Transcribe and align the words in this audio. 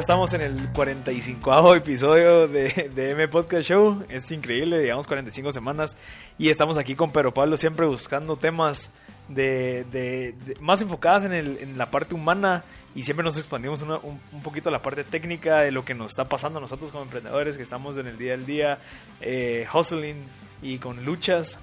Estamos 0.00 0.32
en 0.32 0.40
el 0.40 0.70
45 0.72 1.74
episodio 1.74 2.48
de, 2.48 2.90
de 2.94 3.10
M 3.10 3.28
Podcast 3.28 3.68
Show. 3.68 4.02
Es 4.08 4.30
increíble, 4.32 4.80
digamos 4.80 5.06
45 5.06 5.52
semanas. 5.52 5.94
Y 6.38 6.48
estamos 6.48 6.78
aquí 6.78 6.94
con 6.94 7.12
Pedro 7.12 7.34
Pablo 7.34 7.58
siempre 7.58 7.84
buscando 7.84 8.36
temas 8.36 8.90
de, 9.28 9.84
de, 9.92 10.34
más 10.58 10.80
enfocadas 10.80 11.26
en, 11.26 11.76
la 11.76 11.90
parte 11.90 12.14
humana. 12.14 12.64
Y 12.94 13.02
siempre 13.02 13.22
nos 13.22 13.36
expandimos 13.36 13.82
un, 13.82 13.90
un, 13.90 14.42
poquito 14.42 14.70
a 14.70 14.72
la 14.72 14.80
parte 14.80 15.04
técnica 15.04 15.60
de 15.60 15.70
lo 15.70 15.84
que 15.84 15.92
nos 15.92 16.12
está 16.12 16.24
pasando 16.24 16.58
a 16.58 16.62
nosotros 16.62 16.90
como 16.90 17.04
emprendedores 17.04 17.58
que 17.58 17.62
estamos 17.62 17.98
en 17.98 18.06
el 18.06 18.16
día 18.16 18.32
al 18.32 18.46
día, 18.46 18.78
eh, 19.20 19.66
hustling 19.72 20.24
y 20.62 20.78
con 20.78 21.04
luchas. 21.04 21.58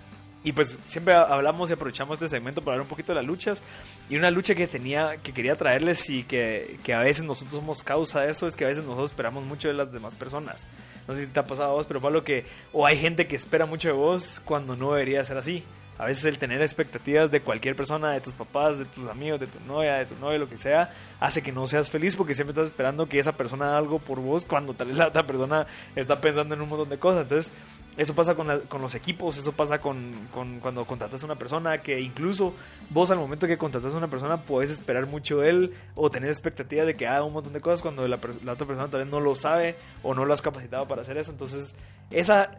Y 0.47 0.53
pues 0.53 0.79
siempre 0.87 1.13
hablamos 1.13 1.69
y 1.69 1.73
aprovechamos 1.73 2.13
este 2.13 2.29
segmento 2.29 2.61
para 2.61 2.75
hablar 2.75 2.83
un 2.83 2.87
poquito 2.87 3.11
de 3.11 3.17
las 3.17 3.25
luchas. 3.25 3.61
Y 4.09 4.15
una 4.15 4.31
lucha 4.31 4.55
que 4.55 4.65
tenía, 4.65 5.17
que 5.17 5.33
quería 5.33 5.57
traerles 5.57 6.09
y 6.09 6.23
que, 6.23 6.79
que, 6.85 6.93
a 6.93 7.01
veces 7.01 7.25
nosotros 7.25 7.55
somos 7.55 7.83
causa 7.83 8.21
de 8.21 8.31
eso, 8.31 8.47
es 8.47 8.55
que 8.55 8.63
a 8.63 8.69
veces 8.69 8.85
nosotros 8.85 9.11
esperamos 9.11 9.43
mucho 9.43 9.67
de 9.67 9.73
las 9.73 9.91
demás 9.91 10.15
personas. 10.15 10.65
No 11.05 11.15
sé 11.15 11.25
si 11.25 11.27
te 11.27 11.37
ha 11.37 11.45
pasado 11.45 11.71
a 11.71 11.73
vos, 11.73 11.85
pero 11.85 11.99
Pablo, 11.99 12.23
que 12.23 12.45
o 12.71 12.85
hay 12.85 12.97
gente 12.97 13.27
que 13.27 13.35
espera 13.35 13.65
mucho 13.65 13.89
de 13.89 13.93
vos 13.95 14.41
cuando 14.45 14.77
no 14.77 14.93
debería 14.93 15.21
ser 15.25 15.35
así. 15.35 15.65
A 15.97 16.05
veces 16.05 16.25
el 16.25 16.37
tener 16.37 16.61
expectativas 16.61 17.31
de 17.31 17.41
cualquier 17.41 17.75
persona, 17.75 18.11
de 18.11 18.21
tus 18.21 18.33
papás, 18.33 18.77
de 18.77 18.85
tus 18.85 19.07
amigos, 19.07 19.39
de 19.39 19.47
tu 19.47 19.59
novia, 19.61 19.95
de 19.95 20.05
tu 20.05 20.15
novio, 20.15 20.37
lo 20.37 20.49
que 20.49 20.57
sea, 20.57 20.93
hace 21.19 21.41
que 21.41 21.51
no 21.51 21.65
seas 21.65 21.89
feliz 21.89 22.15
porque 22.15 22.35
siempre 22.35 22.51
estás 22.51 22.67
esperando 22.67 23.07
que 23.07 23.17
esa 23.17 23.31
persona 23.31 23.67
haga 23.69 23.77
algo 23.77 23.97
por 23.97 24.19
vos 24.19 24.45
cuando 24.45 24.73
tal 24.73 24.89
vez 24.89 24.97
la 24.97 25.07
otra 25.07 25.25
persona 25.25 25.65
está 25.95 26.21
pensando 26.21 26.53
en 26.53 26.61
un 26.61 26.69
montón 26.69 26.89
de 26.89 26.99
cosas. 26.99 27.23
Entonces, 27.23 27.51
eso 27.97 28.13
pasa 28.13 28.35
con, 28.35 28.47
con 28.67 28.79
los 28.79 28.93
equipos, 28.93 29.37
eso 29.37 29.53
pasa 29.53 29.79
con, 29.79 30.13
con, 30.31 30.59
cuando 30.59 30.85
contratas 30.85 31.23
a 31.23 31.25
una 31.25 31.35
persona, 31.35 31.79
que 31.79 31.99
incluso 31.99 32.53
vos 32.91 33.09
al 33.09 33.17
momento 33.17 33.47
que 33.47 33.57
contratas 33.57 33.95
a 33.95 33.97
una 33.97 34.07
persona 34.07 34.43
puedes 34.43 34.69
esperar 34.69 35.07
mucho 35.07 35.39
de 35.39 35.49
él 35.49 35.73
o 35.95 36.11
tener 36.11 36.29
expectativas 36.29 36.85
de 36.85 36.95
que 36.95 37.07
haga 37.07 37.23
un 37.23 37.33
montón 37.33 37.53
de 37.53 37.59
cosas 37.59 37.81
cuando 37.81 38.07
la, 38.07 38.19
la 38.43 38.53
otra 38.53 38.67
persona 38.67 38.87
tal 38.87 38.99
vez 38.99 39.09
no 39.09 39.19
lo 39.19 39.33
sabe 39.33 39.77
o 40.03 40.13
no 40.13 40.25
lo 40.25 40.33
has 40.33 40.43
capacitado 40.43 40.87
para 40.87 41.01
hacer 41.01 41.17
eso. 41.17 41.31
Entonces, 41.31 41.73
esa, 42.11 42.51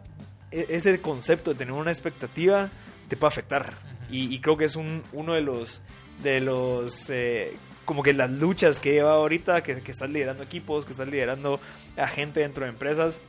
e, 0.51 0.65
ese 0.67 0.99
concepto 0.99 1.51
de 1.51 1.57
tener 1.57 1.73
una 1.73 1.91
expectativa 1.91 2.69
te 3.09 3.17
puede 3.17 3.29
afectar. 3.29 3.73
Y, 4.09 4.33
y 4.33 4.39
creo 4.39 4.57
que 4.57 4.65
es 4.65 4.75
un, 4.75 5.03
uno 5.11 5.33
de 5.33 5.41
los, 5.41 5.81
de 6.23 6.39
los 6.39 7.09
eh, 7.09 7.57
como 7.85 8.03
que 8.03 8.13
las 8.13 8.31
luchas 8.31 8.79
que 8.79 8.93
lleva 8.93 9.11
ahorita, 9.11 9.61
que, 9.63 9.81
que 9.81 9.91
estás 9.91 10.09
liderando 10.09 10.43
equipos, 10.43 10.85
que 10.85 10.91
estás 10.91 11.07
liderando 11.07 11.59
a 11.97 12.07
gente 12.07 12.39
dentro 12.39 12.63
de 12.63 12.69
empresas 12.71 13.19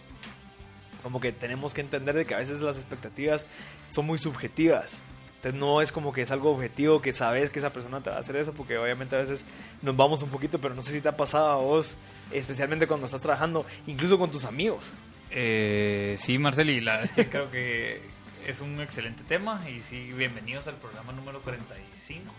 como 1.03 1.21
que 1.21 1.33
tenemos 1.33 1.75
que 1.75 1.81
entender 1.81 2.15
de 2.15 2.27
que 2.27 2.35
a 2.35 2.39
veces 2.39 2.61
las 2.61 2.77
expectativas 2.77 3.47
son 3.89 4.07
muy 4.07 4.19
subjetivas. 4.19 4.99
Entonces 5.37 5.59
no 5.59 5.81
es 5.81 5.91
como 5.91 6.13
que 6.13 6.23
es 6.23 6.31
algo 6.31 6.51
objetivo 6.51 7.01
que 7.01 7.15
sabes 7.15 7.49
que 7.49 7.61
esa 7.61 7.73
persona 7.73 8.03
te 8.03 8.11
va 8.11 8.17
a 8.17 8.21
hacer 8.21 8.37
eso, 8.37 8.53
porque 8.53 8.77
obviamente 8.77 9.17
a 9.17 9.21
veces 9.21 9.47
nos 9.81 9.97
vamos 9.97 10.23
un 10.23 10.29
poquito, 10.29 10.61
pero 10.61 10.75
no 10.75 10.83
sé 10.83 10.93
si 10.93 11.01
te 11.01 11.09
ha 11.09 11.17
pasado 11.17 11.49
a 11.49 11.57
vos, 11.57 11.97
especialmente 12.31 12.87
cuando 12.87 13.07
estás 13.07 13.23
trabajando, 13.23 13.65
incluso 13.87 14.19
con 14.19 14.31
tus 14.31 14.45
amigos. 14.45 14.93
Eh, 15.31 16.17
sí, 16.19 16.39
Marceli, 16.39 16.81
la 16.81 17.03
es 17.03 17.13
que 17.13 17.29
creo 17.31 17.51
que 17.51 18.03
es 18.51 18.61
un 18.61 18.81
excelente 18.81 19.23
tema 19.29 19.63
y 19.71 19.81
sí, 19.81 20.13
bienvenidos 20.13 20.67
al 20.67 20.75
programa 20.75 21.13
número 21.13 21.41
45. 21.41 22.33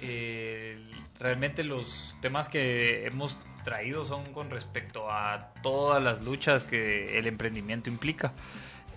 Eh, 0.00 0.78
realmente 1.18 1.62
los 1.62 2.16
temas 2.22 2.48
que 2.48 3.06
hemos 3.06 3.38
traído 3.62 4.06
son 4.06 4.32
con 4.32 4.48
respecto 4.48 5.10
a 5.10 5.52
todas 5.62 6.02
las 6.02 6.22
luchas 6.22 6.64
que 6.64 7.18
el 7.18 7.26
emprendimiento 7.26 7.90
implica. 7.90 8.32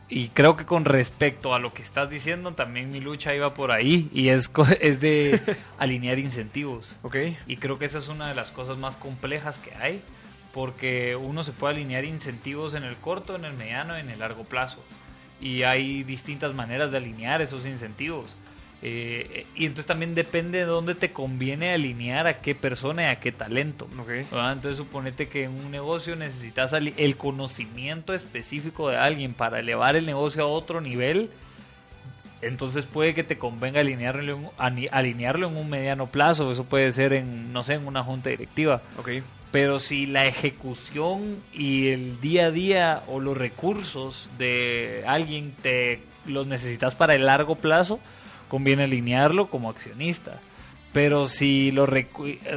Y 0.07 0.29
creo 0.29 0.55
que 0.55 0.65
con 0.65 0.85
respecto 0.85 1.53
a 1.53 1.59
lo 1.59 1.73
que 1.73 1.81
estás 1.81 2.09
diciendo, 2.09 2.53
también 2.53 2.93
mi 2.93 3.01
lucha 3.01 3.35
iba 3.35 3.53
por 3.53 3.71
ahí 3.71 4.09
y 4.13 4.29
es, 4.29 4.49
es 4.79 5.01
de 5.01 5.41
alinear 5.77 6.17
incentivos. 6.17 6.97
Okay. 7.03 7.37
Y 7.45 7.57
creo 7.57 7.77
que 7.77 7.83
esa 7.83 7.97
es 7.97 8.07
una 8.07 8.29
de 8.29 8.35
las 8.35 8.51
cosas 8.51 8.77
más 8.77 8.95
complejas 8.95 9.57
que 9.57 9.75
hay, 9.75 10.01
porque 10.53 11.17
uno 11.17 11.43
se 11.43 11.51
puede 11.51 11.73
alinear 11.73 12.05
incentivos 12.05 12.73
en 12.73 12.83
el 12.83 12.95
corto, 12.95 13.35
en 13.35 13.43
el 13.43 13.53
mediano 13.53 13.97
en 13.97 14.09
el 14.09 14.19
largo 14.19 14.45
plazo. 14.45 14.81
Y 15.41 15.63
hay 15.63 16.03
distintas 16.03 16.53
maneras 16.53 16.91
de 16.91 16.97
alinear 16.97 17.41
esos 17.41 17.65
incentivos. 17.65 18.35
Eh, 18.83 19.47
y 19.55 19.65
entonces 19.65 19.87
también 19.87 20.13
depende 20.13 20.59
de 20.59 20.65
dónde 20.65 20.93
te 20.93 21.11
conviene 21.11 21.73
alinear 21.73 22.27
a 22.27 22.39
qué 22.39 22.53
persona 22.53 23.03
y 23.03 23.05
a 23.07 23.19
qué 23.19 23.31
talento. 23.31 23.87
Entonces 24.31 24.77
suponete 24.77 25.27
que 25.27 25.45
en 25.45 25.51
un 25.51 25.71
negocio 25.71 26.15
necesitas 26.15 26.73
el 26.73 27.17
conocimiento 27.17 28.13
específico 28.13 28.89
de 28.89 28.97
alguien 28.97 29.33
para 29.33 29.59
elevar 29.59 29.95
el 29.95 30.05
negocio 30.05 30.43
a 30.43 30.47
otro 30.47 30.79
nivel. 30.79 31.31
Entonces 32.43 32.85
puede 32.85 33.15
que 33.15 33.23
te 33.23 33.39
convenga 33.39 33.79
alinearlo, 33.79 34.53
alinearlo 34.57 35.47
en 35.47 35.57
un 35.57 35.69
mediano 35.69 36.05
plazo. 36.05 36.51
Eso 36.51 36.65
puede 36.65 36.91
ser 36.91 37.13
en, 37.13 37.51
no 37.51 37.63
sé, 37.63 37.73
en 37.73 37.87
una 37.87 38.03
junta 38.03 38.29
directiva. 38.29 38.83
Pero 39.51 39.79
si 39.79 40.05
la 40.05 40.25
ejecución 40.25 41.37
y 41.53 41.87
el 41.87 42.19
día 42.19 42.47
a 42.47 42.51
día 42.51 43.03
o 43.07 43.19
los 43.19 43.37
recursos 43.37 44.29
de 44.37 45.03
alguien 45.07 45.53
te 45.61 46.01
los 46.25 46.47
necesitas 46.47 46.95
para 46.95 47.15
el 47.15 47.25
largo 47.25 47.55
plazo, 47.55 47.99
conviene 48.49 48.83
alinearlo 48.83 49.49
como 49.49 49.69
accionista. 49.69 50.39
Pero 50.93 51.27
si 51.27 51.71
lo 51.71 51.87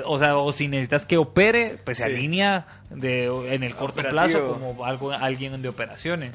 o 0.04 0.18
sea, 0.18 0.36
o 0.36 0.52
si 0.52 0.68
necesitas 0.68 1.04
que 1.04 1.18
opere, 1.18 1.78
pues 1.84 1.98
se 1.98 2.04
alinea 2.04 2.66
de, 2.88 3.26
en 3.52 3.62
el 3.62 3.74
corto 3.74 4.02
plazo 4.02 4.48
como 4.48 4.84
algo, 4.84 5.12
alguien 5.12 5.60
de 5.62 5.68
operaciones. 5.68 6.34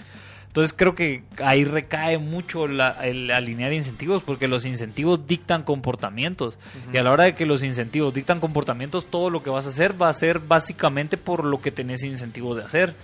Entonces 0.56 0.74
creo 0.74 0.96
que 0.96 1.22
ahí 1.44 1.66
recae 1.66 2.18
mucho 2.18 2.66
la, 2.66 2.92
el 3.06 3.30
alinear 3.30 3.74
incentivos 3.74 4.24
porque 4.24 4.48
los 4.48 4.64
incentivos 4.64 5.28
dictan 5.28 5.64
comportamientos 5.64 6.58
y 6.94 6.98
a 6.98 7.04
la 7.04 7.12
hora 7.12 7.26
de 7.26 7.36
que 7.36 7.46
los 7.46 7.62
incentivos 7.62 8.14
dictan 8.14 8.40
comportamientos 8.40 9.06
todo 9.06 9.30
lo 9.30 9.44
que 9.44 9.50
vas 9.50 9.66
a 9.66 9.70
hacer 9.70 10.02
va 10.02 10.08
a 10.08 10.14
ser 10.14 10.40
básicamente 10.40 11.18
por 11.18 11.44
lo 11.44 11.60
que 11.60 11.72
tenés 11.72 12.06
incentivos 12.06 12.56
de 12.56 12.64
hacer. 12.64 12.96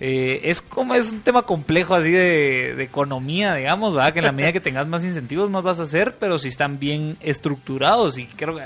Eh, 0.00 0.40
es 0.44 0.62
como 0.62 0.94
es 0.94 1.12
un 1.12 1.20
tema 1.20 1.42
complejo 1.42 1.94
así 1.94 2.10
de, 2.10 2.82
economía, 2.82 3.56
digamos, 3.56 3.94
¿verdad? 3.94 4.14
Que 4.14 4.20
en 4.20 4.24
la 4.24 4.32
medida 4.32 4.54
que 4.54 4.60
tengas 4.60 4.86
más 4.86 5.04
incentivos, 5.04 5.50
más 5.50 5.62
vas 5.62 5.80
a 5.80 5.82
hacer, 5.82 6.16
pero 6.18 6.38
si 6.38 6.48
están 6.48 6.78
bien 6.78 7.18
estructurados 7.20 8.16
y 8.16 8.24
creo 8.24 8.56
que 8.56 8.62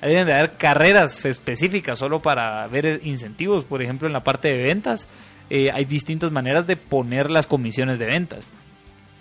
deben 0.00 0.28
de 0.28 0.32
haber 0.32 0.52
carreras 0.52 1.24
específicas 1.24 1.98
solo 1.98 2.20
para 2.20 2.68
ver 2.68 3.00
incentivos, 3.02 3.64
por 3.64 3.82
ejemplo, 3.82 4.06
en 4.06 4.12
la 4.12 4.22
parte 4.22 4.46
de 4.46 4.62
ventas, 4.62 5.08
eh, 5.50 5.70
hay 5.72 5.84
distintas 5.84 6.30
maneras 6.30 6.66
de 6.66 6.76
poner 6.76 7.30
las 7.30 7.46
comisiones 7.46 7.98
de 7.98 8.06
ventas. 8.06 8.48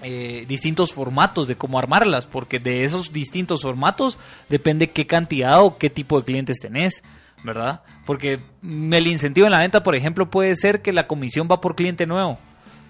Eh, 0.02 0.46
distintos 0.48 0.92
formatos 0.92 1.48
de 1.48 1.56
cómo 1.56 1.80
armarlas, 1.80 2.26
porque 2.26 2.60
de 2.60 2.84
esos 2.84 3.14
distintos 3.14 3.62
formatos 3.62 4.18
depende 4.50 4.90
qué 4.90 5.08
cantidad 5.08 5.64
o 5.64 5.78
qué 5.78 5.90
tipo 5.90 6.20
de 6.20 6.26
clientes 6.26 6.60
tenés. 6.60 7.04
¿verdad? 7.44 7.82
Porque 8.06 8.40
el 8.64 9.08
incentivo 9.08 9.46
en 9.46 9.52
la 9.52 9.60
venta, 9.60 9.84
por 9.84 9.96
ejemplo, 9.96 10.30
puede 10.30 10.56
ser 10.56 10.82
que 10.82 10.94
la 10.94 11.08
comisión 11.08 11.48
va 11.52 11.62
por 11.62 11.76
cliente 11.76 12.08
nuevo, 12.08 12.40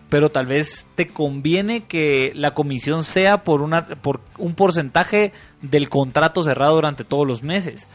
pero 0.10 0.30
tal 0.30 0.46
vez 0.46 0.86
te 0.96 1.08
conviene 1.08 1.86
que 1.86 2.32
la 2.36 2.54
comisión 2.54 3.04
sea 3.04 3.44
por, 3.44 3.62
una, 3.62 3.86
por 3.88 4.22
un 4.38 4.54
porcentaje 4.54 5.34
del 5.62 5.90
contrato 5.90 6.44
cerrado 6.44 6.76
durante 6.76 7.04
todos 7.04 7.28
los 7.28 7.44
meses. 7.44 7.88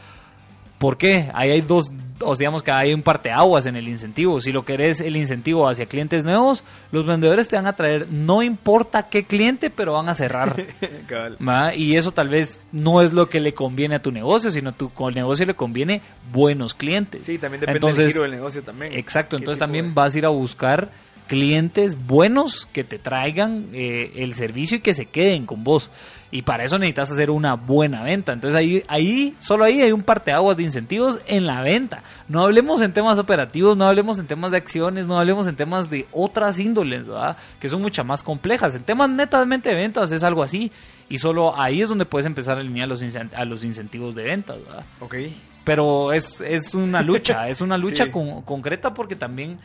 ¿Por 0.79 0.97
qué? 0.97 1.29
Ahí 1.33 1.51
hay 1.51 1.61
dos, 1.61 1.91
o 2.21 2.35
digamos 2.35 2.63
que 2.63 2.71
hay 2.71 2.93
un 2.93 3.01
parteaguas 3.01 3.65
en 3.65 3.75
el 3.75 3.89
incentivo. 3.89 4.39
Si 4.39 4.53
lo 4.53 4.63
querés 4.63 5.01
el 5.01 5.17
incentivo 5.17 5.67
hacia 5.67 5.85
clientes 5.85 6.23
nuevos, 6.23 6.63
los 6.93 7.05
vendedores 7.05 7.49
te 7.49 7.57
van 7.57 7.67
a 7.67 7.75
traer, 7.75 8.07
no 8.09 8.41
importa 8.41 9.09
qué 9.09 9.25
cliente, 9.25 9.69
pero 9.69 9.93
van 9.93 10.07
a 10.07 10.13
cerrar. 10.13 10.55
y 11.75 11.95
eso 11.95 12.11
tal 12.11 12.29
vez 12.29 12.61
no 12.71 13.01
es 13.01 13.11
lo 13.11 13.29
que 13.29 13.41
le 13.41 13.53
conviene 13.53 13.95
a 13.95 14.01
tu 14.01 14.11
negocio, 14.11 14.49
sino 14.51 14.71
tu 14.71 14.89
el 15.07 15.15
negocio 15.15 15.45
le 15.45 15.53
conviene 15.53 16.01
buenos 16.31 16.73
clientes. 16.73 17.25
Sí, 17.25 17.37
también 17.37 17.59
depende 17.61 17.93
del 17.93 18.07
giro 18.07 18.21
del 18.21 18.31
negocio 18.31 18.63
también. 18.63 18.93
Exacto, 18.93 19.35
entonces 19.35 19.59
también 19.59 19.93
vas 19.93 20.15
a 20.15 20.17
ir 20.17 20.25
a 20.25 20.29
buscar 20.29 20.89
clientes 21.27 21.95
buenos 22.07 22.67
que 22.73 22.83
te 22.83 22.99
traigan 22.99 23.67
eh, 23.71 24.13
el 24.15 24.33
servicio 24.33 24.77
y 24.77 24.79
que 24.79 24.93
se 24.93 25.05
queden 25.05 25.45
con 25.45 25.63
vos. 25.63 25.89
Y 26.31 26.43
para 26.43 26.63
eso 26.63 26.77
necesitas 26.77 27.11
hacer 27.11 27.31
una 27.31 27.55
buena 27.55 28.03
venta. 28.03 28.33
Entonces 28.33 28.55
ahí, 28.55 28.83
ahí, 28.87 29.35
solo 29.39 29.65
ahí 29.65 29.81
hay 29.81 29.91
un 29.91 30.03
parteaguas 30.03 30.55
de 30.57 30.63
incentivos 30.63 31.19
en 31.25 31.47
la 31.47 31.61
venta. 31.61 32.03
No 32.27 32.43
hablemos 32.43 32.81
en 32.81 32.93
temas 32.93 33.17
operativos, 33.17 33.75
no 33.75 33.85
hablemos 33.85 34.19
en 34.19 34.27
temas 34.27 34.51
de 34.51 34.57
acciones, 34.57 35.07
no 35.07 35.19
hablemos 35.19 35.47
en 35.47 35.55
temas 35.55 35.89
de 35.89 36.07
otras 36.11 36.59
índoles, 36.59 37.07
¿verdad? 37.07 37.35
Que 37.59 37.67
son 37.67 37.81
mucho 37.81 38.03
más 38.03 38.21
complejas. 38.21 38.75
En 38.75 38.83
temas 38.83 39.09
netamente 39.09 39.69
de 39.69 39.75
ventas 39.75 40.11
es 40.11 40.23
algo 40.23 40.43
así. 40.43 40.71
Y 41.09 41.17
solo 41.17 41.59
ahí 41.59 41.81
es 41.81 41.89
donde 41.89 42.05
puedes 42.05 42.27
empezar 42.27 42.57
a 42.57 42.61
alinear 42.61 42.87
los 42.87 43.03
a 43.35 43.45
los 43.45 43.63
incentivos 43.63 44.13
de 44.13 44.23
ventas, 44.23 44.57
¿verdad? 44.63 44.85
Ok. 44.99 45.15
Pero 45.63 46.13
es, 46.13 46.41
es 46.41 46.75
una 46.75 47.01
lucha, 47.01 47.49
es 47.49 47.61
una 47.61 47.77
lucha 47.77 48.11
concreta 48.11 48.93
porque 48.93 49.15
también 49.15 49.57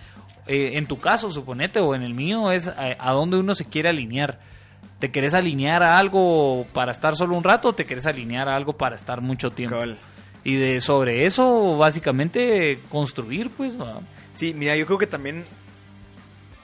eh, 0.46 0.72
en 0.74 0.86
tu 0.86 0.98
caso, 0.98 1.30
suponete, 1.30 1.80
o 1.80 1.94
en 1.94 2.02
el 2.02 2.14
mío, 2.14 2.50
es 2.50 2.68
a, 2.68 2.96
a 2.98 3.12
dónde 3.12 3.36
uno 3.36 3.54
se 3.54 3.66
quiere 3.66 3.90
alinear 3.90 4.38
¿Te 5.04 5.10
querés 5.10 5.34
alinear 5.34 5.82
a 5.82 5.98
algo 5.98 6.66
para 6.72 6.90
estar 6.90 7.14
solo 7.14 7.36
un 7.36 7.44
rato 7.44 7.68
o 7.68 7.74
te 7.74 7.84
querés 7.84 8.06
alinear 8.06 8.48
a 8.48 8.56
algo 8.56 8.72
para 8.72 8.96
estar 8.96 9.20
mucho 9.20 9.50
tiempo? 9.50 9.76
Y 10.44 10.54
de 10.54 10.80
sobre 10.80 11.26
eso, 11.26 11.76
básicamente, 11.76 12.80
construir, 12.88 13.50
pues. 13.50 13.76
Sí, 14.32 14.54
mira, 14.54 14.74
yo 14.76 14.86
creo 14.86 14.96
que 14.96 15.06
también. 15.06 15.44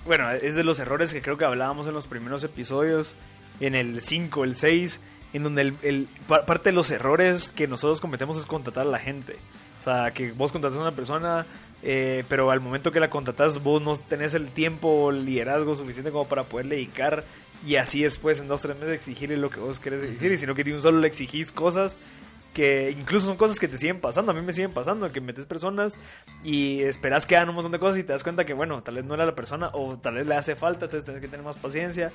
Bueno, 0.07 0.31
es 0.31 0.55
de 0.55 0.65
los 0.65 0.81
errores 0.81 1.13
que 1.13 1.21
creo 1.21 1.37
que 1.37 1.45
hablábamos 1.45 1.87
en 1.87 1.93
los 1.93 2.07
primeros 2.07 2.43
episodios, 2.43 3.15
en 3.61 3.75
el 3.75 4.01
5, 4.01 4.45
el 4.45 4.55
6, 4.55 5.01
en 5.35 5.43
donde 5.43 5.75
el, 5.83 6.09
parte 6.27 6.71
de 6.71 6.73
los 6.73 6.91
errores 6.91 7.53
que 7.53 7.69
nosotros 7.69 8.01
cometemos 8.01 8.39
es 8.39 8.47
contratar 8.47 8.87
a 8.87 8.91
la 8.91 9.01
gente. 9.01 9.37
O 9.81 9.85
sea, 9.85 10.15
que 10.15 10.33
vos 10.33 10.51
contratas 10.51 10.79
a 10.79 10.81
una 10.81 10.93
persona, 10.93 11.45
eh, 11.83 12.25
pero 12.31 12.51
al 12.51 12.61
momento 12.61 12.91
que 12.91 13.01
la 13.01 13.11
contratas 13.11 13.63
vos 13.63 13.83
no 13.83 13.97
tenés 13.97 14.33
el 14.33 14.49
tiempo 14.49 14.89
o 14.89 15.13
liderazgo 15.13 15.75
suficiente 15.75 16.11
como 16.11 16.27
para 16.27 16.45
poder 16.45 16.69
dedicar 16.69 17.25
y 17.67 17.77
así 17.77 18.03
después 18.03 18.41
en 18.41 18.49
dos 18.49 18.63
tres 18.63 18.77
meses 18.77 18.95
exigirle 18.95 19.37
lo 19.37 19.51
que 19.51 19.61
vos 19.61 19.81
querés 19.81 20.03
exigir, 20.03 20.33
y 20.33 20.39
sino 20.39 20.55
que 20.55 20.65
de 20.65 20.75
un 20.75 20.81
solo 20.81 20.99
le 21.01 21.07
exigís 21.07 21.53
cosas 21.53 21.99
que 22.55 22.91
incluso 22.91 23.27
son 23.27 23.37
cosas 23.37 23.61
que 23.61 23.69
te 23.69 23.79
siguen 23.79 24.01
pasando, 24.01 24.33
a 24.33 24.35
mí 24.35 24.43
me 24.43 24.53
siguen 24.53 24.73
pasando, 24.73 25.13
que 25.13 25.21
metes 25.21 25.47
personas 25.47 25.97
y 26.43 26.83
esperas 26.83 27.25
que 27.27 27.37
hagan 27.37 27.51
un 27.51 27.55
montón 27.55 27.73
de 27.73 27.79
cosas 27.79 27.99
y 27.99 28.03
te 28.03 28.13
das 28.13 28.25
cuenta 28.25 28.45
que 28.45 28.55
bueno, 28.55 28.83
tal 28.83 28.97
vez 28.97 29.05
no 29.05 29.15
era 29.15 29.25
la 29.25 29.35
persona 29.35 29.71
o 29.73 29.99
tal 29.99 30.15
vez 30.15 30.27
le 30.27 30.35
hace 30.35 30.57
falta, 30.57 30.87
entonces 30.87 31.05
tienes 31.05 31.23
que 31.23 31.29
tener 31.29 31.45
más 31.45 31.57
paciencia, 31.57 32.13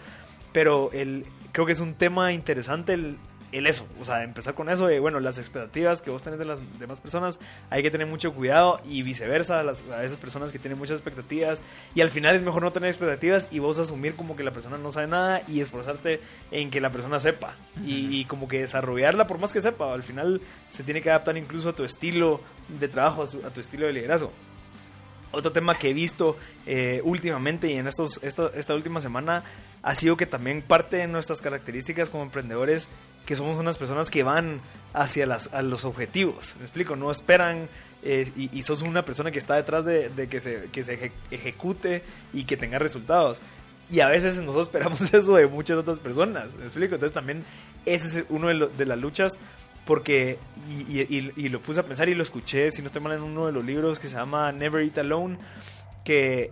pero 0.52 0.90
el, 0.92 1.26
creo 1.54 1.66
que 1.66 1.72
es 1.72 1.80
un 1.80 1.94
tema 1.94 2.34
interesante 2.34 2.94
el, 2.94 3.18
el 3.58 3.68
eso, 3.68 3.88
o 4.02 4.06
sea, 4.06 4.24
empezar 4.24 4.54
con 4.54 4.70
eso 4.70 4.86
de, 4.86 5.00
bueno, 5.00 5.22
las 5.22 5.38
expectativas 5.38 6.02
que 6.02 6.10
vos 6.10 6.22
tenés 6.22 6.40
de 6.40 6.44
las 6.44 6.60
demás 6.78 7.00
personas, 7.00 7.40
hay 7.70 7.84
que 7.84 7.90
tener 7.90 8.06
mucho 8.06 8.34
cuidado 8.34 8.82
y 8.84 9.02
viceversa, 9.02 9.64
las, 9.64 9.82
a 9.90 10.04
esas 10.04 10.18
personas 10.18 10.52
que 10.52 10.60
tienen 10.60 10.78
muchas 10.78 10.98
expectativas 10.98 11.64
y 11.94 12.02
al 12.02 12.12
final 12.12 12.36
es 12.36 12.42
mejor 12.42 12.64
no 12.64 12.74
tener 12.74 12.90
expectativas 12.90 13.48
y 13.52 13.60
vos 13.60 13.80
asumir 13.80 14.16
como 14.16 14.36
que 14.36 14.44
la 14.44 14.52
persona 14.52 14.78
no 14.78 14.92
sabe 14.92 15.08
nada 15.08 15.42
y 15.48 15.62
esforzarte 15.62 16.20
en 16.52 16.70
que 16.70 16.82
la 16.82 16.90
persona 16.90 17.22
sepa 17.22 17.56
y, 17.86 18.26
como 18.26 18.50
que 18.50 18.60
desarrollarla 18.60 19.26
por 19.26 19.38
más 19.38 19.54
que 19.54 19.62
sepa, 19.62 19.94
al 19.94 20.04
final 20.04 20.42
se 20.70 20.84
tiene 20.84 21.02
que 21.02 21.10
adaptar 21.10 21.38
incluso 21.38 21.70
a 21.70 21.74
tu 21.74 21.86
estilo 21.86 22.42
de 22.68 22.90
trabajo, 22.90 23.24
a, 23.24 23.50
tu 23.52 23.62
estilo 23.62 23.88
de 23.88 23.94
liderazgo. 23.94 24.34
Otro 25.32 25.52
tema 25.52 25.78
que 25.78 25.90
he 25.90 25.94
visto 25.94 26.38
eh, 26.66 27.02
últimamente 27.04 27.70
y 27.70 27.78
en 27.78 27.88
estos, 27.88 28.20
esta, 28.22 28.52
esta 28.56 28.74
última 28.74 29.00
semana 29.00 29.44
ha 29.86 29.94
sido 29.94 30.18
que 30.18 30.26
también 30.26 30.64
parte 30.64 30.98
de 30.98 31.08
nuestras 31.08 31.42
características 31.42 32.10
como 32.10 32.24
emprendedores 32.24 32.90
que 33.28 33.36
somos 33.36 33.60
unas 33.60 33.78
personas 33.78 34.10
que 34.10 34.24
van 34.24 34.60
hacia 34.94 35.28
las, 35.28 35.54
a 35.54 35.62
los 35.62 35.86
objetivos. 35.86 36.56
Me 36.58 36.64
explico, 36.64 36.96
no 36.96 37.12
esperan 37.12 37.70
eh, 38.02 38.32
y, 38.36 38.64
sos 38.64 38.82
una 38.82 39.06
persona 39.06 39.30
que 39.30 39.38
está 39.38 39.54
detrás 39.54 39.86
de, 39.86 40.10
que 40.28 40.42
se, 40.42 40.70
que 40.72 40.84
se 40.84 41.12
ejecute 41.30 42.02
y 42.34 42.46
que 42.46 42.58
tenga 42.58 42.80
resultados. 42.80 43.42
Y 43.88 44.00
a 44.00 44.08
veces 44.08 44.38
nosotros 44.40 44.70
esperamos 44.70 45.02
eso 45.14 45.36
de 45.36 45.46
muchas 45.46 45.78
otras 45.78 46.00
personas. 46.00 46.56
¿Me 46.56 46.66
explico? 46.66 46.96
Entonces 46.96 47.14
también 47.14 47.44
ese 47.86 48.22
es 48.22 48.26
uno 48.30 48.48
de, 48.48 48.86
las 48.88 48.98
luchas 48.98 49.34
porque, 49.86 50.40
y, 50.68 51.00
y, 51.00 51.50
lo 51.50 51.62
puse 51.62 51.82
a 51.82 51.84
pensar 51.84 52.10
y 52.10 52.16
lo 52.16 52.24
escuché, 52.24 52.72
si 52.72 52.82
no 52.82 52.88
estoy 52.88 53.04
mal, 53.04 53.14
en 53.14 53.22
uno 53.22 53.46
de 53.46 53.52
los 53.52 53.64
libros 53.64 54.00
que 54.00 54.08
se 54.08 54.16
llama 54.16 54.52
Never 54.52 54.84
Eat 54.84 54.98
Alone, 54.98 55.38
que 56.04 56.52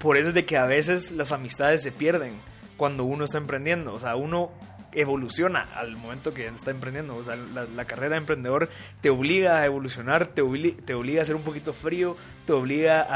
por 0.00 0.16
eso 0.16 0.28
es 0.28 0.34
de 0.34 0.46
que 0.46 0.56
a 0.56 0.64
veces 0.64 1.12
las 1.12 1.30
amistades 1.30 1.82
se 1.82 1.92
pierden 1.92 2.40
cuando 2.78 3.04
uno 3.04 3.24
está 3.24 3.36
emprendiendo. 3.36 3.92
O 3.92 4.00
sea, 4.00 4.16
uno 4.16 4.50
evoluciona 4.92 5.68
al 5.74 5.96
momento 5.98 6.32
que 6.32 6.46
está 6.46 6.70
emprendiendo. 6.70 7.16
O 7.16 7.22
sea, 7.22 7.36
la, 7.36 7.84
carrera 7.84 8.14
de 8.14 8.20
emprendedor 8.22 8.70
te 9.02 9.10
obliga 9.10 9.58
a 9.58 9.66
evolucionar, 9.66 10.26
te, 10.26 10.40
obliga 10.40 11.20
a 11.20 11.24
ser 11.26 11.36
un 11.36 11.42
poquito 11.42 11.74
frío, 11.74 12.16
te 12.46 12.54
obliga 12.54 13.06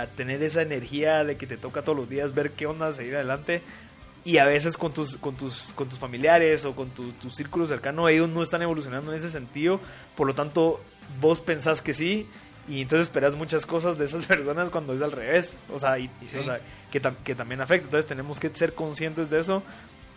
a, 0.00 0.06
tener 0.16 0.40
esa 0.44 0.62
energía 0.62 1.24
de 1.24 1.36
que 1.36 1.48
te 1.48 1.56
toca 1.56 1.82
todos 1.82 1.98
los 1.98 2.08
días 2.08 2.34
ver 2.34 2.52
qué 2.52 2.66
onda, 2.66 2.92
seguir 2.92 3.16
adelante. 3.16 3.62
Y 4.24 4.38
a 4.38 4.46
veces 4.46 4.76
con 4.76 4.94
tus, 4.94 5.16
con 5.16 5.36
tus, 5.36 5.72
con 5.74 5.88
tus 5.88 5.98
familiares 5.98 6.64
o 6.64 6.76
con 6.76 6.90
tu, 6.90 7.10
tu 7.12 7.30
círculo 7.30 7.66
cercano, 7.66 8.08
ellos 8.08 8.28
no 8.28 8.44
están 8.44 8.62
evolucionando 8.62 9.10
en 9.10 9.18
ese 9.18 9.30
sentido. 9.30 9.80
Por 10.16 10.28
lo 10.28 10.34
tanto, 10.34 10.80
vos 11.20 11.40
pensás 11.40 11.82
que 11.82 11.94
sí 11.94 12.28
y 12.68 12.82
entonces 12.82 13.08
esperas 13.08 13.34
muchas 13.34 13.66
cosas 13.66 13.98
de 13.98 14.04
esas 14.04 14.26
personas 14.26 14.70
cuando 14.70 14.94
es 14.94 15.02
al 15.02 15.12
revés. 15.12 15.58
O 15.72 15.78
sea, 15.78 15.98
y, 15.98 16.10
o 16.22 16.42
sea 16.42 16.60
que, 16.90 17.00
que, 17.24 17.34
también 17.34 17.60
afecta. 17.60 17.86
Entonces 17.86 18.06
tenemos 18.06 18.38
que 18.38 18.50
ser 18.54 18.74
conscientes 18.74 19.30
de 19.30 19.40
eso 19.40 19.62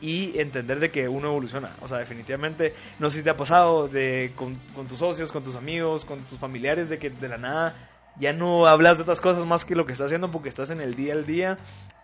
y 0.01 0.38
entender 0.39 0.80
de 0.80 0.89
que 0.89 1.07
uno 1.07 1.30
evoluciona. 1.30 1.75
O 1.81 1.88
sea, 1.88 2.00
definitivamente, 2.00 2.74
no 3.00 3.09
sé 3.09 3.19
si 3.19 3.24
te 3.24 3.30
ha 3.30 3.38
pasado 3.38 3.88
de, 3.88 4.33
con, 4.36 4.57
tus 4.88 5.00
socios, 5.00 5.31
con 5.31 5.44
tus 5.44 5.56
amigos, 5.56 6.03
con 6.03 6.21
tus 6.21 6.39
familiares, 6.39 6.89
de 6.89 6.98
que 6.98 7.09
de 7.09 7.30
la 7.30 7.38
nada 7.38 7.89
ya 8.19 8.34
no 8.34 8.68
hablas 8.68 8.98
de 8.98 9.04
otras 9.04 9.22
cosas 9.22 9.46
más 9.46 9.66
que 9.66 9.75
lo 9.75 9.86
que 9.86 9.94
estás 9.94 10.08
haciendo 10.08 10.31
porque 10.31 10.50
estás 10.50 10.69
en 10.69 10.81
el 10.81 10.96
día 10.96 11.13
al 11.13 11.25
día 11.25 11.58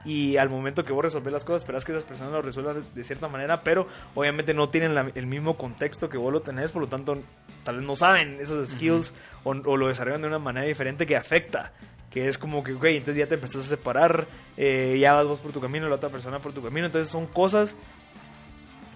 y 0.05 0.37
al 0.37 0.49
momento 0.49 0.85
que 0.85 0.93
vos 0.93 1.03
resolver 1.03 1.33
las 1.33 1.43
cosas 1.43 1.63
esperas 1.63 1.83
que 1.83 1.91
esas 1.91 2.05
personas 2.05 2.31
lo 2.31 2.41
resuelvan 2.41 2.83
de, 2.93 3.03
cierta 3.03 3.27
manera, 3.27 3.61
pero 3.63 3.87
obviamente 4.15 4.53
no 4.53 4.69
tienen 4.69 5.11
el 5.15 5.25
mismo 5.25 5.57
contexto 5.57 6.09
que 6.09 6.17
vos 6.17 6.31
lo 6.31 6.41
tenés, 6.41 6.71
por 6.71 6.81
lo 6.81 6.87
tanto 6.87 7.17
tal 7.63 7.77
vez 7.77 7.85
no 7.85 7.95
saben 7.95 8.39
esos 8.39 8.69
skills 8.69 9.13
o, 9.43 9.51
o, 9.51 9.77
lo 9.77 9.87
desarrollan 9.87 10.21
de 10.21 10.27
una 10.27 10.39
manera 10.39 10.65
diferente 10.65 11.05
que 11.05 11.17
afecta 11.17 11.73
que 12.17 12.27
es 12.27 12.37
como 12.37 12.63
que, 12.63 12.73
ok, 12.73 12.85
entonces 12.85 13.17
ya 13.17 13.27
te 13.27 13.35
empezás 13.35 13.65
a 13.65 13.69
separar, 13.69 14.27
eh, 14.55 14.97
ya 14.99 15.13
vas 15.13 15.27
vos 15.27 15.39
por 15.39 15.51
tu 15.51 15.61
camino, 15.61 15.89
la 15.89 15.95
otra 15.95 16.09
persona 16.09 16.39
por 16.39 16.53
tu 16.53 16.63
camino, 16.63 16.85
entonces 16.85 17.11
son 17.11 17.27
cosas 17.27 17.75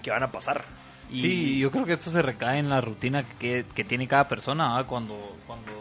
que 0.01 0.11
van 0.11 0.23
a 0.23 0.31
pasar. 0.31 0.63
Y... 1.09 1.21
Sí, 1.21 1.59
yo 1.59 1.71
creo 1.71 1.85
que 1.85 1.93
esto 1.93 2.09
se 2.09 2.21
recae 2.21 2.59
en 2.59 2.69
la 2.69 2.79
rutina 2.79 3.23
que, 3.37 3.65
que 3.75 3.83
tiene 3.83 4.07
cada 4.07 4.27
persona, 4.27 4.83
cuando, 4.87 5.37
cuando... 5.45 5.71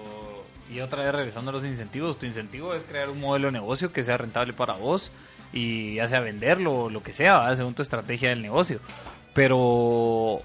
Y 0.70 0.80
otra 0.80 1.02
vez 1.02 1.12
regresando 1.12 1.50
a 1.50 1.54
los 1.54 1.64
incentivos, 1.64 2.18
tu 2.18 2.26
incentivo 2.26 2.74
es 2.74 2.84
crear 2.84 3.10
un 3.10 3.20
modelo 3.20 3.46
de 3.46 3.52
negocio 3.52 3.92
que 3.92 4.04
sea 4.04 4.16
rentable 4.16 4.52
para 4.52 4.74
vos 4.74 5.10
y 5.52 5.94
ya 5.96 6.06
sea 6.06 6.20
venderlo 6.20 6.84
o 6.84 6.90
lo 6.90 7.02
que 7.02 7.12
sea, 7.12 7.52
según 7.56 7.74
tu 7.74 7.82
estrategia 7.82 8.28
del 8.28 8.40
negocio. 8.40 8.80
Pero 9.34 10.42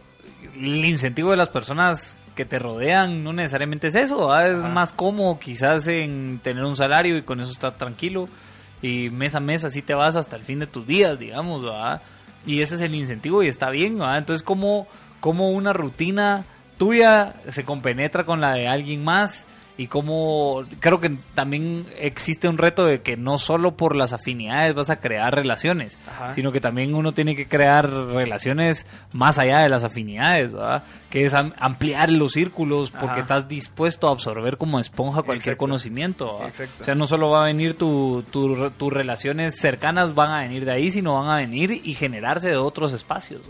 el 0.55 0.83
incentivo 0.83 1.31
de 1.31 1.37
las 1.37 1.49
personas 1.49 2.17
que 2.35 2.45
te 2.45 2.59
rodean 2.59 3.23
no 3.23 3.33
necesariamente 3.33 3.87
es 3.87 3.95
eso, 3.95 4.37
es 4.39 4.63
más 4.65 4.91
cómodo 4.91 5.39
quizás 5.39 5.87
en 5.87 6.39
tener 6.43 6.63
un 6.65 6.75
salario 6.75 7.17
y 7.17 7.21
con 7.21 7.39
eso 7.39 7.51
estar 7.51 7.77
tranquilo 7.77 8.27
y 8.81 9.09
mes 9.09 9.35
a 9.35 9.39
mes 9.39 9.63
así 9.63 9.81
te 9.81 9.93
vas 9.93 10.15
hasta 10.15 10.35
el 10.35 10.43
fin 10.43 10.59
de 10.59 10.67
tus 10.67 10.85
días, 10.85 11.17
digamos, 11.17 11.63
y 12.45 12.61
ese 12.61 12.75
es 12.75 12.81
el 12.81 12.93
incentivo 12.93 13.41
y 13.41 13.47
está 13.47 13.69
bien, 13.69 14.01
entonces 14.01 14.43
como, 14.43 14.87
como 15.21 15.51
una 15.51 15.71
rutina 15.71 16.45
tuya 16.77 17.35
se 17.49 17.63
compenetra 17.63 18.25
con 18.25 18.41
la 18.41 18.53
de 18.53 18.67
alguien 18.67 19.03
más 19.03 19.47
y 19.77 19.87
como 19.87 20.63
creo 20.79 21.01
que 21.01 21.17
también 21.33 21.85
existe 21.97 22.47
un 22.47 22.57
reto 22.57 22.85
de 22.85 23.01
que 23.01 23.17
no 23.17 23.37
solo 23.37 23.75
por 23.75 23.95
las 23.95 24.13
afinidades 24.13 24.73
vas 24.73 24.89
a 24.89 24.99
crear 24.99 25.35
relaciones, 25.35 25.99
sino 26.33 26.51
que 26.51 26.61
también 26.61 26.95
uno 26.95 27.13
tiene 27.13 27.35
que 27.35 27.47
crear 27.47 27.89
relaciones 27.89 28.85
más 29.11 29.37
allá 29.37 29.59
de 29.59 29.69
las 29.69 29.83
afinidades, 29.83 30.53
¿verdad? 30.53 30.83
que 31.15 31.25
es 31.25 31.33
ampliar 31.33 32.09
los 32.09 32.33
círculos 32.33 32.91
porque 32.91 33.21
estás 33.21 33.47
dispuesto 33.47 34.09
a 34.09 34.11
absorber 34.11 34.57
como 34.57 34.81
esponja 34.81 35.21
cualquier 35.23 35.55
conocimiento. 35.55 36.41
O 36.79 36.83
sea, 36.83 36.93
no 36.93 37.07
solo 37.07 37.29
va 37.29 37.43
a 37.43 37.45
venir 37.45 37.77
tus 37.77 38.25
tu, 38.25 38.89
relaciones 38.89 39.55
cercanas 39.55 40.13
van 40.13 40.31
a 40.31 40.39
venir 40.41 40.65
de 40.65 40.71
ahí, 40.71 40.91
sino 40.91 41.13
van 41.13 41.29
a 41.29 41.37
venir 41.37 41.71
y 41.83 41.93
generarse 41.93 42.49
de 42.49 42.57
otros 42.57 42.91
espacios. 42.91 43.43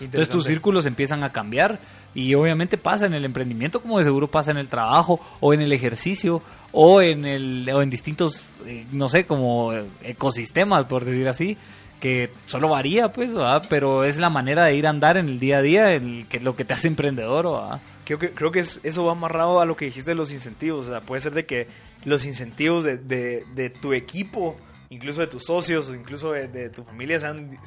Entonces 0.00 0.30
tus 0.30 0.46
círculos 0.46 0.84
empiezan 0.84 1.22
a 1.22 1.30
cambiar 1.30 1.78
y 2.14 2.34
obviamente 2.34 2.76
pasa 2.76 3.06
en 3.06 3.14
el 3.14 3.24
emprendimiento 3.24 3.80
como 3.80 3.98
de 3.98 4.04
seguro 4.04 4.28
pasa 4.28 4.50
en 4.50 4.58
el 4.58 4.68
trabajo 4.68 5.20
o 5.40 5.54
en 5.54 5.60
el 5.60 5.72
ejercicio 5.72 6.42
o 6.72 7.00
en, 7.00 7.24
el, 7.24 7.68
o 7.72 7.82
en 7.82 7.90
distintos, 7.90 8.44
eh, 8.66 8.86
no 8.92 9.08
sé, 9.08 9.24
como 9.24 9.72
ecosistemas, 10.02 10.86
por 10.86 11.04
decir 11.04 11.28
así, 11.28 11.56
que 12.00 12.30
solo 12.46 12.68
varía, 12.68 13.12
pues, 13.12 13.32
pero 13.68 14.04
es 14.04 14.18
la 14.18 14.30
manera 14.30 14.64
de 14.64 14.74
ir 14.74 14.86
a 14.86 14.90
andar 14.90 15.16
en 15.16 15.28
el 15.28 15.38
día 15.38 15.58
a 15.58 15.62
día, 15.62 15.92
el, 15.92 16.26
que 16.28 16.40
lo 16.40 16.56
que 16.56 16.64
te 16.64 16.74
hace 16.74 16.88
emprendedor. 16.88 17.44
¿verdad? 17.44 17.80
Creo 18.04 18.18
que, 18.18 18.30
creo 18.30 18.50
que 18.50 18.60
eso 18.60 19.04
va 19.04 19.12
amarrado 19.12 19.60
a 19.60 19.66
lo 19.66 19.76
que 19.76 19.84
dijiste 19.84 20.10
de 20.10 20.14
los 20.16 20.32
incentivos. 20.32 20.88
O 20.88 20.90
sea, 20.90 21.00
puede 21.00 21.20
ser 21.20 21.32
de 21.32 21.46
que 21.46 21.68
los 22.04 22.24
incentivos 22.24 22.84
de, 22.84 22.96
de 22.96 23.70
tu 23.70 23.92
equipo 23.92 24.56
incluso 24.92 25.22
de 25.22 25.26
tus 25.26 25.44
socios 25.44 25.90
incluso 25.90 26.32
de, 26.32 26.68
tu 26.68 26.84
familia 26.84 27.18
sean 27.18 27.58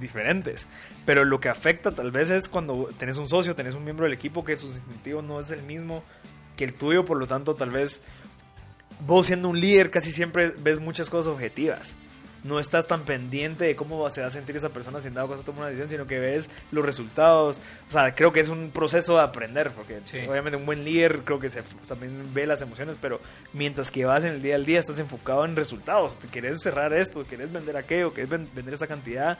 diferentes. 0.00 0.66
Pero 1.04 1.24
lo 1.24 1.38
que 1.38 1.48
afecta 1.48 1.94
tal 1.94 2.10
vez 2.10 2.30
es 2.30 2.48
cuando 2.48 2.88
tenés 2.98 3.18
un 3.18 3.28
socio, 3.28 3.54
tenés 3.54 3.74
un 3.74 3.84
miembro 3.84 4.04
del 4.04 4.14
equipo 4.14 4.44
que 4.44 4.56
su 4.56 4.68
incentivo 4.68 5.20
no 5.22 5.40
es 5.40 5.50
el 5.50 5.62
mismo 5.62 6.02
que 6.56 6.64
el 6.64 6.74
tuyo, 6.74 7.04
por 7.04 7.18
lo 7.18 7.26
tanto 7.26 7.54
tal 7.54 7.70
vez 7.70 8.02
vos 9.06 9.26
siendo 9.26 9.48
un 9.48 9.60
líder 9.60 9.90
casi 9.90 10.10
siempre 10.10 10.54
ves 10.58 10.80
muchas 10.80 11.10
cosas 11.10 11.32
objetivas. 11.32 11.94
No 12.44 12.58
estás 12.58 12.86
tan 12.86 13.02
pendiente 13.04 13.64
de 13.64 13.76
cómo 13.76 14.08
se 14.10 14.20
va 14.22 14.28
a 14.28 14.30
sentir 14.30 14.56
esa 14.56 14.70
persona 14.70 15.00
si 15.00 15.08
en 15.08 15.14
dado 15.14 15.28
caso 15.28 15.42
toma 15.42 15.58
una 15.58 15.66
decisión, 15.68 15.88
sino 15.90 16.06
que 16.06 16.18
ves 16.18 16.48
los 16.70 16.84
resultados. 16.84 17.60
O 17.88 17.92
sea, 17.92 18.14
creo 18.14 18.32
que 18.32 18.40
es 18.40 18.48
un 18.48 18.70
proceso 18.70 19.16
de 19.16 19.22
aprender, 19.22 19.72
porque 19.72 20.00
Sí. 20.04 20.18
obviamente 20.28 20.56
un 20.56 20.64
buen 20.66 20.84
líder 20.84 21.18
creo 21.24 21.38
que 21.38 21.50
se, 21.50 21.62
también 21.86 22.32
ve 22.32 22.46
las 22.46 22.62
emociones, 22.62 22.96
pero 23.00 23.20
mientras 23.52 23.90
que 23.90 24.04
vas 24.04 24.24
en 24.24 24.34
el 24.34 24.42
día 24.42 24.54
al 24.54 24.64
día 24.64 24.78
estás 24.78 24.98
enfocado 24.98 25.44
en 25.44 25.54
resultados. 25.56 26.18
Te 26.18 26.28
querés 26.28 26.62
cerrar 26.62 26.92
esto, 26.92 27.24
querés 27.24 27.52
vender 27.52 27.76
aquello, 27.76 28.14
querés 28.14 28.30
ven- 28.30 28.48
vender 28.54 28.74
esa 28.74 28.86
cantidad. 28.86 29.38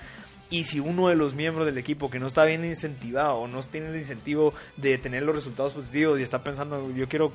Y 0.51 0.65
si 0.65 0.81
uno 0.81 1.09
de 1.09 1.15
los 1.15 1.33
miembros 1.33 1.65
del 1.67 1.79
equipo 1.79 2.11
que 2.11 2.19
no 2.19 2.27
está 2.27 2.45
bien 2.45 2.65
incentivado 2.65 3.35
o 3.37 3.49
no 3.49 3.63
tiene 3.63 3.89
el 3.91 3.97
incentivo 3.97 4.53
de 4.77 4.99
tener 4.99 5.23
los 5.23 5.35
resultados 5.35 5.73
positivos 5.73 6.19
y 6.19 6.23
está 6.25 6.43
pensando, 6.43 6.91
yo 6.95 7.09
quiero 7.09 7.33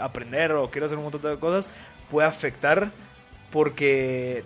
aprender 0.00 0.52
o 0.52 0.70
quiero 0.70 0.86
hacer 0.86 0.96
un 0.98 1.04
montón 1.04 1.20
de 1.22 1.38
cosas, 1.38 1.68
puede 2.10 2.26
afectar 2.26 2.90
porque 3.50 4.42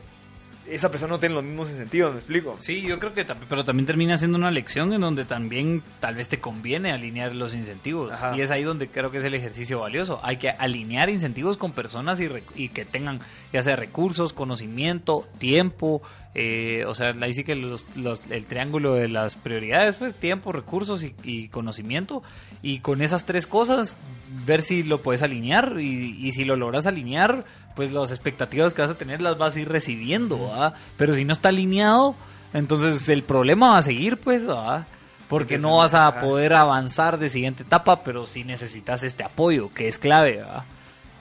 esa 0.71 0.91
persona 0.91 1.15
no 1.15 1.19
tiene 1.19 1.35
los 1.35 1.45
mismos 1.45 1.71
incentivos, 1.71 2.13
¿me 2.13 2.19
explico? 2.19 2.57
Sí, 2.59 2.83
yo 2.83 2.99
creo 2.99 3.15
que 3.15 3.25
pero 3.49 3.65
también 3.65 3.87
termina 3.87 4.17
siendo 4.17 4.39
una 4.39 4.51
lección 4.51 4.93
en 4.93 5.01
donde 5.01 5.25
también 5.25 5.83
tal 6.01 6.15
vez 6.15 6.29
te 6.29 6.41
conviene 6.41 6.93
alinear 6.93 7.35
los 7.35 7.55
incentivos. 7.55 8.13
Ajá. 8.13 8.37
Y 8.37 8.41
es 8.41 8.51
ahí 8.51 8.63
donde 8.63 8.89
creo 8.89 9.11
que 9.11 9.19
es 9.19 9.25
el 9.25 9.35
ejercicio 9.35 9.81
valioso. 9.81 10.21
Hay 10.23 10.37
que 10.37 10.51
alinear 10.51 11.11
incentivos 11.11 11.57
con 11.57 11.73
personas 11.73 12.21
y, 12.21 12.29
y 12.55 12.69
que 12.69 12.85
tengan 12.85 13.21
ya 13.53 13.63
sea 13.63 13.77
recursos, 13.77 14.33
conocimiento, 14.33 15.27
tiempo. 15.39 16.03
Eh, 16.35 16.85
o 16.87 16.95
sea, 16.95 17.13
ahí 17.21 17.33
sí 17.33 17.43
que 17.45 17.55
los- 17.55 17.85
los- 17.97 18.21
el 18.31 18.47
triángulo 18.47 18.95
de 18.95 19.09
las 19.09 19.35
prioridades, 19.37 19.95
pues 19.97 20.15
tiempo, 20.15 20.53
recursos 20.53 21.03
y, 21.03 21.15
y 21.25 21.49
conocimiento. 21.49 22.23
Y 22.63 22.79
con 22.81 23.03
esas 23.03 23.25
tres 23.25 23.47
cosas, 23.47 23.97
ver 24.47 24.63
si 24.63 24.83
lo 24.83 25.03
puedes 25.03 25.23
alinear 25.23 25.77
y, 25.81 26.17
y 26.21 26.33
si 26.33 26.45
lo 26.45 26.55
logras 26.57 26.87
alinear, 26.87 27.45
pues 27.75 27.93
las 27.93 28.11
expectativas 28.11 28.75
que 28.75 28.83
vas 28.83 28.91
a 28.91 28.99
tener 28.99 29.23
las 29.23 29.39
vas 29.39 29.57
a 29.57 29.61
ir 29.61 29.69
recibiendo, 29.69 30.41
¿va? 30.49 30.75
Pero 30.97 31.15
si 31.15 31.25
no 31.25 31.33
está 31.33 31.49
alineado, 31.49 32.15
entonces 32.53 33.09
el 33.09 33.23
problema 33.23 33.71
va 33.73 33.79
a 33.79 33.83
seguir, 33.83 34.17
pues, 34.19 34.49
¿va? 34.49 34.87
Porque 35.29 35.59
no 35.59 35.77
vas 35.77 35.95
a 35.95 36.07
poder 36.21 36.55
avanzar 36.55 37.19
de 37.19 37.29
siguiente 37.29 37.63
etapa, 37.63 38.03
pero 38.03 38.25
si 38.27 38.45
necesitas 38.45 39.03
este 39.03 39.23
apoyo, 39.25 39.71
que 39.75 39.87
es 39.89 39.99
clave, 39.99 40.41
¿va? 40.43 40.65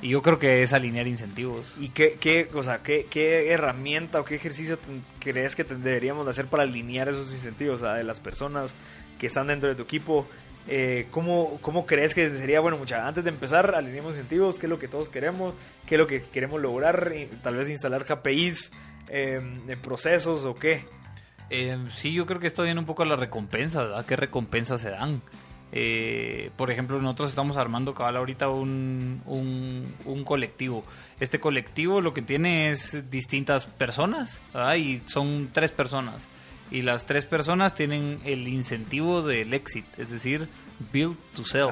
Y 0.02 0.10
yo 0.10 0.22
creo 0.22 0.38
que 0.38 0.62
es 0.62 0.74
alinear 0.74 1.08
incentivos. 1.08 1.76
¿Y 1.80 1.90
qué, 1.90 2.18
qué, 2.20 2.48
o 2.54 2.62
sea, 2.62 2.84
qué, 2.84 3.08
qué 3.10 3.52
herramienta 3.52 4.20
o 4.20 4.26
qué 4.26 4.36
ejercicio 4.36 4.78
te- 4.78 4.86
crees 5.20 5.56
que 5.56 5.64
te- 5.64 5.76
deberíamos 5.76 6.26
de 6.26 6.30
hacer 6.32 6.46
para 6.46 6.64
alinear 6.64 7.10
esos 7.10 7.32
incentivos 7.34 7.82
o 7.82 7.86
sea, 7.86 7.96
de 7.96 8.04
las 8.04 8.20
personas 8.20 8.76
que 9.20 9.26
están 9.28 9.48
dentro 9.48 9.70
de 9.70 9.76
tu 9.76 9.84
equipo? 9.84 10.28
Eh, 10.68 11.08
¿cómo, 11.12 11.58
¿Cómo 11.62 11.86
crees 11.86 12.14
que 12.14 12.30
sería, 12.30 12.60
bueno, 12.60 12.78
mucha, 12.78 13.08
antes 13.08 13.24
de 13.24 13.30
empezar, 13.32 13.74
alineemos 13.74 14.12
incentivos, 14.16 14.60
qué 14.60 14.66
es 14.66 14.70
lo 14.70 14.78
que 14.78 14.88
todos 14.88 15.10
queremos, 15.10 15.56
qué 15.88 15.96
es 15.96 16.00
lo 16.00 16.08
que 16.08 16.22
queremos 16.22 16.62
lograr, 16.62 17.12
tal 17.42 17.56
vez 17.56 17.70
instalar 17.70 18.06
KPIs, 18.06 18.72
eh, 19.08 19.40
de 19.66 19.78
procesos 19.78 20.44
o 20.46 20.56
qué? 20.56 20.86
Eh, 21.50 21.78
sí, 21.96 22.12
yo 22.14 22.26
creo 22.26 22.40
que 22.42 22.48
esto 22.48 22.64
viene 22.64 22.80
un 22.82 22.86
poco 22.86 23.04
a 23.04 23.06
las 23.06 23.18
recompensas, 23.18 23.84
¿verdad? 23.88 24.06
¿Qué 24.06 24.16
recompensas 24.18 24.82
se 24.82 24.90
dan? 24.92 25.22
Eh, 25.72 26.52
por 26.56 26.72
ejemplo, 26.72 27.02
nosotros 27.02 27.30
estamos 27.30 27.58
armando 27.58 27.94
cabal 27.94 28.18
ahorita 28.18 28.50
un, 28.50 29.22
un, 29.26 29.94
un 30.06 30.24
colectivo. 30.24 30.84
Este 31.20 31.40
colectivo 31.40 32.00
lo 32.02 32.14
que 32.14 32.22
tiene 32.22 32.70
es 32.70 33.10
distintas 33.10 33.68
personas, 33.68 34.42
¿verdad? 34.54 34.76
Y 34.76 35.02
son 35.06 35.50
tres 35.52 35.72
personas. 35.72 36.30
Y 36.70 36.82
las 36.82 37.06
tres 37.06 37.26
personas 37.26 37.76
tienen 37.76 38.20
el 38.26 38.48
incentivo 38.48 39.22
del 39.22 39.54
exit, 39.54 39.86
es 39.98 40.10
decir, 40.12 40.50
build 40.92 41.16
to 41.34 41.46
sell. 41.46 41.70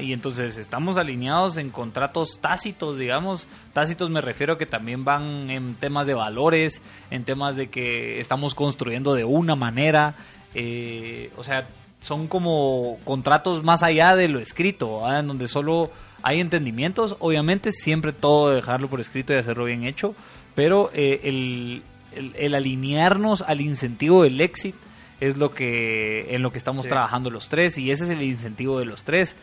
Y 0.00 0.12
entonces 0.12 0.56
estamos 0.56 0.96
alineados 0.96 1.56
en 1.56 1.70
contratos 1.70 2.40
tácitos, 2.40 2.98
digamos. 2.98 3.46
Tácitos 3.72 4.10
me 4.10 4.20
refiero 4.20 4.54
a 4.54 4.58
que 4.58 4.66
también 4.66 5.04
van 5.04 5.50
en 5.50 5.76
temas 5.76 6.06
de 6.08 6.14
valores, 6.14 6.82
en 7.12 7.24
temas 7.24 7.54
de 7.54 7.68
que 7.68 8.18
estamos 8.18 8.56
construyendo 8.56 9.14
de 9.14 9.24
una 9.24 9.54
manera. 9.54 10.16
eh, 10.54 11.30
o 11.36 11.44
sea, 11.44 11.68
son 12.00 12.28
como 12.28 12.98
contratos 13.04 13.62
más 13.64 13.82
allá 13.82 14.14
de 14.16 14.28
lo 14.28 14.38
escrito, 14.38 15.02
¿verdad? 15.02 15.20
en 15.20 15.28
donde 15.28 15.48
solo 15.48 15.90
hay 16.22 16.40
entendimientos. 16.40 17.16
Obviamente, 17.18 17.72
siempre 17.72 18.12
todo 18.12 18.50
dejarlo 18.50 18.88
por 18.88 19.00
escrito 19.00 19.32
y 19.32 19.36
hacerlo 19.36 19.64
bien 19.64 19.84
hecho, 19.84 20.14
pero 20.54 20.90
eh, 20.94 21.20
el, 21.24 21.82
el- 22.14 22.34
el 22.36 22.54
alinearnos 22.54 23.42
al 23.42 23.60
incentivo 23.60 24.22
del 24.22 24.40
exit 24.40 24.74
es 25.20 25.36
lo 25.36 25.50
que 25.52 26.34
en 26.34 26.42
lo 26.42 26.52
que 26.52 26.58
estamos 26.58 26.84
Sí. 26.84 26.88
trabajando 26.90 27.30
los 27.30 27.48
tres 27.48 27.76
y 27.78 27.90
ese 27.90 28.04
es 28.04 28.10
el 28.10 28.22
incentivo 28.22 28.78
de 28.78 28.84
los 28.84 29.02
tres 29.02 29.34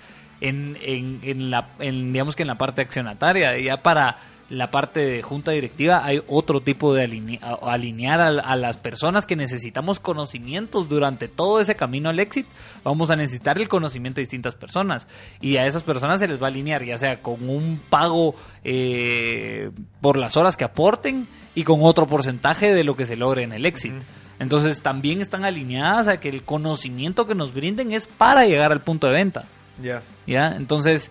en, 0.42 0.78
en, 0.82 1.20
en 1.24 1.50
la 1.52 1.68
en, 1.80 2.12
digamos 2.14 2.36
que 2.36 2.44
en 2.44 2.48
la 2.48 2.56
parte 2.56 2.82
accionataria 2.82 3.58
ya 3.60 3.78
para 3.84 4.18
la 4.50 4.70
parte 4.70 5.00
de 5.00 5.22
junta 5.24 5.52
directiva 5.52 6.06
hay 6.06 6.22
otro 6.28 6.62
tipo 6.62 6.94
de 6.94 7.04
aline- 7.08 7.40
alinear 7.64 8.22
a, 8.22 8.28
a 8.28 8.56
las 8.56 8.78
personas 8.78 9.26
que 9.26 9.36
necesitamos 9.36 10.00
conocimientos 10.00 10.88
durante 10.88 11.28
todo 11.28 11.60
ese 11.60 11.76
camino 11.76 12.10
al 12.10 12.20
éxito 12.20 12.50
vamos 12.84 13.10
a 13.10 13.16
necesitar 13.16 13.58
el 13.58 13.68
conocimiento 13.68 14.18
de 14.18 14.22
distintas 14.24 14.54
personas 14.54 15.08
y 15.42 15.58
a 15.58 15.66
esas 15.66 15.82
personas 15.84 16.20
se 16.20 16.28
les 16.28 16.40
va 16.40 16.46
a 16.46 16.50
alinear 16.50 16.84
ya 16.84 16.98
sea 16.98 17.22
con 17.24 17.50
un 17.50 17.82
pago 17.90 18.36
eh, 18.64 19.72
por 20.02 20.18
las 20.18 20.38
horas 20.38 20.58
que 20.58 20.64
aporten 20.64 21.28
y 21.56 21.64
con 21.64 21.80
otro 21.82 22.06
porcentaje 22.06 22.74
de 22.74 22.84
lo 22.84 22.96
que 22.96 23.06
se 23.06 23.16
logre 23.16 23.44
en 23.44 23.54
el 23.54 23.66
éxito 23.66 23.98
entonces 24.38 24.82
también 24.82 25.22
están 25.22 25.46
alineadas 25.46 26.08
a 26.08 26.20
que 26.20 26.30
el 26.30 26.44
conocimiento 26.44 27.26
que 27.26 27.36
nos 27.36 27.54
brinden 27.54 27.94
es 27.94 28.06
para 28.08 28.46
llegar 28.46 28.74
al 28.74 28.82
punto 28.82 29.08
de 29.08 29.14
venta. 29.14 29.46
Ya. 29.82 30.02
¿Ya? 30.28 30.56
Entonces, 30.58 31.10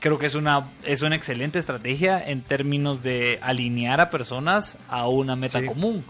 creo 0.00 0.18
que 0.18 0.26
es 0.26 0.34
una, 0.34 0.68
es 0.84 1.02
una 1.02 1.14
excelente 1.16 1.58
estrategia 1.58 2.22
en 2.26 2.42
términos 2.42 3.02
de 3.02 3.38
alinear 3.42 4.00
a 4.00 4.10
personas 4.10 4.78
a 4.88 5.08
una 5.08 5.36
meta 5.36 5.60
Sí. 5.60 5.66
común. 5.66 6.04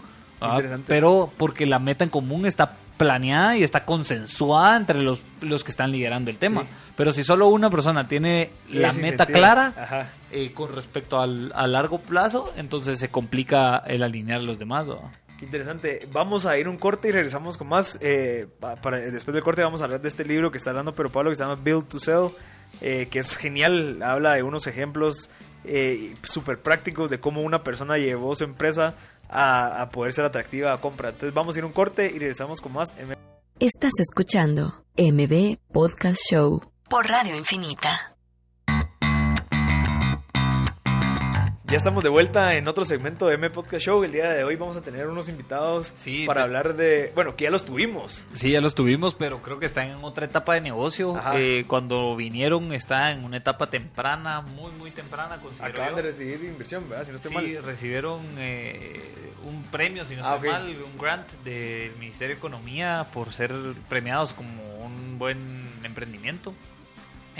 Pero 0.87 1.31
porque 1.37 1.65
la 1.65 1.79
meta 1.79 2.03
en 2.03 2.09
común 2.09 2.45
está 2.45 2.73
planeada 2.97 3.55
y 3.57 3.63
está 3.63 3.85
consensuada 3.85 4.75
entre 4.75 5.01
los, 5.01 5.21
los 5.41 5.63
que 5.63 5.71
están 5.71 5.91
liderando 5.91 6.29
el 6.31 6.37
tema. 6.37 6.61
Sí. 6.63 6.67
Pero 6.97 7.11
si 7.11 7.23
solo 7.23 7.47
una 7.47 7.69
persona 7.69 8.07
tiene 8.07 8.51
la 8.69 8.91
meta 8.93 9.25
clara 9.25 10.11
eh, 10.31 10.51
con 10.53 10.73
respecto 10.75 11.19
al, 11.19 11.51
a 11.55 11.67
largo 11.67 11.99
plazo, 11.99 12.51
entonces 12.57 12.99
se 12.99 13.09
complica 13.09 13.77
el 13.87 14.03
alinear 14.03 14.39
a 14.39 14.43
los 14.43 14.59
demás. 14.59 14.89
Qué 15.37 15.45
interesante. 15.45 16.07
Vamos 16.11 16.45
a 16.45 16.57
ir 16.57 16.67
un 16.67 16.75
corte 16.77 17.07
y 17.07 17.11
regresamos 17.13 17.55
con 17.55 17.67
más. 17.69 17.97
Eh, 18.01 18.47
pa- 18.59 18.75
para, 18.75 18.97
después 18.97 19.33
del 19.33 19.43
corte 19.43 19.61
vamos 19.61 19.79
a 19.81 19.85
hablar 19.85 20.01
de 20.01 20.09
este 20.09 20.25
libro 20.25 20.51
que 20.51 20.57
está 20.57 20.71
hablando 20.71 20.93
pero 20.93 21.09
Pablo 21.09 21.29
que 21.29 21.35
se 21.37 21.43
llama 21.43 21.55
Build 21.55 21.87
to 21.87 21.99
Sell, 21.99 22.31
eh, 22.81 23.07
que 23.09 23.19
es 23.19 23.37
genial. 23.37 24.01
Habla 24.03 24.35
de 24.35 24.43
unos 24.43 24.67
ejemplos 24.67 25.29
eh, 25.65 26.13
súper 26.23 26.61
prácticos 26.61 27.09
de 27.09 27.19
cómo 27.19 27.41
una 27.41 27.63
persona 27.63 27.97
llevó 27.97 28.35
su 28.35 28.43
empresa 28.43 28.95
a, 29.29 29.81
a 29.81 29.89
poder 29.89 30.13
ser 30.13 30.25
atractiva 30.25 30.73
a 30.73 30.81
compra. 30.81 31.09
Entonces 31.09 31.33
vamos 31.33 31.55
a 31.55 31.59
ir 31.59 31.65
un 31.65 31.71
corte 31.71 32.05
y 32.07 32.19
regresamos 32.19 32.61
con 32.61 32.73
más. 32.73 32.93
Estás 33.59 33.91
escuchando 33.99 34.85
MB 34.97 35.57
Podcast 35.71 36.21
Show 36.29 36.61
por 36.89 37.07
Radio 37.07 37.35
Infinita. 37.35 38.18
Ya 41.69 41.77
estamos 41.77 42.03
de 42.03 42.09
vuelta 42.09 42.55
en 42.55 42.67
otro 42.67 42.83
segmento 42.83 43.27
de 43.27 43.35
M 43.35 43.47
Podcast 43.51 43.85
Show. 43.85 44.03
El 44.03 44.11
día 44.11 44.31
de 44.31 44.43
hoy 44.43 44.55
vamos 44.55 44.75
a 44.75 44.81
tener 44.81 45.05
unos 45.07 45.29
invitados 45.29 45.93
Sí, 45.95 46.25
para 46.25 46.39
te- 46.41 46.43
hablar 46.45 46.75
de. 46.75 47.11
Bueno, 47.13 47.35
que 47.35 47.43
ya 47.43 47.51
los 47.51 47.63
tuvimos. 47.63 48.25
Sí, 48.33 48.49
ya 48.51 48.59
los 48.59 48.73
tuvimos, 48.73 49.13
pero 49.13 49.39
creo 49.43 49.59
que 49.59 49.67
están 49.67 49.89
en 49.89 50.03
otra 50.03 50.25
etapa 50.25 50.55
de 50.55 50.61
negocio. 50.61 51.15
Eh, 51.35 51.65
cuando 51.67 52.15
vinieron 52.15 52.73
está 52.73 53.11
en 53.11 53.23
una 53.23 53.37
etapa 53.37 53.69
temprana, 53.69 54.41
muy, 54.41 54.71
muy 54.71 54.89
temprana. 54.89 55.39
Acaban 55.59 55.91
yo. 55.91 55.95
de 55.97 56.01
recibir 56.01 56.43
inversión, 56.43 56.89
¿verdad? 56.89 57.05
Si 57.05 57.11
no 57.11 57.17
estoy 57.17 57.29
Sí, 57.29 57.35
mal. 57.35 57.63
recibieron 57.63 58.21
eh, 58.39 58.99
un 59.45 59.61
premio, 59.65 60.03
si 60.05 60.15
no 60.15 60.25
Ah, 60.25 60.35
estoy 60.37 60.49
mal, 60.49 60.75
un 60.91 60.97
grant 60.99 61.29
del 61.43 61.91
Ministerio 61.97 62.33
de 62.33 62.39
Economía 62.39 63.05
por 63.13 63.31
ser 63.31 63.53
premiados 63.87 64.33
como 64.33 64.49
un 64.85 65.19
buen 65.19 65.69
emprendimiento. 65.83 66.51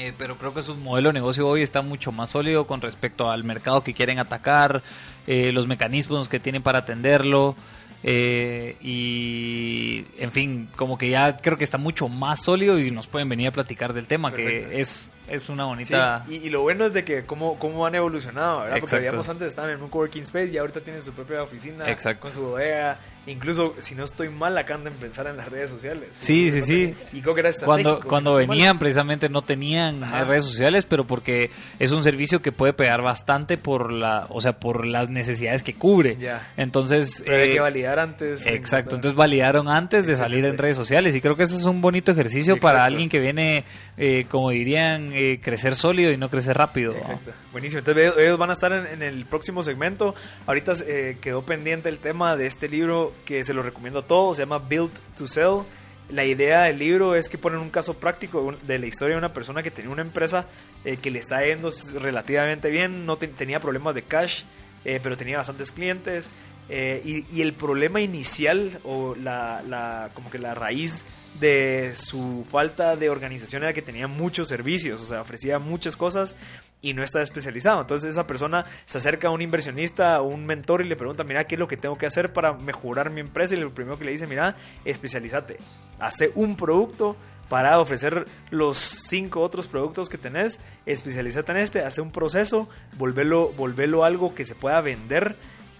Eh, 0.01 0.13
pero 0.17 0.37
creo 0.37 0.53
que 0.53 0.61
su 0.61 0.75
modelo 0.75 1.09
de 1.09 1.13
negocio 1.13 1.45
hoy 1.45 1.61
está 1.61 1.81
mucho 1.81 2.13
más 2.13 2.29
sólido 2.29 2.65
con 2.65 2.79
respecto 2.79 3.29
al 3.29 3.43
mercado 3.43 3.83
que 3.83 3.93
quieren 3.93 4.17
atacar, 4.17 4.81
eh, 5.27 5.51
los 5.51 5.67
mecanismos 5.67 6.29
que 6.29 6.39
tienen 6.39 6.63
para 6.63 6.79
atenderlo. 6.79 7.55
eh, 8.01 8.77
y 8.79 10.05
en 10.19 10.31
fin, 10.31 10.69
como 10.77 10.97
que 10.97 11.09
ya 11.09 11.35
creo 11.35 11.57
que 11.57 11.65
está 11.65 11.77
mucho 11.77 12.07
más 12.07 12.41
sólido 12.41 12.79
y 12.79 12.91
nos 12.91 13.07
pueden 13.07 13.27
venir 13.27 13.49
a 13.49 13.51
platicar 13.51 13.91
del 13.91 14.07
tema, 14.07 14.31
Perfecto. 14.31 14.69
que 14.69 14.79
es, 14.79 15.09
es 15.27 15.49
una 15.49 15.63
Sí, 15.63 15.67
bonita... 15.69 16.25
y, 16.29 16.35
y 16.35 16.49
lo 16.49 16.61
bueno 16.61 16.85
es 16.85 16.93
de 16.93 17.03
que 17.03 17.25
cómo, 17.25 17.59
cómo 17.59 17.85
han 17.85 17.95
evolucionado, 17.95 18.61
¿verdad? 18.61 18.79
Porque 18.79 18.95
habíamos 18.95 19.27
antes 19.27 19.47
estaban 19.47 19.71
en 19.71 19.81
un 19.83 19.89
coworking 19.89 20.23
space 20.23 20.47
y 20.53 20.57
ahorita 20.57 20.79
tienen 20.79 21.03
su 21.03 21.11
propia 21.11 21.43
oficina 21.43 21.89
Exacto. 21.89 22.21
con 22.21 22.31
su 22.31 22.41
bodega. 22.41 22.97
Incluso, 23.27 23.75
si 23.79 23.95
no 23.95 24.03
estoy 24.03 24.29
mal, 24.29 24.57
acá 24.57 24.75
andan 24.75 24.93
pensar 24.93 25.27
en 25.27 25.37
las 25.37 25.49
redes 25.49 25.69
sociales. 25.69 26.09
Sí, 26.19 26.49
sí, 26.51 26.61
sí. 26.61 26.95
Y 27.13 27.21
creo 27.21 27.35
que 27.35 27.41
era 27.41 27.51
cuando 27.63 27.99
cuando 28.01 28.31
si 28.31 28.33
no 28.33 28.39
estoy 28.39 28.47
mal. 28.47 28.55
venían 28.57 28.79
precisamente 28.79 29.29
no 29.29 29.41
tenían 29.43 30.03
Ajá. 30.03 30.21
eh, 30.21 30.25
redes 30.25 30.45
sociales 30.45 30.85
pero 30.85 31.05
porque 31.05 31.51
es 31.77 31.91
un 31.91 32.03
servicio 32.03 32.41
que 32.41 32.51
puede 32.51 32.73
pegar 32.73 33.01
bastante 33.01 33.57
por 33.57 33.91
la 33.91 34.25
o 34.29 34.41
sea 34.41 34.53
por 34.59 34.85
las 34.85 35.09
necesidades 35.09 35.63
que 35.63 35.73
cubre 35.73 36.17
Ya. 36.19 36.51
entonces 36.57 37.21
Pero 37.25 37.35
hay 37.37 37.49
eh, 37.49 37.53
que 37.53 37.59
validar 37.59 37.99
antes. 37.99 38.45
exacto 38.47 38.95
entonces 38.95 39.15
validaron 39.17 39.67
antes 39.67 40.05
de 40.07 40.15
salir 40.15 40.45
en 40.45 40.57
redes 40.57 40.77
sociales 40.77 41.15
y 41.15 41.21
creo 41.21 41.35
que 41.35 41.43
ese 41.43 41.55
es 41.55 41.65
un 41.65 41.81
bonito 41.81 42.11
ejercicio 42.11 42.59
para 42.59 42.85
alguien 42.85 43.09
que 43.09 43.19
viene 43.19 43.63
eh, 44.01 44.25
como 44.31 44.49
dirían 44.51 45.11
eh, 45.13 45.41
crecer 45.43 45.75
sólido 45.75 46.13
y 46.13 46.17
no 46.17 46.29
crecer 46.29 46.57
rápido. 46.57 46.93
Exacto. 46.93 47.31
Buenísimo. 47.51 47.79
Entonces 47.79 48.13
ellos 48.17 48.37
van 48.37 48.49
a 48.49 48.53
estar 48.53 48.71
en, 48.71 49.01
el 49.03 49.25
próximo 49.25 49.61
segmento. 49.61 50.15
Ahorita 50.47 50.71
eh, 50.87 51.17
quedó 51.19 51.41
pendiente 51.41 51.89
el 51.89 51.99
tema 51.99 52.37
de 52.37 52.47
este 52.47 52.69
libro 52.69 53.08
que 53.25 53.43
se 53.43 53.53
lo 53.53 53.63
recomiendo 53.63 53.99
a 53.99 54.07
todos. 54.07 54.37
Se 54.37 54.43
llama 54.43 54.59
Build 54.59 54.91
to 55.17 55.27
Sell. 55.27 55.63
La 56.09 56.25
idea 56.25 56.63
del 56.63 56.79
libro 56.79 57.15
es 57.15 57.29
que 57.29 57.37
ponen 57.37 57.59
un 57.59 57.69
caso 57.69 57.93
práctico 57.93 58.55
de 58.63 58.79
la 58.79 58.87
historia 58.87 59.15
de 59.15 59.19
una 59.19 59.33
persona 59.33 59.61
que 59.61 59.69
tenía 59.69 59.91
una 59.91 60.01
empresa 60.01 60.47
eh, 60.83 60.97
que 60.97 61.11
le 61.11 61.19
está 61.19 61.45
yendo 61.45 61.69
relativamente 61.99 62.69
bien, 62.69 63.05
no 63.05 63.17
tenía 63.17 63.59
problemas 63.59 63.93
de 63.93 64.01
cash, 64.01 64.43
pero 64.83 65.17
tenía 65.17 65.37
bastantes 65.37 65.71
clientes. 65.71 66.31
Y, 66.69 67.25
y, 67.31 67.41
el 67.41 67.53
problema 67.53 67.99
inicial 67.99 68.79
o 68.83 69.15
la, 69.15 70.09
como 70.13 70.31
que 70.31 70.39
la 70.39 70.53
raíz 70.55 71.03
de 71.39 71.93
su 71.95 72.45
falta 72.49 72.95
de 72.95 73.09
organización 73.09 73.63
era 73.63 73.73
que 73.73 73.81
tenía 73.81 74.07
muchos 74.07 74.47
servicios, 74.47 75.01
o 75.01 75.05
sea, 75.05 75.21
ofrecía 75.21 75.59
muchas 75.59 75.95
cosas 75.95 76.35
y 76.81 76.93
no 76.93 77.03
estaba 77.03 77.23
especializado. 77.23 77.81
Entonces 77.81 78.09
esa 78.09 78.27
persona 78.27 78.65
se 78.85 78.97
acerca 78.97 79.27
a 79.27 79.31
un 79.31 79.41
inversionista 79.41 80.21
o 80.21 80.27
un 80.27 80.45
mentor 80.45 80.81
y 80.81 80.87
le 80.89 80.95
pregunta, 80.95 81.23
mira, 81.23 81.45
¿qué 81.45 81.55
es 81.55 81.59
lo 81.59 81.67
que 81.67 81.77
tengo 81.77 81.97
que 81.97 82.05
hacer 82.05 82.33
para 82.33 82.53
mejorar 82.53 83.09
mi 83.09 83.21
empresa? 83.21 83.55
Y 83.55 83.59
lo 83.59 83.73
primero 83.73 83.97
que 83.97 84.05
le 84.05 84.11
dice, 84.11 84.27
mira, 84.27 84.55
especialízate, 84.85 85.57
hace 85.99 86.31
un 86.35 86.55
producto 86.55 87.15
para 87.49 87.79
ofrecer 87.79 88.27
los 88.51 88.77
cinco 88.77 89.41
otros 89.41 89.67
productos 89.67 90.07
que 90.07 90.17
tenés, 90.17 90.59
especialízate 90.85 91.51
en 91.51 91.57
este, 91.57 91.81
hace 91.81 91.99
un 91.99 92.11
proceso, 92.11 92.69
volverlo, 92.97 93.51
volverlo 93.53 94.03
algo 94.03 94.35
que 94.35 94.45
se 94.45 94.55
pueda 94.55 94.79
vender 94.81 95.35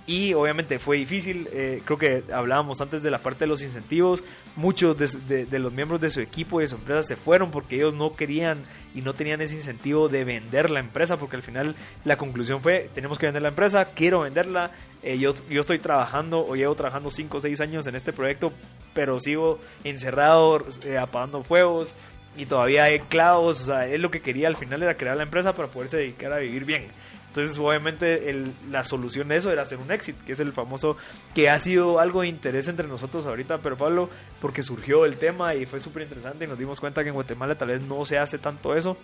y 0.09 0.33
obviamente 0.33 0.79
fue 0.79 0.97
difícil, 0.97 1.47
eh, 1.51 1.83
creo 1.85 1.99
que 1.99 2.23
hablábamos 2.33 2.81
antes 2.81 3.03
de 3.03 3.11
la 3.11 3.19
parte 3.19 3.41
de 3.41 3.47
los 3.47 3.61
incentivos, 3.61 4.23
muchos 4.55 4.97
de, 4.97 5.59
los 5.59 5.71
miembros 5.71 6.01
de 6.01 6.09
su 6.09 6.19
equipo 6.19 6.59
y 6.59 6.63
de 6.63 6.67
su 6.67 6.77
empresa 6.77 7.03
se 7.03 7.15
fueron 7.15 7.51
porque 7.51 7.75
ellos 7.75 7.93
no 7.93 8.15
querían 8.15 8.63
y 8.95 9.03
no 9.03 9.13
tenían 9.13 9.39
ese 9.41 9.53
incentivo 9.53 10.09
de 10.09 10.23
vender 10.23 10.71
la 10.71 10.79
empresa, 10.79 11.17
porque 11.17 11.35
al 11.35 11.43
final 11.43 11.75
la 12.05 12.17
conclusión 12.17 12.59
fue, 12.63 12.89
tenemos 12.95 13.19
que 13.19 13.27
vender 13.27 13.43
la 13.43 13.49
empresa, 13.49 13.89
quiero 13.93 14.21
venderla, 14.21 14.71
eh, 15.03 15.19
yo, 15.19 15.35
yo 15.47 15.61
estoy 15.61 15.77
trabajando 15.77 16.43
o 16.43 16.55
llevo 16.55 16.73
trabajando 16.73 17.11
5 17.11 17.37
o 17.37 17.41
6 17.41 17.61
años 17.61 17.85
en 17.85 17.95
este 17.95 18.11
proyecto, 18.11 18.51
pero 18.95 19.19
sigo 19.19 19.59
encerrado, 19.83 20.65
eh, 20.85 20.97
apagando 20.97 21.43
fuegos 21.43 21.93
y 22.35 22.47
todavía 22.47 22.85
hay 22.85 22.97
clavos, 22.97 23.61
o 23.61 23.65
sea, 23.67 23.85
él 23.85 24.01
lo 24.01 24.09
que 24.09 24.21
quería 24.21 24.47
al 24.47 24.55
final 24.55 24.81
era 24.81 24.97
crear 24.97 25.15
la 25.15 25.23
empresa 25.23 25.53
para 25.53 25.67
poderse 25.67 25.97
dedicar 25.97 26.33
a 26.33 26.39
vivir 26.39 26.65
bien. 26.65 26.87
Entonces, 27.29 27.57
obviamente, 27.59 28.29
el, 28.29 28.53
la 28.71 28.83
solución 28.83 29.27
de 29.27 29.37
eso 29.37 29.51
era 29.51 29.61
hacer 29.61 29.77
un 29.77 29.91
exit, 29.91 30.17
que 30.25 30.33
es 30.33 30.39
el 30.39 30.51
famoso, 30.51 30.97
que 31.35 31.49
ha 31.49 31.59
sido 31.59 31.99
algo 31.99 32.21
de 32.21 32.27
interés 32.27 32.67
entre 32.67 32.87
nosotros 32.87 33.27
ahorita, 33.27 33.59
pero 33.59 33.77
Pablo, 33.77 34.09
porque 34.41 34.63
surgió 34.63 35.05
el 35.05 35.17
tema 35.17 35.53
y 35.53 35.65
fue 35.65 35.79
súper 35.79 36.03
interesante 36.03 36.45
y 36.45 36.47
nos 36.47 36.57
dimos 36.57 36.79
cuenta 36.79 37.03
que 37.03 37.09
en 37.09 37.15
Guatemala 37.15 37.55
tal 37.55 37.69
vez 37.69 37.81
no 37.81 38.03
se 38.03 38.17
hace 38.17 38.39
tanto 38.39 38.75
eso. 38.75 38.97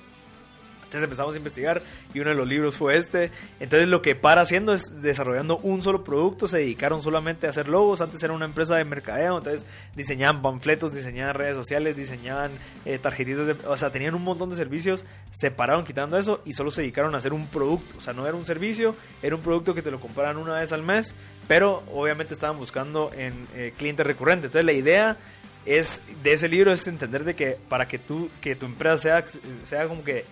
Entonces 0.96 1.04
empezamos 1.04 1.36
a 1.36 1.38
investigar 1.38 1.82
y 2.14 2.22
uno 2.22 2.30
de 2.30 2.36
los 2.38 2.48
libros 2.48 2.78
fue 2.78 2.96
este. 2.96 3.30
Entonces 3.60 3.90
lo 3.90 4.02
que 4.02 4.16
para 4.16 4.42
haciendo 4.42 4.74
es 4.74 5.02
desarrollando 5.02 5.58
un 5.58 5.82
solo 5.82 6.06
producto, 6.06 6.48
se 6.48 6.60
dedicaron 6.60 7.02
solamente 7.02 7.48
a 7.48 7.50
hacer 7.50 7.68
logos, 7.68 8.00
antes 8.00 8.24
era 8.24 8.32
una 8.32 8.46
empresa 8.46 8.78
de 8.78 8.86
mercadeo, 8.86 9.38
entonces 9.38 9.66
diseñaban 9.94 10.42
panfletos, 10.42 10.94
diseñaban 10.94 11.36
redes 11.36 11.58
sociales, 11.58 11.98
diseñaban 11.98 12.52
eh, 12.86 12.98
tarjetitas, 12.98 13.46
de, 13.46 13.58
o 13.68 13.76
sea, 13.76 13.92
tenían 13.92 14.16
un 14.16 14.24
montón 14.24 14.50
de 14.50 14.56
servicios, 14.56 15.04
se 15.32 15.52
pararon 15.52 15.84
quitando 15.84 16.18
eso 16.18 16.42
y 16.46 16.54
solo 16.54 16.72
se 16.72 16.82
dedicaron 16.82 17.14
a 17.14 17.18
hacer 17.18 17.34
un 17.34 17.48
producto, 17.48 17.98
o 17.98 18.00
sea, 18.00 18.14
no 18.14 18.26
era 18.26 18.38
un 18.38 18.46
servicio, 18.46 18.96
era 19.22 19.36
un 19.36 19.42
producto 19.42 19.76
que 19.76 19.82
te 19.82 19.92
lo 19.92 20.00
compraran 20.00 20.38
una 20.38 20.54
vez 20.56 20.72
al 20.72 20.82
mes, 20.82 21.14
pero 21.48 21.84
obviamente 21.94 22.34
estaban 22.34 22.58
buscando 22.58 23.12
en 23.14 23.34
eh, 23.54 23.74
cliente. 23.78 24.04
Entonces 24.04 24.64
la 24.64 24.74
idea 24.74 25.18
es 25.66 26.04
de 26.24 26.34
ese 26.34 26.48
libro 26.48 26.72
es 26.72 26.88
entender 26.88 27.24
de 27.24 27.36
que 27.36 27.58
para 27.68 27.88
que 27.88 27.98
tú 27.98 28.30
que 28.40 28.56
tu 28.56 28.66
empresa 28.66 28.98
sea 28.98 29.26
sea 29.64 29.88
como 29.88 30.04
que 30.04 30.26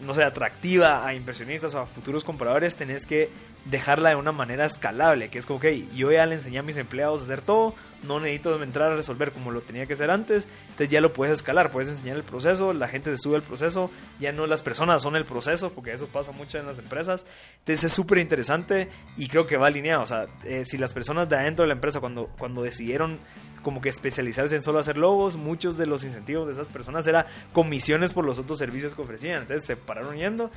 no 0.00 0.14
sé, 0.14 0.22
atractiva 0.22 1.06
a 1.06 1.14
inversionistas 1.14 1.74
o 1.74 1.80
a 1.80 1.86
futuros 1.86 2.24
compradores, 2.24 2.74
tenés 2.74 3.06
que 3.06 3.30
dejarla 3.66 4.10
de 4.10 4.14
una 4.16 4.32
manera 4.32 4.64
escalable, 4.64 5.28
que 5.28 5.38
es 5.38 5.44
como, 5.44 5.58
ok, 5.58 5.66
yo 5.94 6.10
ya 6.10 6.24
le 6.24 6.36
enseñé 6.36 6.58
a 6.58 6.62
mis 6.62 6.78
empleados 6.78 7.20
a 7.20 7.24
hacer 7.24 7.42
todo, 7.42 7.74
no 8.02 8.18
necesito 8.18 8.62
entrar 8.62 8.92
a 8.92 8.96
resolver 8.96 9.32
como 9.32 9.50
lo 9.50 9.60
tenía 9.60 9.84
que 9.84 9.92
hacer 9.92 10.10
antes, 10.10 10.48
entonces 10.62 10.88
ya 10.88 11.02
lo 11.02 11.12
puedes 11.12 11.36
escalar, 11.36 11.70
puedes 11.70 11.90
enseñar 11.90 12.16
el 12.16 12.22
proceso, 12.22 12.72
la 12.72 12.88
gente 12.88 13.10
se 13.10 13.18
sube 13.18 13.36
al 13.36 13.42
proceso, 13.42 13.90
ya 14.18 14.32
no 14.32 14.46
las 14.46 14.62
personas 14.62 15.02
son 15.02 15.16
el 15.16 15.26
proceso, 15.26 15.70
porque 15.72 15.92
eso 15.92 16.06
pasa 16.06 16.32
mucho 16.32 16.58
en 16.58 16.66
las 16.66 16.78
empresas, 16.78 17.26
entonces 17.58 17.84
es 17.84 17.92
súper 17.92 18.18
interesante 18.18 18.88
y 19.18 19.28
creo 19.28 19.46
que 19.46 19.58
va 19.58 19.66
alineado, 19.66 20.02
o 20.02 20.06
sea, 20.06 20.26
eh, 20.44 20.64
si 20.64 20.78
las 20.78 20.94
personas 20.94 21.28
de 21.28 21.36
adentro 21.36 21.64
de 21.64 21.68
la 21.68 21.74
empresa 21.74 22.00
cuando, 22.00 22.28
cuando 22.38 22.62
decidieron 22.62 23.18
como 23.62 23.80
que 23.80 23.88
especializarse 23.88 24.56
en 24.56 24.62
solo 24.62 24.78
hacer 24.78 24.96
logos, 24.96 25.36
muchos 25.36 25.76
de 25.76 25.86
los 25.86 26.04
incentivos 26.04 26.46
de 26.46 26.52
esas 26.52 26.68
personas 26.68 27.06
era 27.06 27.26
comisiones 27.52 28.12
por 28.12 28.24
los 28.24 28.38
otros 28.38 28.58
servicios 28.58 28.94
que 28.94 29.02
ofrecían, 29.02 29.42
entonces 29.42 29.66
se 29.66 29.76
pararon 29.76 30.16
yendo 30.16 30.50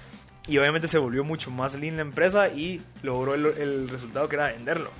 y 0.47 0.57
obviamente 0.57 0.87
se 0.87 0.97
volvió 0.97 1.23
mucho 1.23 1.51
más 1.51 1.75
lean 1.75 1.97
la 1.97 2.01
empresa 2.01 2.49
y 2.49 2.81
logró 3.01 3.33
el, 3.33 3.89
resultado 3.89 4.27
que 4.29 4.35
era 4.35 4.47
venderlo. 4.47 4.91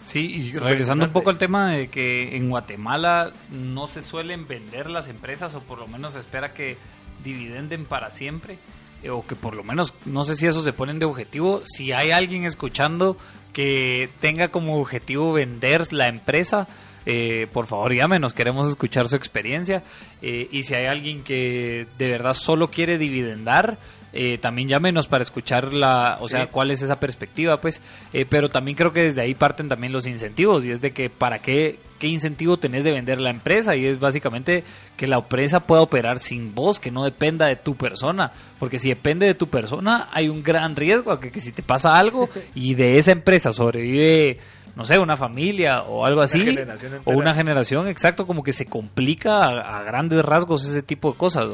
Sí, 0.00 0.20
y 0.20 0.52
regresando 0.52 1.04
un 1.04 1.12
poco 1.12 1.30
al 1.30 1.38
tema 1.38 1.72
de 1.72 1.88
que 1.88 2.36
en 2.36 2.48
Guatemala 2.48 3.32
no 3.50 3.88
se 3.88 4.00
suelen 4.00 4.46
vender 4.46 4.88
las 4.88 5.08
empresas 5.08 5.54
o 5.56 5.60
por 5.60 5.78
lo 5.78 5.88
menos 5.88 6.12
se 6.12 6.20
espera 6.20 6.54
que 6.54 6.76
dividenden 7.24 7.84
para 7.84 8.10
siempre 8.10 8.58
eh, 9.02 9.10
o 9.10 9.26
que 9.26 9.34
por 9.34 9.54
lo 9.54 9.64
menos 9.64 9.94
no 10.06 10.22
sé 10.22 10.36
si 10.36 10.46
eso 10.46 10.62
se 10.62 10.72
ponen 10.72 11.00
de 11.00 11.06
objetivo, 11.06 11.62
si 11.64 11.92
hay 11.92 12.12
alguien 12.12 12.44
escuchando 12.44 13.16
que 13.52 14.08
tenga 14.20 14.48
como 14.48 14.80
objetivo 14.80 15.32
vender 15.32 15.92
la 15.92 16.08
empresa, 16.08 16.68
eh, 17.10 17.46
por 17.54 17.66
favor 17.66 17.94
llámenos, 17.94 18.34
queremos 18.34 18.68
escuchar 18.68 19.08
su 19.08 19.16
experiencia. 19.16 19.82
Eh, 20.20 20.46
y 20.52 20.64
si 20.64 20.74
hay 20.74 20.84
alguien 20.84 21.24
que 21.24 21.86
de 21.96 22.10
verdad 22.10 22.34
solo 22.34 22.68
quiere 22.68 22.98
dividendar, 22.98 23.78
eh, 24.12 24.36
también 24.36 24.68
llámenos 24.68 25.06
para 25.06 25.22
escuchar 25.22 25.72
la, 25.72 26.18
o 26.20 26.28
sea, 26.28 26.48
cuál 26.48 26.70
es 26.70 26.82
esa 26.82 27.00
perspectiva, 27.00 27.62
pues. 27.62 27.80
pero 28.28 28.50
también 28.50 28.76
creo 28.76 28.92
que 28.92 29.04
desde 29.04 29.22
ahí 29.22 29.34
parten 29.34 29.70
también 29.70 29.90
los 29.90 30.06
incentivos 30.06 30.66
y 30.66 30.70
es 30.70 30.82
de 30.82 30.90
que 30.90 31.08
para 31.08 31.38
qué, 31.38 31.78
qué 31.98 32.08
incentivo 32.08 32.58
tenés 32.58 32.84
de 32.84 32.92
vender 32.92 33.20
la 33.20 33.30
empresa 33.30 33.74
y 33.74 33.86
es 33.86 33.98
básicamente 33.98 34.64
que 34.98 35.06
la 35.06 35.16
empresa 35.16 35.60
pueda 35.60 35.80
operar 35.80 36.18
sin 36.18 36.54
vos, 36.54 36.78
que 36.78 36.90
no 36.90 37.04
dependa 37.04 37.46
de 37.46 37.56
tu 37.56 37.74
persona, 37.74 38.32
porque 38.58 38.78
si 38.78 38.90
depende 38.90 39.24
de 39.24 39.34
tu 39.34 39.48
persona 39.48 40.10
hay 40.12 40.28
un 40.28 40.42
gran 40.42 40.76
riesgo 40.76 41.10
a 41.10 41.20
que, 41.20 41.30
que 41.30 41.40
si 41.40 41.52
te 41.52 41.62
pasa 41.62 41.98
algo 41.98 42.28
y 42.54 42.74
de 42.74 42.98
esa 42.98 43.12
empresa 43.12 43.50
sobrevive 43.50 44.38
no 44.76 44.84
sé, 44.84 44.98
una 44.98 45.16
familia 45.16 45.82
o 45.82 46.04
algo 46.04 46.20
así, 46.20 46.56
o 47.04 47.12
una 47.12 47.34
generación, 47.34 47.88
exacto, 47.88 48.26
como 48.26 48.42
que 48.42 48.52
se 48.52 48.66
complica 48.66 49.48
a, 49.48 49.82
grandes 49.82 50.24
rasgos 50.24 50.64
ese 50.64 50.82
tipo 50.82 51.12
de 51.12 51.18
cosas, 51.18 51.46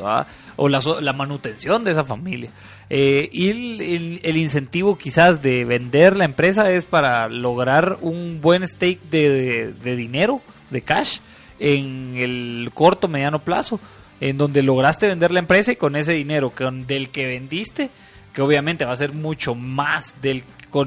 o 0.56 0.68
la, 0.68 0.80
la, 1.00 1.12
manutención 1.12 1.84
de 1.84 1.92
esa 1.92 2.04
familia. 2.04 2.50
Eh, 2.90 3.28
y 3.32 3.48
el, 3.48 4.36
incentivo 4.36 4.98
quizás 4.98 5.40
de 5.40 5.64
vender 5.64 6.16
la 6.16 6.24
empresa 6.24 6.70
es 6.70 6.84
para 6.84 7.28
lograr 7.28 7.98
un 8.00 8.40
buen 8.40 8.66
stake 8.66 9.00
de, 9.10 9.72
de 9.72 9.96
dinero, 9.96 10.40
de 10.70 10.82
cash, 10.82 11.18
en 11.58 12.16
el 12.16 12.70
corto, 12.74 13.08
mediano 13.08 13.38
plazo, 13.38 13.80
en 14.20 14.38
donde 14.38 14.62
lograste 14.62 15.08
vender 15.08 15.30
la 15.30 15.40
empresa 15.40 15.72
y 15.72 15.76
con 15.76 15.96
ese 15.96 16.12
dinero 16.12 16.50
con, 16.50 16.86
del 16.86 17.10
que 17.10 17.26
vendiste, 17.26 17.90
que 18.32 18.42
obviamente 18.42 18.84
va 18.84 18.92
a 18.92 18.96
ser 18.96 19.12
mucho 19.12 19.54
más 19.54 20.14
del, 20.20 20.44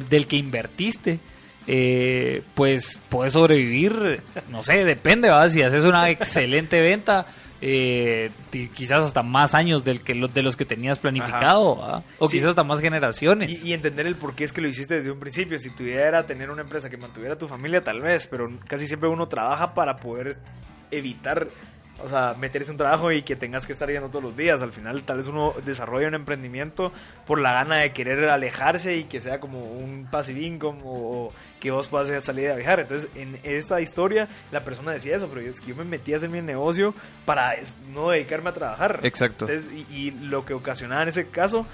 del 0.09 0.27
que 0.27 0.37
invertiste, 0.37 1.19
eh, 1.67 2.43
pues 2.56 2.99
puedes 3.10 3.34
sobrevivir, 3.34 4.21
no 4.49 4.63
sé, 4.63 4.86
depende, 4.86 5.30
¿va? 5.30 5.49
si 5.49 5.62
haces 5.62 5.84
una 5.84 6.10
excelente 6.10 6.80
venta, 6.80 7.25
eh, 7.60 8.32
quizás 8.73 9.03
hasta 9.03 9.21
más 9.21 9.53
años 9.53 9.84
del 9.84 10.01
que, 10.01 10.13
de 10.13 10.43
los 10.43 10.56
que 10.56 10.63
tenías 10.63 10.97
planificado, 10.97 12.03
o 12.19 12.30
quizás 12.30 12.51
hasta 12.51 12.63
más 12.63 12.80
generaciones. 12.80 13.63
Y, 13.65 13.73
entender 13.73 14.08
el 14.08 14.15
por 14.15 14.34
qué 14.34 14.45
es 14.45 14.53
que 14.53 14.62
lo 14.62 14.69
hiciste 14.69 14.95
desde 14.95 15.12
un 15.12 15.19
principio. 15.19 15.60
Si 15.60 15.69
tu 15.71 15.84
idea 15.84 16.08
era 16.08 16.25
tener 16.25 16.49
una 16.51 16.62
empresa 16.62 16.89
que 16.89 16.97
mantuviera 16.97 17.36
a 17.36 17.38
tu 17.38 17.47
familia, 17.47 17.84
tal 17.84 18.01
vez, 18.01 18.27
pero 18.27 18.49
casi 18.67 18.88
siempre 18.88 19.10
uno 19.10 19.27
trabaja 19.27 19.73
para 19.73 19.97
poder 19.97 20.38
evitar 20.89 21.49
o 22.03 22.08
sea, 22.08 22.36
meterse 22.38 22.71
un 22.71 22.77
trabajo 22.77 23.12
y 23.12 23.23
que 23.23 23.36
tengas 23.36 23.65
que 23.65 23.73
estar 23.73 23.89
yendo 23.89 24.10
todos 24.10 24.23
los 24.23 24.38
días. 24.38 24.62
Al 24.62 24.71
final, 24.71 25.03
tal 25.03 25.17
vez 25.17 25.27
uno 25.27 25.53
desarrolla 25.65 26.08
un 26.08 26.13
emprendimiento 26.13 26.91
por 27.25 27.39
la 27.39 27.53
gana 27.53 27.77
de 27.77 27.91
querer 27.91 28.30
alejarse 28.30 28.97
y 28.97 29.03
que 29.06 29.19
sea 29.19 29.39
como 29.39 29.63
un 29.63 30.08
passive 30.10 30.41
income 30.41 30.80
o, 30.84 31.34
que 31.59 31.71
vos 31.71 31.87
puedas 31.87 32.23
salir 32.23 32.49
a 32.49 32.55
viajar. 32.55 32.79
Entonces, 32.79 33.09
en 33.15 33.39
esta 33.43 33.81
historia, 33.81 34.27
la 34.51 34.63
persona 34.63 34.91
decía 34.91 35.15
eso, 35.15 35.27
pero 35.27 35.41
es 35.41 35.59
que 35.59 35.67
yo 35.67 35.75
me 35.75 35.83
metí 35.83 36.13
a 36.13 36.17
hacer 36.17 36.29
mi 36.29 36.41
negocio 36.41 36.93
para 37.25 37.55
no 37.93 38.09
dedicarme 38.09 38.49
a 38.49 38.53
trabajar. 38.53 38.99
Exacto. 39.03 39.47
y, 39.49 39.85
y 39.93 40.11
lo 40.11 40.45
que 40.45 40.53
ocasionaba 40.53 41.03
en 41.03 41.09
ese 41.09 41.27
caso 41.27 41.65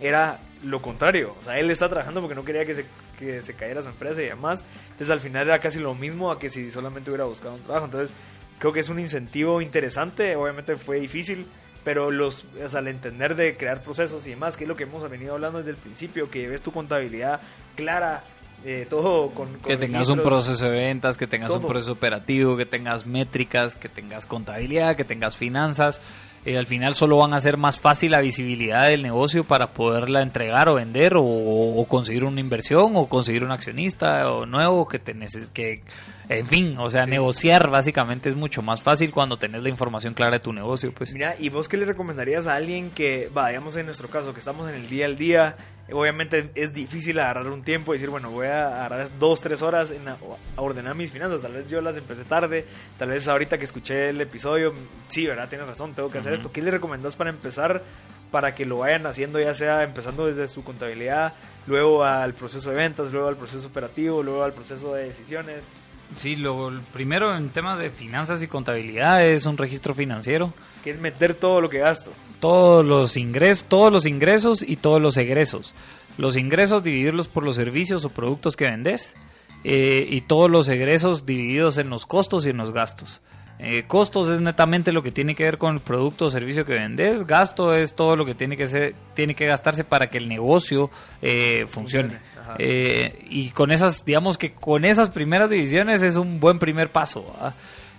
era 0.00 0.40
lo 0.62 0.80
contrario. 0.82 1.34
O 1.38 1.42
sea, 1.42 1.58
él 1.58 1.70
está 1.70 1.88
trabajando 1.88 2.20
porque 2.20 2.34
no 2.34 2.44
quería 2.44 2.64
que 2.64 2.74
se, 2.74 2.86
que 3.18 3.42
se 3.42 3.54
cayera 3.54 3.82
su 3.82 3.88
empresa 3.88 4.22
y 4.22 4.26
demás. 4.26 4.64
Entonces, 4.84 5.10
al 5.10 5.20
final 5.20 5.46
era 5.46 5.58
casi 5.58 5.78
lo 5.78 5.94
mismo 5.94 6.30
a 6.30 6.38
que 6.38 6.50
si 6.50 6.70
solamente 6.70 7.10
hubiera 7.10 7.24
buscado 7.24 7.54
un 7.54 7.62
trabajo. 7.62 7.86
Entonces, 7.86 8.14
creo 8.58 8.72
que 8.72 8.80
es 8.80 8.88
un 8.88 8.98
incentivo 8.98 9.60
interesante, 9.60 10.36
obviamente 10.36 10.76
fue 10.76 11.00
difícil, 11.00 11.46
pero 11.84 12.10
los, 12.10 12.44
al 12.74 12.88
entender 12.88 13.36
de 13.36 13.56
crear 13.56 13.82
procesos 13.82 14.26
y 14.26 14.30
demás, 14.30 14.56
que 14.56 14.64
es 14.64 14.68
lo 14.68 14.76
que 14.76 14.84
hemos 14.84 15.08
venido 15.08 15.34
hablando 15.34 15.58
desde 15.58 15.70
el 15.70 15.76
principio, 15.76 16.30
que 16.30 16.48
ves 16.48 16.62
tu 16.62 16.72
contabilidad 16.72 17.40
clara, 17.76 18.24
eh, 18.68 18.84
todo 18.90 19.30
con, 19.30 19.54
Que 19.60 19.76
tengas 19.76 20.08
un 20.08 20.20
proceso 20.22 20.68
de 20.68 20.72
ventas, 20.72 21.16
que 21.16 21.28
tengas 21.28 21.52
un 21.52 21.64
proceso 21.64 21.92
operativo, 21.92 22.56
que 22.56 22.66
tengas 22.66 23.06
métricas, 23.06 23.76
que 23.76 23.88
tengas 23.88 24.26
contabilidad, 24.26 24.96
que 24.96 25.04
tengas 25.04 25.36
finanzas. 25.36 26.00
eh, 26.44 26.58
al 26.58 26.66
final 26.66 26.94
solo 26.94 27.16
van 27.18 27.32
a 27.32 27.36
hacer 27.36 27.58
más 27.58 27.78
fácil 27.78 28.10
la 28.10 28.20
visibilidad 28.20 28.88
del 28.88 29.04
negocio 29.04 29.44
para 29.44 29.68
poderla 29.68 30.20
entregar 30.20 30.68
o 30.68 30.74
vender 30.74 31.12
o, 31.16 31.86
conseguir 31.88 32.24
una 32.24 32.40
inversión 32.40 32.96
o 32.96 33.06
conseguir 33.08 33.44
un 33.44 33.52
accionista 33.52 34.28
o 34.32 34.46
nuevo 34.46 34.88
que 34.88 34.98
te 34.98 35.14
que 35.54 35.82
en 36.28 36.46
fin, 36.46 36.76
o 36.78 36.90
sea, 36.90 37.06
negociar 37.06 37.70
básicamente 37.70 38.28
es 38.28 38.36
mucho 38.36 38.62
más 38.62 38.82
fácil 38.82 39.12
cuando 39.12 39.38
tenés 39.38 39.62
la 39.62 39.68
información 39.68 40.14
clara 40.14 40.32
de 40.32 40.40
tu 40.40 40.52
negocio, 40.52 40.92
pues. 40.92 41.12
Mira, 41.12 41.36
¿y 41.38 41.48
vos 41.48 41.68
qué 41.68 41.76
le 41.76 41.84
recomendarías 41.84 42.46
a 42.46 42.54
alguien 42.56 42.90
que, 42.90 43.30
va, 43.36 43.48
digamos 43.48 43.76
en 43.76 43.86
nuestro 43.86 44.08
caso, 44.08 44.32
que 44.32 44.40
estamos 44.40 44.68
en 44.68 44.74
el 44.74 44.88
día 44.88 45.06
al 45.06 45.16
día, 45.16 45.56
obviamente 45.92 46.50
es 46.54 46.72
difícil 46.74 47.18
agarrar 47.20 47.48
un 47.48 47.62
tiempo 47.62 47.94
y 47.94 47.96
decir, 47.96 48.10
bueno, 48.10 48.30
voy 48.30 48.48
a 48.48 48.66
agarrar 48.66 49.08
dos, 49.18 49.40
tres 49.40 49.62
horas 49.62 49.92
en 49.92 50.08
a, 50.08 50.16
ordenar 50.56 50.94
mis 50.94 51.12
finanzas, 51.12 51.42
tal 51.42 51.52
vez 51.52 51.68
yo 51.68 51.80
las 51.80 51.96
empecé 51.96 52.24
tarde, 52.24 52.66
tal 52.98 53.10
vez 53.10 53.28
ahorita 53.28 53.58
que 53.58 53.64
escuché 53.64 54.10
el 54.10 54.20
episodio, 54.20 54.74
sí, 55.08 55.26
¿verdad? 55.26 55.48
Tienes 55.48 55.66
razón, 55.66 55.94
tengo 55.94 56.10
que 56.10 56.18
hacer 56.18 56.32
esto. 56.32 56.50
¿Qué 56.50 56.62
le 56.62 56.70
recomendás 56.70 57.16
para 57.16 57.30
empezar? 57.30 57.82
para 58.30 58.54
que 58.54 58.66
lo 58.66 58.78
vayan 58.78 59.06
haciendo 59.06 59.40
ya 59.40 59.54
sea 59.54 59.82
empezando 59.84 60.26
desde 60.26 60.48
su 60.48 60.64
contabilidad, 60.64 61.34
luego 61.66 62.04
al 62.04 62.34
proceso 62.34 62.70
de 62.70 62.76
ventas, 62.76 63.12
luego 63.12 63.28
al 63.28 63.36
proceso 63.36 63.68
operativo, 63.68 64.22
luego 64.22 64.42
al 64.42 64.52
proceso 64.52 64.94
de 64.94 65.04
decisiones. 65.04 65.68
Sí, 66.14 66.36
lo 66.36 66.72
primero 66.92 67.36
en 67.36 67.50
temas 67.50 67.78
de 67.78 67.90
finanzas 67.90 68.42
y 68.42 68.46
contabilidad 68.46 69.26
es 69.26 69.46
un 69.46 69.58
registro 69.58 69.94
financiero. 69.94 70.52
Que 70.84 70.90
es 70.90 71.00
meter 71.00 71.34
todo 71.34 71.60
lo 71.60 71.68
que 71.68 71.78
gasto. 71.78 72.12
Todos 72.40 72.84
los 72.84 73.16
ingresos, 73.16 73.64
todos 73.68 73.92
los 73.92 74.06
ingresos 74.06 74.62
y 74.62 74.76
todos 74.76 75.02
los 75.02 75.16
egresos. 75.16 75.74
Los 76.16 76.36
ingresos 76.36 76.82
dividirlos 76.82 77.28
por 77.28 77.44
los 77.44 77.56
servicios 77.56 78.04
o 78.04 78.10
productos 78.10 78.56
que 78.56 78.64
vendes 78.64 79.16
eh, 79.64 80.06
y 80.08 80.22
todos 80.22 80.50
los 80.50 80.68
egresos 80.68 81.26
divididos 81.26 81.78
en 81.78 81.90
los 81.90 82.06
costos 82.06 82.46
y 82.46 82.50
en 82.50 82.56
los 82.56 82.72
gastos. 82.72 83.20
Eh, 83.58 83.84
costos 83.86 84.28
es 84.28 84.40
netamente 84.40 84.92
lo 84.92 85.02
que 85.02 85.12
tiene 85.12 85.34
que 85.34 85.44
ver 85.44 85.56
con 85.56 85.74
el 85.74 85.80
producto 85.80 86.26
o 86.26 86.30
servicio 86.30 86.64
que 86.64 86.74
vendes. 86.74 87.26
Gasto 87.26 87.74
es 87.74 87.94
todo 87.94 88.14
lo 88.14 88.26
que 88.26 88.34
tiene 88.34 88.56
que 88.56 88.66
ser, 88.66 88.94
tiene 89.14 89.34
que 89.34 89.46
gastarse 89.46 89.82
para 89.82 90.10
que 90.10 90.18
el 90.18 90.28
negocio 90.28 90.90
eh, 91.22 91.66
funcione. 91.68 92.18
Eh, 92.58 93.26
y 93.28 93.50
con 93.50 93.70
esas, 93.70 94.04
digamos 94.04 94.38
que 94.38 94.52
con 94.52 94.84
esas 94.84 95.10
primeras 95.10 95.50
divisiones 95.50 96.02
es 96.02 96.16
un 96.16 96.40
buen 96.40 96.58
primer 96.58 96.90
paso. 96.90 97.34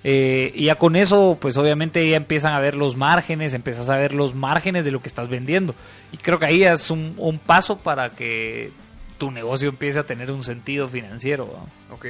Eh, 0.04 0.52
y 0.56 0.66
ya 0.66 0.76
con 0.76 0.96
eso, 0.96 1.38
pues 1.40 1.58
obviamente 1.58 2.08
ya 2.08 2.18
empiezan 2.18 2.54
a 2.54 2.60
ver 2.60 2.76
los 2.76 2.96
márgenes, 2.96 3.54
empiezas 3.54 3.90
a 3.90 3.98
ver 3.98 4.14
los 4.14 4.36
márgenes 4.36 4.86
de 4.86 4.92
lo 4.92 5.02
que 5.02 5.08
estás 5.08 5.28
vendiendo. 5.28 5.76
Y 6.12 6.18
creo 6.18 6.40
que 6.40 6.46
ahí 6.46 6.64
es 6.64 6.90
un, 6.92 7.14
un 7.18 7.40
paso 7.40 7.78
para 7.80 8.12
que 8.12 8.72
tu 9.18 9.32
negocio 9.32 9.70
empiece 9.70 10.00
a 10.00 10.06
tener 10.06 10.32
un 10.32 10.44
sentido 10.44 10.88
financiero. 10.88 11.46
Ok. 11.92 12.06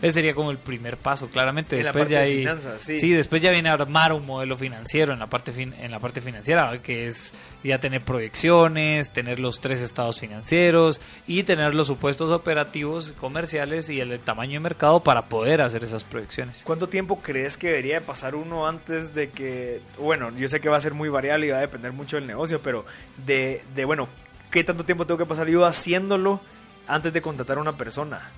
Ese 0.00 0.12
sería 0.12 0.34
como 0.34 0.50
el 0.50 0.58
primer 0.58 0.96
paso, 0.96 1.28
claramente. 1.28 1.76
después 1.76 2.08
ya 2.08 2.20
hay, 2.20 2.46
sí. 2.78 3.10
después 3.12 3.42
ya 3.42 3.50
viene 3.50 3.68
a 3.68 3.72
armar 3.72 4.12
un 4.12 4.24
modelo 4.24 4.56
financiero 4.56 5.12
en 5.12 5.18
la 5.18 5.26
parte 5.26 5.52
en 5.58 5.90
la 5.90 5.98
parte 5.98 6.20
financiera, 6.20 6.80
que 6.80 7.06
es 7.06 7.32
ya 7.64 7.80
tener 7.80 8.02
proyecciones, 8.02 9.10
tener 9.10 9.40
los 9.40 9.60
tres 9.60 9.82
estados 9.82 10.20
financieros 10.20 11.00
y 11.26 11.42
tener 11.42 11.74
los 11.74 11.88
supuestos 11.88 12.30
operativos 12.30 13.12
comerciales 13.20 13.90
y 13.90 14.00
el 14.00 14.20
tamaño 14.20 14.54
de 14.54 14.60
mercado 14.60 15.02
para 15.02 15.26
poder 15.26 15.60
hacer 15.60 15.82
esas 15.82 16.04
proyecciones. 16.04 16.62
¿Cuánto 16.64 16.88
tiempo 16.88 17.20
crees 17.20 17.56
que 17.56 17.68
debería 17.68 18.00
pasar 18.00 18.36
uno 18.36 18.68
antes 18.68 19.14
de 19.14 19.30
que, 19.30 19.80
bueno, 19.98 20.30
yo 20.36 20.46
sé 20.48 20.60
que 20.60 20.68
va 20.68 20.76
a 20.76 20.80
ser 20.80 20.94
muy 20.94 21.08
variable 21.08 21.46
y 21.46 21.50
va 21.50 21.58
a 21.58 21.62
depender 21.62 21.92
mucho 21.92 22.16
del 22.16 22.26
negocio, 22.26 22.60
pero 22.62 22.86
de, 23.26 23.62
de 23.74 23.84
bueno, 23.84 24.08
¿qué 24.50 24.62
tanto 24.62 24.84
tiempo 24.84 25.06
tengo 25.06 25.18
que 25.18 25.26
pasar 25.26 25.48
yo 25.48 25.64
haciéndolo 25.64 26.40
antes 26.86 27.12
de 27.12 27.20
contratar 27.20 27.58
a 27.58 27.60
una 27.60 27.76
persona? 27.76 28.30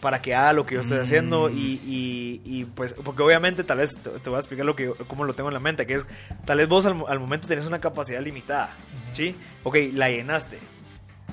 Para 0.00 0.22
que 0.22 0.34
haga 0.34 0.52
lo 0.52 0.66
que 0.66 0.74
yo 0.74 0.80
estoy 0.80 0.98
haciendo 0.98 1.48
mm. 1.48 1.56
y, 1.56 2.40
y, 2.44 2.64
pues 2.74 2.94
porque 2.94 3.22
obviamente 3.22 3.64
tal 3.64 3.78
vez 3.78 3.96
te, 3.96 4.30
voy 4.30 4.36
a 4.36 4.38
explicar 4.38 4.66
lo 4.66 4.74
que 4.74 4.92
cómo 5.06 5.24
lo 5.24 5.34
tengo 5.34 5.48
en 5.48 5.54
la 5.54 5.60
mente 5.60 5.86
que 5.86 5.94
es 5.94 6.06
tal 6.44 6.58
vez 6.58 6.68
vos 6.68 6.86
al, 6.86 7.20
momento 7.20 7.46
tenés 7.46 7.66
una 7.66 7.80
capacidad 7.80 8.20
limitada 8.20 8.74
sí 9.12 9.36
ok 9.62 9.76
la 9.92 10.10
llenaste 10.10 10.58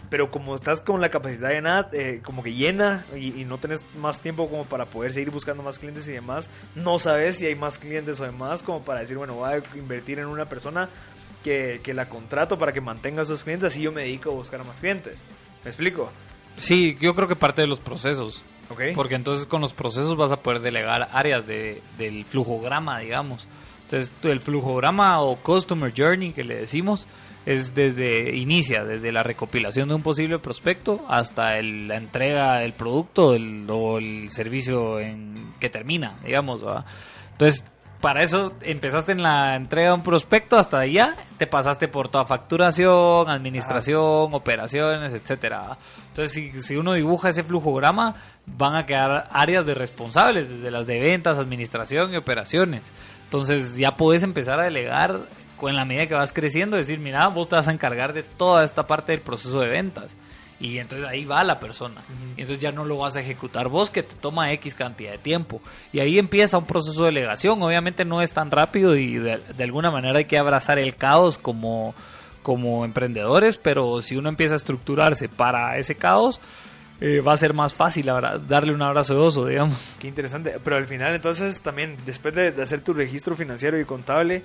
pero 0.09 0.31
como 0.31 0.55
estás 0.55 0.81
con 0.81 1.01
la 1.01 1.09
capacidad 1.09 1.49
llenada 1.49 1.89
eh, 1.93 2.21
como 2.23 2.43
que 2.43 2.53
llena 2.53 3.05
y, 3.15 3.45
no 3.45 3.57
tenés 3.57 3.83
más 3.97 4.19
tiempo 4.19 4.49
como 4.49 4.65
para 4.65 4.85
poder 4.85 5.13
seguir 5.13 5.31
buscando 5.31 5.63
más 5.63 5.79
clientes 5.79 6.07
y 6.07 6.11
demás 6.11 6.49
no 6.75 6.99
sabes 6.99 7.37
si 7.37 7.45
hay 7.45 7.55
más 7.55 7.77
clientes 7.77 8.19
o 8.19 8.25
demás 8.25 8.63
como 8.63 8.83
para 8.83 8.99
decir 8.99 9.17
bueno 9.17 9.35
voy 9.35 9.53
a 9.53 9.77
invertir 9.77 10.19
en 10.19 10.27
una 10.27 10.45
persona 10.45 10.89
que, 11.43 11.79
que 11.83 11.93
la 11.93 12.09
contrato 12.09 12.57
para 12.57 12.73
que 12.73 12.81
mantenga 12.81 13.21
a 13.21 13.23
esos 13.23 13.43
clientes 13.43 13.71
así 13.71 13.81
yo 13.81 13.91
me 13.91 14.01
dedico 14.01 14.31
a 14.31 14.33
buscar 14.33 14.61
a 14.61 14.63
más 14.63 14.79
clientes 14.79 15.21
me 15.63 15.69
explico 15.69 16.11
Sí, 16.57 16.97
yo 16.99 17.13
creo 17.13 17.27
que 17.27 17.35
parte 17.35 17.61
de 17.61 17.67
los 17.67 17.79
procesos. 17.79 18.43
Porque 18.95 19.15
entonces 19.15 19.45
con 19.45 19.61
los 19.61 19.73
procesos 19.73 20.15
vas 20.15 20.31
a 20.31 20.37
poder 20.37 20.61
delegar 20.61 21.07
áreas 21.11 21.47
de, 21.47 21.81
del 21.97 22.25
flujograma, 22.25 22.99
digamos. 22.99 23.47
Entonces 23.83 24.11
el 24.23 24.39
flujograma 24.39 25.21
o 25.21 25.37
customer 25.37 25.93
journey 25.95 26.33
que 26.33 26.43
le 26.43 26.55
decimos 26.55 27.07
es 27.45 27.73
desde 27.73 28.35
inicia, 28.35 28.83
desde 28.83 29.13
la 29.13 29.23
recopilación 29.23 29.87
de 29.87 29.95
un 29.95 30.01
posible 30.01 30.37
prospecto 30.39 31.05
hasta 31.07 31.61
la 31.61 31.95
entrega 31.95 32.57
del 32.57 32.73
producto 32.73 33.29
o 33.29 33.97
el 33.97 34.29
servicio 34.29 34.99
en, 34.99 35.53
que 35.57 35.69
termina, 35.69 36.17
digamos. 36.25 36.61
Entonces 37.31 37.63
para 38.01 38.21
eso 38.21 38.53
empezaste 38.61 39.11
en 39.11 39.23
la 39.23 39.55
entrega 39.55 39.89
de 39.89 39.95
un 39.95 40.03
prospecto 40.03 40.57
hasta 40.57 40.79
allá, 40.79 41.15
te 41.37 41.47
pasaste 41.47 41.87
por 41.87 42.09
toda 42.09 42.25
facturación, 42.25 43.29
administración, 43.29 44.33
operaciones, 44.33 45.13
etcétera. 45.13 45.77
Entonces, 46.09 46.31
si, 46.31 46.59
si, 46.59 46.75
uno 46.75 46.93
dibuja 46.93 47.29
ese 47.29 47.43
flujograma, 47.43 48.15
van 48.47 48.75
a 48.75 48.85
quedar 48.85 49.27
áreas 49.31 49.65
de 49.65 49.75
responsables, 49.75 50.49
desde 50.49 50.71
las 50.71 50.87
de 50.87 50.99
ventas, 50.99 51.37
administración 51.37 52.13
y 52.13 52.17
operaciones. 52.17 52.91
Entonces, 53.25 53.75
ya 53.77 53.97
puedes 53.97 54.23
empezar 54.23 54.59
a 54.59 54.63
delegar 54.63 55.21
con 55.57 55.75
la 55.75 55.85
medida 55.85 56.07
que 56.07 56.13
vas 56.13 56.31
creciendo, 56.31 56.77
decir, 56.77 56.99
mira, 56.99 57.27
vos 57.27 57.49
te 57.49 57.55
vas 57.55 57.67
a 57.67 57.71
encargar 57.71 58.13
de 58.13 58.23
toda 58.23 58.63
esta 58.63 58.87
parte 58.87 59.11
del 59.11 59.21
proceso 59.21 59.59
de 59.59 59.67
ventas 59.67 60.15
y 60.59 60.79
entonces 60.79 61.07
ahí 61.07 61.23
va 61.25 61.43
la 61.43 61.59
persona. 61.59 62.01
Y 62.35 62.41
entonces 62.41 62.59
ya 62.59 62.71
no 62.71 62.83
lo 62.83 62.97
vas 62.97 63.15
a 63.15 63.19
ejecutar 63.19 63.67
vos, 63.69 63.91
que 63.91 64.01
te 64.01 64.15
toma 64.15 64.51
X 64.53 64.73
cantidad 64.73 65.11
de 65.11 65.17
tiempo. 65.19 65.61
Y 65.93 65.99
ahí 65.99 66.17
empieza 66.17 66.57
un 66.57 66.65
proceso 66.65 67.01
de 67.01 67.07
delegación. 67.07 67.61
Obviamente 67.61 68.05
no 68.05 68.21
es 68.21 68.33
tan 68.33 68.49
rápido 68.49 68.95
y 68.95 69.17
de, 69.17 69.39
alguna 69.59 69.91
manera 69.91 70.17
hay 70.17 70.25
que 70.25 70.37
abrazar 70.37 70.79
el 70.79 70.95
caos 70.95 71.37
como, 71.37 71.93
como 72.41 72.85
emprendedores, 72.85 73.57
pero 73.57 74.01
si 74.01 74.15
uno 74.15 74.29
empieza 74.29 74.55
a 74.55 74.57
estructurarse 74.57 75.29
para 75.29 75.77
ese 75.77 75.95
caos, 75.95 76.41
eh, 76.99 77.21
va 77.21 77.33
a 77.33 77.37
ser 77.37 77.53
más 77.53 77.75
fácil 77.75 78.07
darle 78.47 78.73
un 78.73 78.81
abrazo 78.81 79.13
de 79.13 79.19
oso, 79.19 79.45
digamos. 79.45 79.95
Qué 79.99 80.07
interesante. 80.07 80.57
Pero 80.63 80.77
al 80.77 80.87
final, 80.87 81.13
entonces, 81.13 81.61
también, 81.61 81.95
después 82.05 82.33
de, 82.33 82.47
hacer 82.61 82.81
tu 82.81 82.93
registro 82.93 83.35
financiero 83.35 83.79
y 83.79 83.85
contable, 83.85 84.43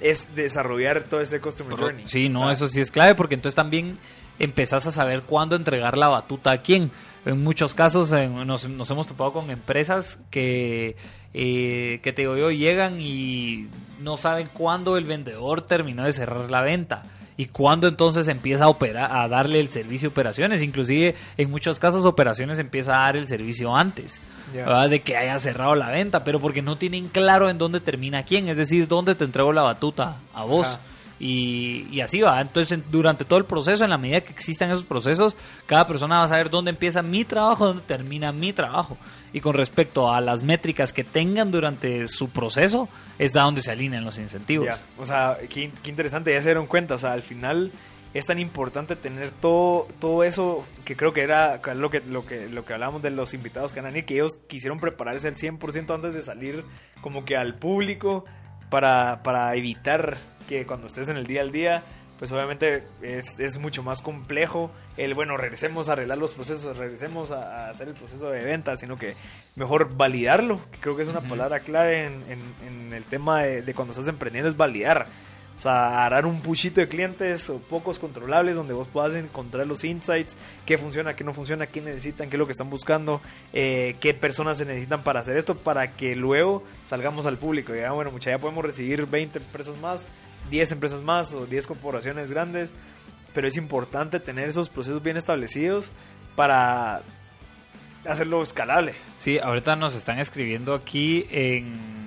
es 0.00 0.34
desarrollar 0.34 1.04
todo 1.04 1.22
ese 1.22 1.40
customer 1.40 1.78
journey. 1.78 2.06
Sí, 2.06 2.28
no, 2.28 2.50
eso 2.50 2.68
sí 2.68 2.80
es 2.80 2.90
clave, 2.90 3.14
porque 3.14 3.34
entonces 3.34 3.54
también 3.54 3.98
empezás 4.38 4.86
a 4.86 4.90
saber 4.90 5.22
cuándo 5.22 5.56
entregar 5.56 5.96
la 5.96 6.08
batuta 6.08 6.50
a 6.50 6.58
quién. 6.58 6.90
En 7.24 7.42
muchos 7.42 7.72
casos 7.72 8.10
nos, 8.10 8.64
hemos 8.64 9.06
topado 9.06 9.32
con 9.32 9.50
empresas 9.50 10.18
que, 10.30 10.96
eh, 11.32 12.00
que 12.02 12.12
te 12.12 12.22
digo 12.22 12.36
yo, 12.36 12.50
llegan 12.50 13.00
y 13.00 13.68
no 14.00 14.18
saben 14.18 14.48
cuándo 14.52 14.98
el 14.98 15.06
vendedor 15.06 15.62
terminó 15.62 16.04
de 16.04 16.12
cerrar 16.12 16.50
la 16.50 16.60
venta 16.60 17.04
y 17.36 17.46
cuándo 17.46 17.88
entonces 17.88 18.28
empieza 18.28 18.64
a 18.64 18.68
operar 18.68 19.10
a 19.14 19.26
darle 19.28 19.60
el 19.60 19.68
servicio 19.68 20.08
de 20.08 20.12
operaciones. 20.12 20.62
Inclusive 20.62 21.14
en 21.36 21.50
muchos 21.50 21.78
casos 21.78 22.04
operaciones 22.04 22.58
empieza 22.58 22.94
a 22.94 23.06
dar 23.06 23.16
el 23.16 23.26
servicio 23.26 23.74
antes 23.74 24.20
de 24.52 25.02
que 25.02 25.16
haya 25.16 25.38
cerrado 25.40 25.74
la 25.74 25.88
venta 25.88 26.22
pero 26.22 26.38
porque 26.38 26.62
no 26.62 26.78
tienen 26.78 27.08
claro 27.08 27.48
en 27.48 27.58
dónde 27.58 27.80
termina 27.80 28.22
quién 28.22 28.48
es 28.48 28.56
decir 28.56 28.86
dónde 28.86 29.14
te 29.16 29.24
entrego 29.24 29.52
la 29.52 29.62
batuta 29.62 30.18
a 30.32 30.44
vos 30.44 30.78
y, 31.26 32.02
así 32.02 32.20
va. 32.20 32.38
Entonces, 32.38 32.78
durante 32.90 33.24
todo 33.24 33.38
el 33.38 33.46
proceso, 33.46 33.82
en 33.82 33.88
la 33.88 33.96
medida 33.96 34.20
que 34.20 34.30
existan 34.30 34.70
esos 34.70 34.84
procesos, 34.84 35.38
cada 35.64 35.86
persona 35.86 36.18
va 36.18 36.24
a 36.24 36.28
saber 36.28 36.50
dónde 36.50 36.70
empieza 36.70 37.00
mi 37.00 37.24
trabajo, 37.24 37.68
dónde 37.68 37.82
termina 37.86 38.30
mi 38.30 38.52
trabajo. 38.52 38.98
Y 39.32 39.40
con 39.40 39.54
respecto 39.54 40.12
a 40.12 40.20
las 40.20 40.42
métricas 40.42 40.92
que 40.92 41.02
tengan 41.02 41.50
durante 41.50 42.08
su 42.08 42.28
proceso, 42.28 42.90
es 43.18 43.32
de 43.32 43.40
donde 43.40 43.62
se 43.62 43.70
alinean 43.70 44.04
los 44.04 44.18
incentivos. 44.18 44.68
O 44.98 45.06
sea, 45.06 45.38
qué, 45.48 45.70
interesante, 45.86 46.30
ya 46.30 46.42
se 46.42 46.50
dieron 46.50 46.66
cuenta. 46.66 46.96
O 46.96 46.98
sea, 46.98 47.12
al 47.12 47.22
final 47.22 47.72
es 48.12 48.26
tan 48.26 48.38
importante 48.38 48.94
tener 48.94 49.30
todo, 49.30 49.88
todo 50.00 50.24
eso 50.24 50.66
que 50.84 50.94
creo 50.94 51.14
que 51.14 51.22
era 51.22 51.58
lo 51.74 51.88
que, 51.88 52.00
lo 52.00 52.26
que, 52.26 52.50
lo 52.50 52.66
que 52.66 52.74
hablábamos 52.74 53.00
de 53.00 53.10
los 53.10 53.32
invitados 53.32 53.72
que 53.72 53.80
han 53.80 53.90
que 54.04 54.14
ellos 54.14 54.32
quisieron 54.46 54.78
prepararse 54.78 55.28
al 55.28 55.36
100% 55.36 55.94
antes 55.94 56.12
de 56.12 56.20
salir 56.20 56.64
como 57.00 57.24
que 57.24 57.34
al 57.34 57.54
público 57.54 58.26
para, 58.68 59.22
para 59.22 59.54
evitar 59.54 60.18
que 60.44 60.66
cuando 60.66 60.86
estés 60.86 61.08
en 61.08 61.16
el 61.16 61.26
día 61.26 61.40
al 61.40 61.52
día, 61.52 61.82
pues 62.18 62.30
obviamente 62.30 62.84
es, 63.02 63.38
es, 63.40 63.58
mucho 63.58 63.82
más 63.82 64.00
complejo 64.00 64.70
el, 64.96 65.14
bueno, 65.14 65.36
regresemos 65.36 65.88
a 65.88 65.92
arreglar 65.92 66.18
los 66.18 66.32
procesos, 66.32 66.76
regresemos 66.76 67.32
a, 67.32 67.68
hacer 67.70 67.88
el 67.88 67.94
proceso 67.94 68.30
de 68.30 68.44
venta, 68.44 68.76
sino 68.76 68.96
que 68.96 69.14
mejor 69.56 69.96
validarlo, 69.96 70.60
que 70.70 70.78
creo 70.78 70.96
que 70.96 71.02
es 71.02 71.08
una 71.08 71.22
palabra 71.22 71.60
clave 71.60 72.04
en, 72.04 72.22
en, 72.28 72.92
el 72.92 73.04
tema 73.04 73.42
de, 73.42 73.74
cuando 73.74 73.90
estás 73.90 74.06
emprendiendo, 74.06 74.48
es 74.48 74.56
validar. 74.56 75.06
O 75.56 75.60
sea, 75.60 76.04
harán 76.04 76.24
un 76.24 76.40
puchito 76.40 76.80
de 76.80 76.88
clientes 76.88 77.48
o 77.48 77.58
pocos 77.58 77.98
controlables 78.00 78.56
donde 78.56 78.74
vos 78.74 78.88
puedas 78.88 79.14
encontrar 79.14 79.66
los 79.66 79.84
insights, 79.84 80.36
qué 80.66 80.78
funciona, 80.78 81.14
qué 81.14 81.22
no 81.22 81.32
funciona, 81.32 81.66
qué 81.66 81.80
necesitan, 81.80 82.28
qué 82.28 82.36
es 82.36 82.38
lo 82.38 82.46
que 82.46 82.52
están 82.52 82.70
buscando, 82.70 83.20
eh, 83.52 83.96
qué 84.00 84.14
personas 84.14 84.58
se 84.58 84.64
necesitan 84.64 85.04
para 85.04 85.20
hacer 85.20 85.36
esto, 85.36 85.56
para 85.56 85.92
que 85.92 86.16
luego 86.16 86.64
salgamos 86.86 87.26
al 87.26 87.38
público. 87.38 87.74
Y 87.74 87.80
ya, 87.80 87.92
bueno, 87.92 88.10
mucha, 88.10 88.30
ya 88.30 88.38
podemos 88.38 88.64
recibir 88.64 89.06
20 89.06 89.38
empresas 89.38 89.76
más, 89.78 90.08
10 90.50 90.72
empresas 90.72 91.02
más 91.02 91.34
o 91.34 91.46
10 91.46 91.66
corporaciones 91.66 92.30
grandes, 92.30 92.72
pero 93.32 93.48
es 93.48 93.56
importante 93.56 94.20
tener 94.20 94.48
esos 94.48 94.68
procesos 94.68 95.02
bien 95.02 95.16
establecidos 95.16 95.90
para 96.36 97.02
hacerlo 98.06 98.42
escalable. 98.42 98.94
Sí, 99.18 99.38
ahorita 99.38 99.76
nos 99.76 99.94
están 99.94 100.18
escribiendo 100.18 100.74
aquí 100.74 101.26
en 101.30 102.04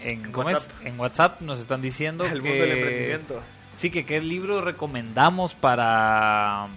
en, 0.00 0.36
WhatsApp. 0.36 0.70
en 0.84 1.00
WhatsApp 1.00 1.40
nos 1.40 1.58
están 1.58 1.82
diciendo 1.82 2.24
el 2.24 2.42
que 2.42 2.48
mundo 2.48 2.64
del 2.64 2.72
emprendimiento. 2.72 3.40
Sí, 3.76 3.90
que 3.90 4.06
qué 4.06 4.20
libro 4.20 4.60
recomendamos 4.60 5.54
para 5.54 6.68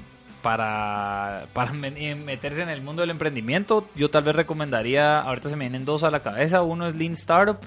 para 0.41 1.45
para 1.53 1.71
meterse 1.73 2.61
en 2.61 2.69
el 2.69 2.81
mundo 2.81 3.01
del 3.01 3.11
emprendimiento. 3.11 3.87
Yo 3.95 4.09
tal 4.09 4.23
vez 4.23 4.35
recomendaría, 4.35 5.19
ahorita 5.21 5.49
se 5.49 5.55
me 5.55 5.65
vienen 5.65 5.85
dos 5.85 6.03
a 6.03 6.11
la 6.11 6.21
cabeza, 6.21 6.61
uno 6.61 6.87
es 6.87 6.95
Lean 6.95 7.13
Startup, 7.13 7.59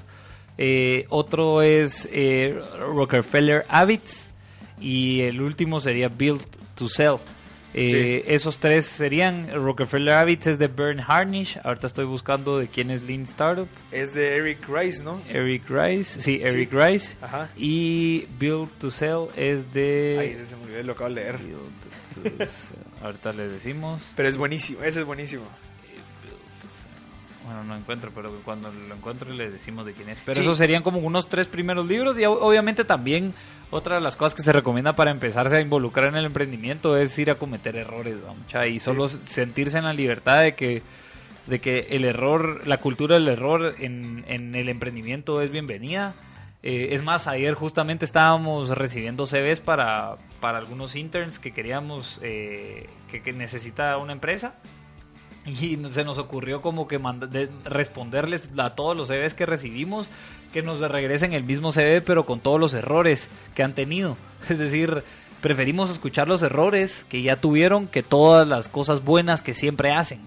eh, 0.59 1.07
otro 1.09 1.63
es 1.63 2.09
eh, 2.13 2.59
Rockefeller 2.79 3.65
Habits 3.69 4.29
y 4.81 5.23
el 5.23 5.41
último 5.41 5.81
sería 5.81 6.09
Build 6.09 6.43
to 6.75 6.89
Sell. 6.89 7.17
Eh, 7.75 8.25
esos 8.27 8.59
tres 8.59 8.85
serían 8.85 9.51
Rockefeller 9.51 10.15
Habits 10.15 10.47
es 10.47 10.59
de 10.59 10.67
Bern 10.69 11.01
Harnish. 11.01 11.59
Ahorita 11.65 11.87
estoy 11.87 12.05
buscando 12.05 12.59
de 12.59 12.69
quién 12.69 12.91
es 12.91 13.03
Lean 13.03 13.23
Startup. 13.23 13.69
Es 13.91 14.13
de 14.13 14.37
Eric 14.37 14.69
Rice, 14.69 15.03
¿no? 15.03 15.23
Eric 15.31 15.63
Rice, 15.69 16.21
sí, 16.21 16.41
Eric 16.43 16.71
Rice. 16.73 17.17
Ajá. 17.23 17.49
Y 17.57 18.27
Build 18.39 18.69
to 18.79 18.91
Sell 18.91 19.29
es 19.37 19.73
de. 19.73 20.19
Ay, 20.21 20.29
ese 20.31 20.47
se 20.47 20.57
me 20.57 20.65
olvidó, 20.65 20.83
lo 20.83 20.93
acabo 20.93 21.09
de 21.11 21.15
leer. 21.17 21.39
Ahorita 23.03 23.33
le 23.33 23.49
decimos. 23.49 24.13
Pero 24.17 24.29
es 24.29 24.37
buenísimo, 24.37 24.83
ese 24.83 25.01
es 25.01 25.07
buenísimo. 25.07 25.45
Bueno, 27.53 27.65
no 27.65 27.77
encuentro, 27.77 28.11
pero 28.15 28.33
cuando 28.45 28.73
lo 28.73 28.95
encuentro 28.95 29.31
le 29.31 29.51
decimos 29.51 29.85
de 29.85 29.93
quién 29.93 30.09
es. 30.09 30.21
Pero 30.25 30.41
esos 30.41 30.57
serían 30.57 30.83
como 30.83 31.01
unos 31.01 31.29
tres 31.29 31.49
primeros 31.49 31.87
libros 31.87 32.19
y 32.19 32.25
obviamente 32.25 32.85
también 32.85 33.35
otra 33.71 33.97
de 33.97 34.01
las 34.01 34.17
cosas 34.17 34.35
que 34.35 34.43
se 34.43 34.53
recomienda 34.53 34.97
para 34.97 35.11
empezarse 35.11 35.57
a 35.57 35.61
involucrar 35.61 36.09
en 36.09 36.17
el 36.17 36.25
emprendimiento 36.25 36.97
es 36.97 37.19
ir 37.19 37.31
a 37.31 37.35
cometer 37.35 37.77
errores, 37.77 38.17
¿no? 38.25 38.67
y 38.67 38.81
solo 38.81 39.07
sentirse 39.07 39.77
en 39.77 39.85
la 39.85 39.93
libertad 39.93 40.41
de 40.41 40.55
que 40.55 40.83
de 41.47 41.59
que 41.59 41.89
el 41.91 42.05
error, 42.05 42.67
la 42.67 42.79
cultura 42.79 43.17
del 43.17 43.29
error 43.29 43.75
en, 43.79 44.25
en 44.29 44.55
el 44.55 44.69
emprendimiento 44.69 45.43
es 45.43 45.51
bienvenida. 45.51 46.15
Eh, 46.63 46.91
es 46.93 47.03
más, 47.03 47.27
ayer 47.27 47.55
justamente 47.55 48.05
estábamos 48.05 48.71
recibiendo 48.71 49.27
CVs 49.27 49.61
para, 49.61 50.19
para 50.41 50.59
algunos 50.59 50.95
interns 50.95 51.41
que 51.41 51.53
queríamos, 51.53 52.21
eh, 52.23 52.89
que, 53.11 53.23
que 53.23 53.33
necesita 53.33 53.99
una 53.99 54.13
empresa 54.13 54.55
y 55.47 55.77
se 55.91 56.05
nos 56.05 56.19
ocurrió 56.19 56.61
como 56.61 56.87
que 56.87 57.01
responderles 57.65 58.49
a 58.57 58.71
todos 58.71 58.97
los 58.97 59.09
CVs 59.09 59.35
que 59.35 59.47
recibimos 59.47 60.09
que 60.53 60.63
nos 60.63 60.81
regresen 60.81 61.33
el 61.33 61.45
mismo 61.45 61.73
CV 61.73 62.01
pero 62.01 62.25
con 62.25 62.41
todos 62.41 62.61
los 62.61 62.75
errores 62.75 63.29
que 63.55 63.63
han 63.63 63.75
tenido. 63.75 64.17
Es 64.49 64.59
decir, 64.59 65.03
preferimos 65.41 65.91
escuchar 65.91 66.29
los 66.29 66.43
errores 66.43 67.05
que 67.09 67.23
ya 67.23 67.37
tuvieron 67.37 67.89
que 67.89 68.03
todas 68.03 68.47
las 68.47 68.69
cosas 68.69 69.05
buenas 69.05 69.43
que 69.43 69.55
siempre 69.55 69.93
hacen. 69.93 70.21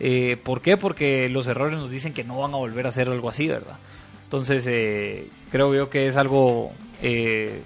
Eh, 0.00 0.36
¿Por 0.42 0.62
qué? 0.62 0.76
Porque 0.76 1.28
los 1.28 1.46
errores 1.46 1.78
nos 1.78 1.90
dicen 1.90 2.14
que 2.14 2.24
no 2.24 2.38
van 2.38 2.54
a 2.54 2.56
volver 2.56 2.86
a 2.86 2.88
hacer 2.88 3.08
algo 3.08 3.28
así, 3.28 3.48
¿verdad? 3.48 3.76
Entonces, 4.24 4.66
eh, 4.66 5.28
creo 5.50 5.74
yo 5.74 5.90
que 5.90 6.08
es 6.08 6.16
algo 6.16 6.72
eh, 7.02 7.62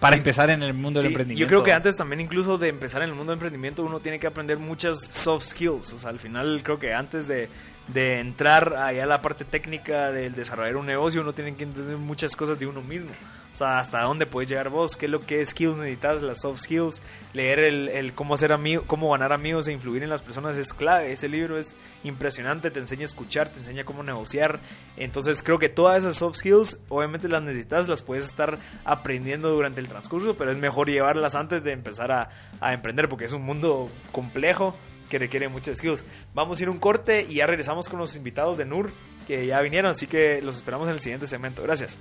para 0.00 0.16
empezar 0.16 0.50
en 0.50 0.62
el 0.62 0.74
mundo 0.74 1.00
del 1.00 1.08
emprendimiento. 1.08 1.40
Yo 1.40 1.48
creo 1.48 1.64
que 1.64 1.72
antes 1.72 1.96
también 1.96 2.20
incluso 2.20 2.58
de 2.58 2.68
empezar 2.68 3.02
en 3.02 3.10
el 3.10 3.14
mundo 3.14 3.32
del 3.32 3.38
emprendimiento 3.38 3.82
uno 3.82 4.00
tiene 4.00 4.18
que 4.18 4.26
aprender 4.26 4.58
muchas 4.58 4.98
soft 5.10 5.44
skills. 5.44 5.92
O 5.92 5.98
sea, 5.98 6.10
al 6.10 6.18
final 6.18 6.60
creo 6.62 6.78
que 6.78 6.94
antes 6.94 7.26
de, 7.26 7.48
de 7.88 8.20
entrar 8.20 8.76
allá 8.76 9.04
a 9.04 9.06
la 9.06 9.20
parte 9.20 9.44
técnica 9.44 10.12
del 10.12 10.34
desarrollar 10.34 10.76
un 10.76 10.86
negocio 10.86 11.20
uno 11.20 11.32
tiene 11.32 11.54
que 11.54 11.64
entender 11.64 11.96
muchas 11.96 12.36
cosas 12.36 12.58
de 12.58 12.66
uno 12.66 12.82
mismo. 12.82 13.10
Hasta 13.60 14.02
dónde 14.02 14.26
puedes 14.26 14.48
llegar 14.48 14.68
vos, 14.68 14.96
qué 14.96 15.06
es 15.06 15.12
lo 15.12 15.20
que 15.20 15.44
skills 15.44 15.76
necesitas, 15.76 16.22
las 16.22 16.40
soft 16.40 16.60
skills, 16.60 17.02
leer 17.32 17.58
el, 17.58 18.12
cómo 18.14 18.34
hacer 18.34 18.52
amigos, 18.52 18.84
cómo 18.86 19.10
ganar 19.10 19.32
amigos 19.32 19.68
e 19.68 19.72
influir 19.72 20.02
en 20.02 20.10
las 20.10 20.22
personas 20.22 20.56
es 20.56 20.72
clave. 20.72 21.12
Ese 21.12 21.28
libro 21.28 21.58
es 21.58 21.76
impresionante, 22.04 22.70
te 22.70 22.78
enseña 22.78 23.02
a 23.02 23.04
escuchar, 23.04 23.48
te 23.48 23.58
enseña 23.58 23.84
cómo 23.84 24.02
negociar. 24.02 24.60
Entonces 24.96 25.42
creo 25.42 25.58
que 25.58 25.68
todas 25.68 25.98
esas 25.98 26.16
soft 26.16 26.36
skills 26.36 26.78
obviamente 26.88 27.28
las 27.28 27.42
necesitas, 27.42 27.88
las 27.88 28.02
puedes 28.02 28.24
estar 28.24 28.58
aprendiendo 28.84 29.50
durante 29.50 29.80
el 29.80 29.88
transcurso, 29.88 30.36
pero 30.36 30.52
es 30.52 30.58
mejor 30.58 30.88
llevarlas 30.88 31.34
antes 31.34 31.62
de 31.64 31.72
empezar 31.72 32.12
a, 32.12 32.30
a 32.60 32.72
emprender 32.72 33.08
porque 33.08 33.24
es 33.24 33.32
un 33.32 33.42
mundo 33.42 33.90
complejo 34.12 34.74
que 35.08 35.18
requiere 35.18 35.48
muchas 35.48 35.78
skills. 35.78 36.04
Vamos 36.34 36.60
a 36.60 36.62
ir 36.62 36.70
un 36.70 36.78
corte 36.78 37.26
y 37.28 37.36
ya 37.36 37.46
regresamos 37.46 37.88
con 37.88 37.98
los 37.98 38.14
invitados 38.14 38.56
de 38.58 38.64
NUR 38.64 38.92
que 39.26 39.46
ya 39.46 39.60
vinieron, 39.60 39.90
así 39.90 40.06
que 40.06 40.40
los 40.40 40.56
esperamos 40.56 40.88
en 40.88 40.94
el 40.94 41.00
siguiente 41.00 41.26
segmento. 41.26 41.62
Gracias. 41.62 41.98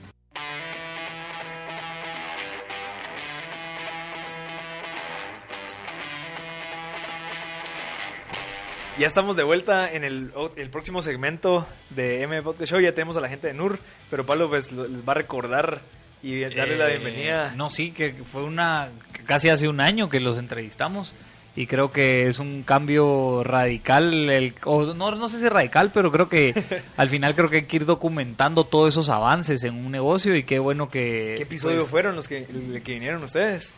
Ya 8.99 9.05
estamos 9.05 9.35
de 9.35 9.43
vuelta 9.43 9.91
en 9.91 10.03
el, 10.03 10.31
el 10.55 10.69
próximo 10.71 11.03
segmento 11.03 11.67
de 11.91 12.23
M 12.23 12.41
Podcast 12.41 12.71
Show. 12.71 12.79
Ya 12.79 12.93
tenemos 12.93 13.15
a 13.15 13.21
la 13.21 13.29
gente 13.29 13.45
de 13.45 13.53
NUR, 13.53 13.77
pero 14.09 14.25
Pablo 14.25 14.49
pues 14.49 14.71
les 14.71 15.07
va 15.07 15.11
a 15.11 15.15
recordar 15.15 15.81
y 16.23 16.41
darle 16.41 16.77
la 16.77 16.87
eh, 16.87 16.97
bienvenida. 16.97 17.53
No, 17.55 17.69
sí, 17.69 17.91
que 17.91 18.13
fue 18.13 18.43
una 18.43 18.89
casi 19.27 19.49
hace 19.49 19.67
un 19.67 19.81
año 19.81 20.09
que 20.09 20.19
los 20.19 20.39
entrevistamos 20.39 21.13
y 21.55 21.67
creo 21.67 21.91
que 21.91 22.27
es 22.27 22.39
un 22.39 22.63
cambio 22.63 23.43
radical, 23.43 24.31
el, 24.31 24.55
o 24.65 24.95
no, 24.95 25.11
no 25.11 25.27
sé 25.27 25.39
si 25.39 25.47
radical, 25.47 25.91
pero 25.93 26.11
creo 26.11 26.27
que 26.27 26.55
al 26.97 27.09
final 27.09 27.35
creo 27.35 27.49
que 27.51 27.57
hay 27.57 27.65
que 27.65 27.77
ir 27.77 27.85
documentando 27.85 28.63
todos 28.63 28.95
esos 28.95 29.09
avances 29.09 29.63
en 29.63 29.75
un 29.75 29.91
negocio 29.91 30.35
y 30.35 30.41
qué 30.41 30.57
bueno 30.57 30.89
que... 30.89 31.35
¿Qué 31.37 31.43
episodios 31.43 31.81
pues, 31.81 31.91
fueron 31.91 32.15
los 32.15 32.27
que, 32.27 32.45
que 32.83 32.93
vinieron 32.93 33.23
ustedes? 33.23 33.75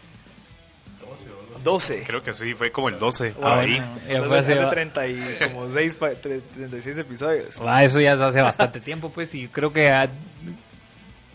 12. 1.64 2.04
Creo 2.06 2.22
que 2.22 2.34
sí, 2.34 2.54
fue 2.54 2.72
como 2.72 2.90
el 2.90 3.00
12. 3.00 3.36
ahí. 3.42 3.82
fue 4.28 4.40
hace, 4.40 4.56
36 4.56 6.98
episodios. 6.98 7.60
Ah, 7.66 7.84
eso 7.84 8.00
ya 8.00 8.14
hace 8.14 8.42
bastante 8.42 8.80
tiempo, 8.80 9.10
pues, 9.10 9.34
y 9.36 9.48
creo 9.48 9.72
que 9.72 10.10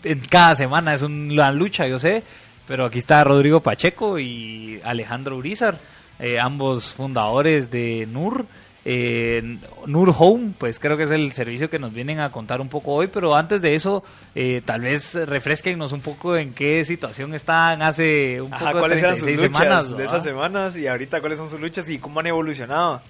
en 0.03 0.19
cada 0.27 0.55
semana 0.55 0.93
es 0.93 1.01
una 1.01 1.51
lucha, 1.51 1.87
yo 1.87 1.97
sé. 1.97 2.23
Pero 2.67 2.85
aquí 2.85 2.97
está 2.97 3.23
Rodrigo 3.23 3.59
Pacheco 3.59 4.17
y 4.17 4.81
Alejandro 4.83 5.37
Urizar, 5.37 5.77
eh, 6.19 6.39
ambos 6.39 6.93
fundadores 6.93 7.69
de 7.69 8.07
NUR. 8.07 8.45
Eh, 8.87 9.57
Nur 9.87 10.13
Home, 10.15 10.53
pues 10.59 10.77
creo 10.77 10.95
que 10.95 11.03
es 11.03 11.11
el 11.11 11.31
servicio 11.31 11.71
que 11.71 11.79
nos 11.79 11.91
vienen 11.91 12.19
a 12.19 12.31
contar 12.31 12.61
un 12.61 12.69
poco 12.69 12.93
hoy, 12.93 13.07
pero 13.07 13.35
antes 13.35 13.59
de 13.59 13.73
eso, 13.73 14.03
eh, 14.35 14.61
tal 14.63 14.81
vez 14.81 15.15
refresquenos 15.15 15.91
un 15.91 16.01
poco 16.01 16.37
en 16.37 16.53
qué 16.53 16.85
situación 16.85 17.33
están 17.33 17.81
hace 17.81 18.39
un 18.39 18.51
poco 18.51 18.79
cuáles 18.79 19.01
eran 19.01 19.15
sus 19.15 19.27
luchas 19.27 19.57
semanas, 19.57 19.97
de 19.97 20.05
esas 20.05 20.23
semanas 20.23 20.77
y 20.77 20.85
ahorita 20.85 21.19
cuáles 21.19 21.39
son 21.39 21.49
sus 21.49 21.59
luchas 21.59 21.89
y 21.89 21.97
cómo 21.97 22.19
han 22.19 22.27
evolucionado. 22.27 23.01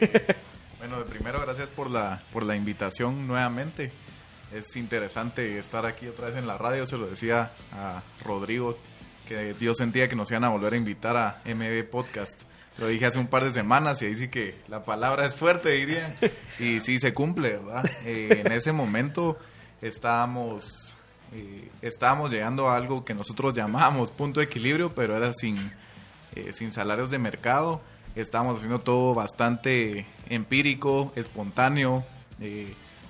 bueno, 0.80 0.98
de 0.98 1.04
primero 1.04 1.40
gracias 1.40 1.70
por 1.70 1.88
la 1.88 2.22
por 2.32 2.42
la 2.42 2.56
invitación 2.56 3.28
nuevamente. 3.28 3.92
Es 4.52 4.74
interesante 4.74 5.56
estar 5.56 5.86
aquí 5.86 6.08
otra 6.08 6.28
vez 6.28 6.36
en 6.36 6.48
la 6.48 6.58
radio, 6.58 6.84
se 6.84 6.96
lo 6.96 7.06
decía 7.06 7.52
a 7.72 8.02
Rodrigo 8.24 8.76
que 9.28 9.54
yo 9.60 9.72
sentía 9.74 10.08
que 10.08 10.16
nos 10.16 10.28
iban 10.32 10.42
a 10.42 10.48
volver 10.48 10.72
a 10.72 10.76
invitar 10.76 11.16
a 11.16 11.42
MB 11.44 11.84
Podcast. 11.90 12.40
Lo 12.78 12.86
dije 12.86 13.06
hace 13.06 13.18
un 13.18 13.26
par 13.26 13.42
de 13.44 13.52
semanas 13.52 14.00
y 14.02 14.06
ahí 14.06 14.14
sí 14.14 14.28
que 14.28 14.54
la 14.68 14.84
palabra 14.84 15.26
es 15.26 15.34
fuerte, 15.34 15.70
diría. 15.70 16.14
Y 16.60 16.80
sí 16.80 16.98
se 16.98 17.14
cumple, 17.14 17.58
¿verdad? 17.58 17.84
Eh, 18.04 18.42
en 18.44 18.52
ese 18.52 18.72
momento 18.72 19.36
estábamos, 19.80 20.96
eh, 21.32 21.70
estábamos 21.82 22.32
llegando 22.32 22.68
a 22.68 22.76
algo 22.76 23.04
que 23.04 23.14
nosotros 23.14 23.54
llamábamos 23.54 24.10
punto 24.10 24.40
de 24.40 24.46
equilibrio, 24.46 24.90
pero 24.92 25.16
era 25.16 25.32
sin, 25.32 25.56
eh, 26.34 26.52
sin 26.52 26.72
salarios 26.72 27.10
de 27.10 27.18
mercado. 27.18 27.80
Estábamos 28.16 28.56
haciendo 28.56 28.80
todo 28.80 29.14
bastante 29.14 30.06
empírico, 30.28 31.12
espontáneo. 31.16 32.04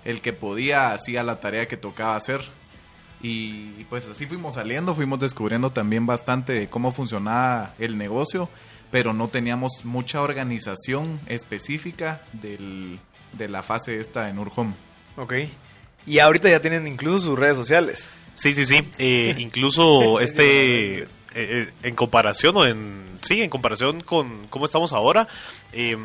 el 0.04 0.20
que 0.22 0.32
podía 0.32 0.92
hacía 0.92 1.22
la 1.22 1.40
tarea 1.40 1.66
que 1.66 1.76
tocaba 1.76 2.16
hacer. 2.16 2.40
Y 3.20 3.84
pues 3.84 4.06
así 4.08 4.26
fuimos 4.26 4.54
saliendo, 4.54 4.94
fuimos 4.94 5.18
descubriendo 5.18 5.70
también 5.70 6.06
bastante 6.06 6.52
de 6.52 6.68
cómo 6.68 6.92
funcionaba 6.92 7.74
el 7.78 7.98
negocio 7.98 8.48
pero 8.90 9.12
no 9.12 9.28
teníamos 9.28 9.84
mucha 9.84 10.22
organización 10.22 11.20
específica 11.26 12.22
del, 12.32 12.98
de 13.32 13.48
la 13.48 13.62
fase 13.62 14.00
esta 14.00 14.28
en 14.28 14.38
Urhome. 14.38 14.74
Ok. 15.16 15.34
Y 16.06 16.20
ahorita 16.20 16.48
ya 16.48 16.60
tienen 16.60 16.86
incluso 16.86 17.26
sus 17.26 17.38
redes 17.38 17.56
sociales. 17.56 18.08
Sí, 18.34 18.54
sí, 18.54 18.64
sí. 18.64 18.88
Eh, 18.98 19.34
incluso 19.38 20.20
este 20.20 21.06
eh, 21.40 21.72
en 21.84 21.94
comparación 21.94 22.56
o 22.56 22.66
en 22.66 23.18
sí 23.22 23.42
en 23.42 23.50
comparación 23.50 24.00
con 24.00 24.48
cómo 24.48 24.66
estamos 24.66 24.92
ahora 24.92 25.28
em, 25.72 26.02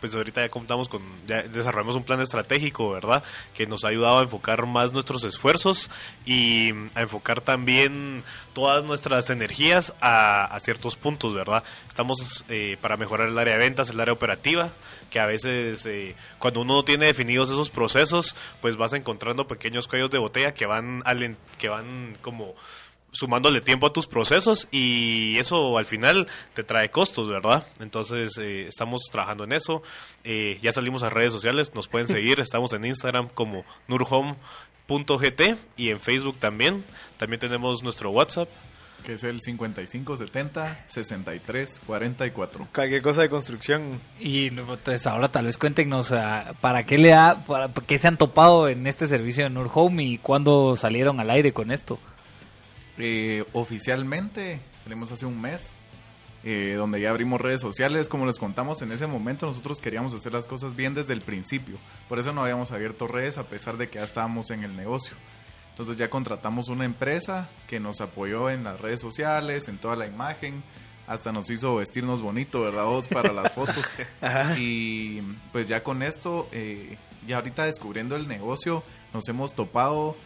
pues 0.00 0.14
ahorita 0.14 0.42
ya 0.42 0.50
contamos 0.50 0.90
con 0.90 1.00
ya 1.26 1.42
desarrollamos 1.42 1.96
un 1.96 2.04
plan 2.04 2.20
estratégico 2.20 2.90
verdad 2.90 3.22
que 3.54 3.66
nos 3.66 3.84
ha 3.84 3.88
ayudado 3.88 4.18
a 4.18 4.22
enfocar 4.22 4.66
más 4.66 4.92
nuestros 4.92 5.24
esfuerzos 5.24 5.90
y 6.26 6.72
a 6.94 7.00
enfocar 7.00 7.40
también 7.40 8.22
todas 8.52 8.84
nuestras 8.84 9.30
energías 9.30 9.94
a, 10.02 10.54
ciertos 10.60 10.96
puntos 10.96 11.34
verdad 11.34 11.64
estamos 11.88 12.44
eh, 12.50 12.76
para 12.82 12.98
mejorar 12.98 13.28
el 13.28 13.38
área 13.38 13.54
de 13.54 13.60
ventas 13.60 13.88
el 13.88 14.00
área 14.00 14.12
operativa 14.12 14.72
que 15.08 15.18
a 15.18 15.24
veces 15.24 15.86
eh, 15.86 16.14
cuando 16.38 16.60
uno 16.60 16.74
no 16.74 16.84
tiene 16.84 17.06
definidos 17.06 17.48
esos 17.48 17.70
procesos 17.70 18.36
pues 18.60 18.76
vas 18.76 18.92
encontrando 18.92 19.46
pequeños 19.46 19.88
cuellos 19.88 20.10
de 20.10 20.18
botella 20.18 20.52
que 20.52 20.66
van 20.66 21.02
que 21.56 21.70
van 21.70 22.18
como 22.20 22.54
sumándole 23.14 23.60
tiempo 23.60 23.86
a 23.86 23.92
tus 23.92 24.06
procesos 24.06 24.68
y 24.70 25.38
eso 25.38 25.78
al 25.78 25.86
final 25.86 26.26
te 26.52 26.64
trae 26.64 26.90
costos, 26.90 27.28
¿verdad? 27.28 27.66
Entonces 27.80 28.36
eh, 28.38 28.66
estamos 28.66 29.02
trabajando 29.10 29.44
en 29.44 29.52
eso. 29.52 29.82
Eh, 30.24 30.58
ya 30.60 30.72
salimos 30.72 31.02
a 31.02 31.10
redes 31.10 31.32
sociales, 31.32 31.74
nos 31.74 31.88
pueden 31.88 32.08
seguir, 32.08 32.40
estamos 32.40 32.72
en 32.72 32.84
Instagram 32.84 33.28
como 33.28 33.64
nurhome.gt 33.88 35.40
y 35.76 35.90
en 35.90 36.00
Facebook 36.00 36.38
también. 36.38 36.84
También 37.16 37.40
tenemos 37.40 37.82
nuestro 37.82 38.10
WhatsApp. 38.10 38.48
Que 39.06 39.14
es 39.14 39.24
el 39.24 39.40
5570 39.42 40.86
6344. 40.88 42.68
Cualquier 42.74 43.02
cosa 43.02 43.20
de 43.20 43.28
construcción. 43.28 44.00
Y 44.18 44.50
pues 44.50 45.06
ahora 45.06 45.30
tal 45.30 45.44
vez 45.44 45.58
cuéntenos 45.58 46.14
para 46.62 46.84
qué 46.84 46.96
le 46.96 47.12
ha, 47.12 47.44
para 47.44 47.68
qué 47.86 47.98
se 47.98 48.08
han 48.08 48.16
topado 48.16 48.66
en 48.66 48.86
este 48.86 49.06
servicio 49.06 49.44
de 49.44 49.50
Nurhome 49.50 50.04
y 50.04 50.16
cuándo 50.16 50.74
salieron 50.76 51.20
al 51.20 51.28
aire 51.30 51.52
con 51.52 51.70
esto. 51.70 51.98
Eh, 52.98 53.44
oficialmente 53.52 54.60
salimos 54.84 55.10
hace 55.10 55.26
un 55.26 55.40
mes, 55.40 55.62
eh, 56.44 56.74
donde 56.76 57.00
ya 57.00 57.10
abrimos 57.10 57.40
redes 57.40 57.60
sociales. 57.60 58.08
Como 58.08 58.26
les 58.26 58.38
contamos, 58.38 58.82
en 58.82 58.92
ese 58.92 59.06
momento 59.06 59.46
nosotros 59.46 59.78
queríamos 59.78 60.14
hacer 60.14 60.32
las 60.32 60.46
cosas 60.46 60.76
bien 60.76 60.94
desde 60.94 61.12
el 61.12 61.22
principio. 61.22 61.78
Por 62.08 62.18
eso 62.18 62.32
no 62.32 62.42
habíamos 62.42 62.70
abierto 62.70 63.06
redes 63.06 63.38
a 63.38 63.44
pesar 63.44 63.76
de 63.76 63.88
que 63.88 63.98
ya 63.98 64.04
estábamos 64.04 64.50
en 64.50 64.62
el 64.62 64.76
negocio. 64.76 65.16
Entonces 65.70 65.96
ya 65.96 66.08
contratamos 66.08 66.68
una 66.68 66.84
empresa 66.84 67.48
que 67.66 67.80
nos 67.80 68.00
apoyó 68.00 68.48
en 68.48 68.62
las 68.62 68.80
redes 68.80 69.00
sociales, 69.00 69.68
en 69.68 69.78
toda 69.78 69.96
la 69.96 70.06
imagen. 70.06 70.62
Hasta 71.06 71.32
nos 71.32 71.50
hizo 71.50 71.76
vestirnos 71.76 72.22
bonito, 72.22 72.62
¿verdad? 72.62 72.84
Vos 72.84 73.08
para 73.08 73.32
las 73.32 73.52
fotos. 73.54 73.84
y 74.56 75.20
pues 75.50 75.66
ya 75.66 75.80
con 75.80 76.02
esto, 76.02 76.48
eh, 76.52 76.96
ya 77.26 77.36
ahorita 77.36 77.64
descubriendo 77.64 78.14
el 78.16 78.28
negocio, 78.28 78.84
nos 79.12 79.26
hemos 79.28 79.54
topado 79.54 80.16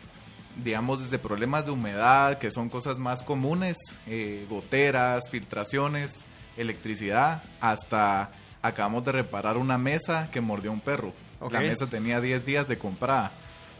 digamos, 0.62 1.02
desde 1.02 1.18
problemas 1.18 1.66
de 1.66 1.72
humedad, 1.72 2.38
que 2.38 2.50
son 2.50 2.68
cosas 2.68 2.98
más 2.98 3.22
comunes, 3.22 3.76
eh, 4.06 4.46
goteras, 4.48 5.30
filtraciones, 5.30 6.24
electricidad, 6.56 7.42
hasta 7.60 8.30
acabamos 8.62 9.04
de 9.04 9.12
reparar 9.12 9.56
una 9.56 9.78
mesa 9.78 10.30
que 10.30 10.40
mordió 10.40 10.72
un 10.72 10.80
perro. 10.80 11.12
La 11.50 11.60
mesa 11.60 11.86
tenía 11.86 12.20
10 12.20 12.44
días 12.44 12.66
de 12.66 12.78
comprada. 12.78 13.32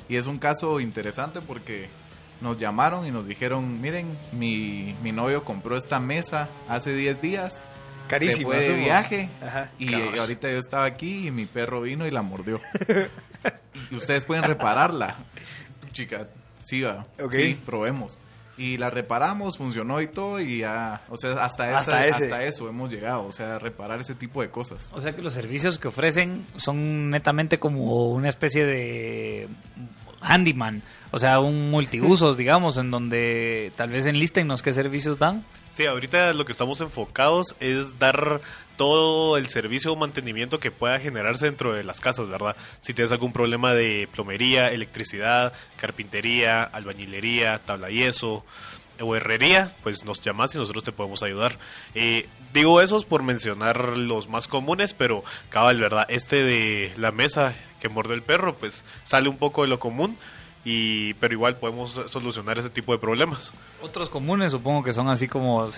Y 0.08 0.16
es 0.16 0.26
un 0.26 0.38
caso 0.38 0.80
interesante 0.80 1.40
porque 1.40 1.88
nos 2.40 2.58
llamaron 2.58 3.04
y 3.04 3.10
nos 3.10 3.26
dijeron, 3.26 3.80
miren, 3.80 4.16
mi, 4.32 4.94
mi 5.02 5.10
novio 5.10 5.44
compró 5.44 5.76
esta 5.76 5.98
mesa 5.98 6.48
hace 6.68 6.94
10 6.94 7.20
días. 7.20 7.64
Carísimo. 8.06 8.52
Se 8.52 8.62
fue 8.62 8.68
de 8.68 8.80
viaje 8.80 9.28
y 9.78 9.92
ahorita 9.92 10.50
yo 10.50 10.58
estaba 10.58 10.84
aquí 10.84 11.26
y 11.26 11.30
mi 11.30 11.46
perro 11.46 11.82
vino 11.82 12.06
y 12.06 12.10
la 12.10 12.22
mordió. 12.22 12.60
y 13.90 13.96
ustedes 13.96 14.24
pueden 14.24 14.44
repararla. 14.44 15.16
Chica, 15.92 16.28
sí, 16.68 16.82
va. 16.82 17.04
Sí, 17.30 17.58
probemos. 17.64 18.20
Y 18.58 18.76
la 18.76 18.90
reparamos, 18.90 19.56
funcionó 19.56 20.00
y 20.00 20.08
todo, 20.08 20.40
y 20.40 20.58
ya, 20.58 21.02
o 21.08 21.16
sea, 21.16 21.44
hasta, 21.44 21.78
hasta, 21.78 22.02
hasta 22.02 22.44
eso 22.44 22.68
hemos 22.68 22.90
llegado, 22.90 23.24
o 23.24 23.30
sea, 23.30 23.60
reparar 23.60 24.00
ese 24.00 24.16
tipo 24.16 24.42
de 24.42 24.50
cosas. 24.50 24.90
O 24.92 25.00
sea 25.00 25.14
que 25.14 25.22
los 25.22 25.32
servicios 25.32 25.78
que 25.78 25.86
ofrecen 25.86 26.44
son 26.56 27.08
netamente 27.08 27.60
como 27.60 28.10
una 28.10 28.28
especie 28.28 28.66
de 28.66 29.48
handyman, 30.20 30.82
o 31.10 31.18
sea, 31.18 31.40
un 31.40 31.70
multiusos, 31.70 32.36
digamos, 32.38 32.78
en 32.78 32.90
donde 32.90 33.72
tal 33.76 33.90
vez 33.90 34.06
enlístenos 34.06 34.62
qué 34.62 34.72
servicios 34.72 35.18
dan. 35.18 35.44
Sí, 35.70 35.86
ahorita 35.86 36.32
lo 36.32 36.44
que 36.44 36.52
estamos 36.52 36.80
enfocados 36.80 37.54
es 37.60 37.98
dar 37.98 38.40
todo 38.76 39.36
el 39.36 39.48
servicio 39.48 39.92
o 39.92 39.96
mantenimiento 39.96 40.60
que 40.60 40.70
pueda 40.70 40.98
generarse 41.00 41.46
dentro 41.46 41.74
de 41.74 41.84
las 41.84 42.00
casas, 42.00 42.28
¿verdad? 42.28 42.56
Si 42.80 42.94
tienes 42.94 43.12
algún 43.12 43.32
problema 43.32 43.74
de 43.74 44.08
plomería, 44.12 44.70
electricidad, 44.72 45.52
carpintería, 45.76 46.62
albañilería, 46.62 47.58
tabla 47.58 47.90
yeso 47.90 48.44
o 49.00 49.16
herrería, 49.16 49.72
pues 49.82 50.04
nos 50.04 50.22
llamas 50.22 50.54
y 50.54 50.58
nosotros 50.58 50.84
te 50.84 50.92
podemos 50.92 51.22
ayudar. 51.22 51.58
Eh, 51.94 52.26
digo 52.52 52.80
esos 52.80 53.04
por 53.04 53.22
mencionar 53.22 53.96
los 53.96 54.28
más 54.28 54.48
comunes, 54.48 54.94
pero 54.94 55.24
cabal, 55.50 55.80
¿verdad? 55.80 56.06
Este 56.08 56.42
de 56.42 56.92
la 56.96 57.12
mesa 57.12 57.54
que 57.80 57.88
morde 57.88 58.14
el 58.14 58.22
perro, 58.22 58.56
pues 58.56 58.84
sale 59.04 59.28
un 59.28 59.36
poco 59.36 59.62
de 59.62 59.68
lo 59.68 59.78
común 59.78 60.18
y 60.64 61.14
pero 61.14 61.34
igual 61.34 61.56
podemos 61.56 61.98
solucionar 62.08 62.58
ese 62.58 62.70
tipo 62.70 62.92
de 62.92 62.98
problemas. 62.98 63.54
Otros 63.80 64.08
comunes 64.08 64.52
supongo 64.52 64.82
que 64.82 64.92
son 64.92 65.08
así 65.08 65.28
como, 65.28 65.68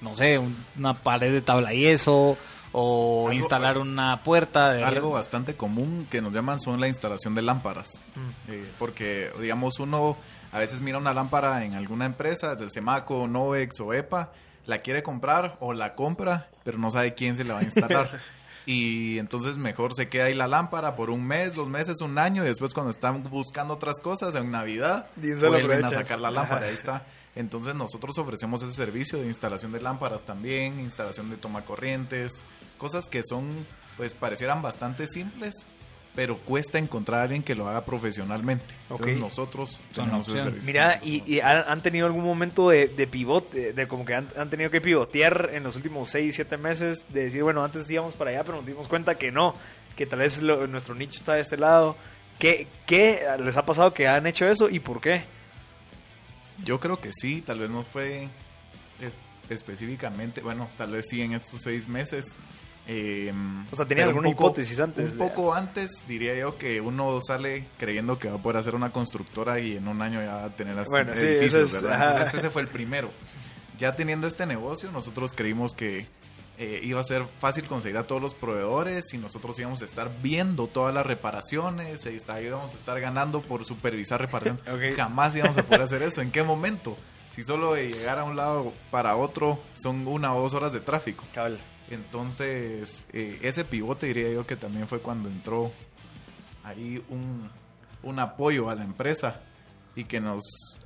no 0.00 0.14
sé, 0.14 0.40
una 0.76 0.94
pared 0.94 1.32
de 1.32 1.42
tabla 1.42 1.72
yeso 1.72 2.36
o 2.72 3.30
instalar 3.32 3.78
una 3.78 4.22
puerta. 4.22 4.72
De... 4.72 4.84
Algo 4.84 5.10
bastante 5.10 5.54
común 5.54 6.06
que 6.10 6.20
nos 6.20 6.32
llaman 6.32 6.60
son 6.60 6.80
la 6.80 6.88
instalación 6.88 7.34
de 7.34 7.42
lámparas, 7.42 8.04
mm. 8.14 8.50
eh, 8.50 8.64
porque 8.78 9.30
digamos 9.40 9.78
uno 9.78 10.16
a 10.52 10.58
veces 10.58 10.80
mira 10.80 10.98
una 10.98 11.14
lámpara 11.14 11.64
en 11.64 11.74
alguna 11.74 12.06
empresa, 12.06 12.56
del 12.56 12.70
Semaco, 12.70 13.28
Novex 13.28 13.78
o 13.80 13.94
EPA, 13.94 14.32
la 14.66 14.78
quiere 14.78 15.02
comprar 15.02 15.56
o 15.60 15.72
la 15.72 15.94
compra, 15.94 16.48
pero 16.64 16.78
no 16.78 16.90
sabe 16.90 17.14
quién 17.14 17.36
se 17.36 17.44
la 17.44 17.54
va 17.54 17.60
a 17.60 17.64
instalar. 17.64 18.20
y 18.70 19.18
entonces 19.18 19.58
mejor 19.58 19.96
se 19.96 20.08
queda 20.08 20.26
ahí 20.26 20.34
la 20.34 20.46
lámpara 20.46 20.94
por 20.94 21.10
un 21.10 21.26
mes, 21.26 21.56
dos 21.56 21.68
meses, 21.68 22.00
un 22.02 22.16
año 22.18 22.44
y 22.44 22.46
después 22.46 22.72
cuando 22.72 22.90
están 22.90 23.24
buscando 23.24 23.74
otras 23.74 23.98
cosas 23.98 24.36
en 24.36 24.48
Navidad 24.52 25.10
vuelven 25.16 25.84
a 25.84 25.88
sacar 25.88 26.20
la 26.20 26.30
lámpara, 26.30 26.66
ahí 26.66 26.74
está. 26.74 27.04
Entonces 27.34 27.74
nosotros 27.74 28.16
ofrecemos 28.18 28.62
ese 28.62 28.72
servicio 28.72 29.18
de 29.18 29.26
instalación 29.26 29.72
de 29.72 29.80
lámparas 29.80 30.24
también, 30.24 30.78
instalación 30.78 31.30
de 31.30 31.36
toma 31.36 31.64
corrientes, 31.64 32.44
cosas 32.78 33.08
que 33.08 33.22
son 33.24 33.66
pues 33.96 34.14
parecieran 34.14 34.62
bastante 34.62 35.08
simples, 35.08 35.66
pero 36.14 36.38
cuesta 36.38 36.78
encontrar 36.78 37.20
a 37.20 37.22
alguien 37.24 37.42
que 37.42 37.54
lo 37.54 37.68
haga 37.68 37.84
profesionalmente. 37.84 38.64
Entonces 38.88 39.18
nosotros 39.18 39.80
tenemos 39.94 40.28
ese 40.28 40.42
servicio. 40.42 40.66
Mira, 40.66 41.00
y, 41.02 41.40
han 41.40 41.80
tenido 41.82 42.06
algún 42.06 42.24
momento 42.24 42.70
de, 42.70 42.88
de 42.88 43.06
pivote, 43.06 43.72
de 43.72 43.88
como 43.88 44.04
que 44.04 44.14
han, 44.14 44.50
tenido 44.50 44.70
que 44.70 44.80
pivotear 44.80 45.50
en 45.52 45.62
los 45.62 45.76
últimos 45.76 46.10
6, 46.10 46.34
7 46.34 46.56
meses, 46.56 47.06
de 47.08 47.24
decir, 47.24 47.42
bueno, 47.42 47.62
antes 47.62 47.88
íbamos 47.90 48.14
para 48.14 48.30
allá, 48.30 48.44
pero 48.44 48.58
nos 48.58 48.66
dimos 48.66 48.88
cuenta 48.88 49.16
que 49.16 49.30
no, 49.30 49.54
que 49.96 50.06
tal 50.06 50.18
vez 50.18 50.42
nuestro 50.42 50.94
nicho 50.94 51.20
está 51.20 51.34
de 51.34 51.42
este 51.42 51.56
lado. 51.56 51.96
¿Qué, 52.38 52.66
¿Qué 52.86 53.22
les 53.38 53.56
ha 53.56 53.64
pasado 53.64 53.92
que 53.92 54.08
han 54.08 54.26
hecho 54.26 54.46
eso 54.46 54.68
y 54.68 54.80
por 54.80 55.00
qué? 55.00 55.22
Yo 56.64 56.80
creo 56.80 57.00
que 57.00 57.10
sí, 57.12 57.42
tal 57.42 57.60
vez 57.60 57.70
no 57.70 57.84
fue 57.84 58.28
específicamente, 59.48 60.40
bueno, 60.40 60.68
tal 60.76 60.92
vez 60.92 61.06
sí 61.08 61.20
en 61.22 61.32
estos 61.32 61.60
seis 61.62 61.88
meses 61.88 62.38
eh, 62.86 63.32
o 63.70 63.76
sea, 63.76 63.86
tenía 63.86 64.04
alguna 64.04 64.28
hipótesis 64.28 64.80
antes. 64.80 65.12
Un 65.12 65.18
poco 65.18 65.54
antes, 65.54 65.90
diría 66.08 66.36
yo, 66.36 66.58
que 66.58 66.80
uno 66.80 67.20
sale 67.20 67.66
creyendo 67.78 68.18
que 68.18 68.28
va 68.28 68.36
a 68.36 68.42
poder 68.42 68.56
hacer 68.58 68.74
una 68.74 68.90
constructora 68.90 69.60
y 69.60 69.76
en 69.76 69.86
un 69.86 70.02
año 70.02 70.20
ya 70.22 70.34
va 70.34 70.44
a 70.44 70.50
tener 70.50 70.74
las 70.74 70.88
bueno, 70.88 71.12
edificios, 71.12 71.74
Entonces 71.74 72.34
ese 72.34 72.50
fue 72.50 72.62
el 72.62 72.68
primero. 72.68 73.10
Ya 73.78 73.96
teniendo 73.96 74.26
este 74.26 74.44
negocio, 74.44 74.90
nosotros 74.90 75.32
creímos 75.34 75.72
que 75.72 76.06
eh, 76.58 76.80
iba 76.82 77.00
a 77.00 77.04
ser 77.04 77.24
fácil 77.38 77.64
conseguir 77.64 77.96
a 77.96 78.06
todos 78.06 78.20
los 78.20 78.34
proveedores 78.34 79.14
y 79.14 79.18
nosotros 79.18 79.58
íbamos 79.58 79.80
a 79.80 79.86
estar 79.86 80.10
viendo 80.20 80.66
todas 80.66 80.92
las 80.92 81.06
reparaciones 81.06 82.04
y 82.04 82.18
íbamos 82.44 82.72
a 82.72 82.74
estar 82.74 83.00
ganando 83.00 83.40
por 83.40 83.64
supervisar 83.64 84.20
reparaciones. 84.20 84.62
Jamás 84.96 85.34
íbamos 85.34 85.56
a 85.56 85.62
poder 85.62 85.82
hacer 85.82 86.02
eso. 86.02 86.20
¿En 86.20 86.30
qué 86.30 86.42
momento? 86.42 86.96
Si 87.30 87.42
solo 87.42 87.74
de 87.74 87.88
llegar 87.88 88.18
a 88.18 88.24
un 88.24 88.36
lado 88.36 88.74
para 88.90 89.16
otro 89.16 89.58
son 89.82 90.06
una 90.06 90.34
o 90.34 90.42
dos 90.42 90.52
horas 90.52 90.72
de 90.72 90.80
tráfico. 90.80 91.24
Entonces, 91.90 93.04
eh, 93.12 93.38
ese 93.42 93.64
pivote 93.64 94.06
diría 94.06 94.30
yo 94.30 94.46
que 94.46 94.56
también 94.56 94.86
fue 94.86 95.00
cuando 95.00 95.28
entró 95.28 95.72
ahí 96.62 97.04
un, 97.08 97.50
un 98.02 98.18
apoyo 98.18 98.70
a 98.70 98.74
la 98.74 98.84
empresa 98.84 99.40
y 99.96 100.04
que 100.04 100.20
nos, 100.20 100.42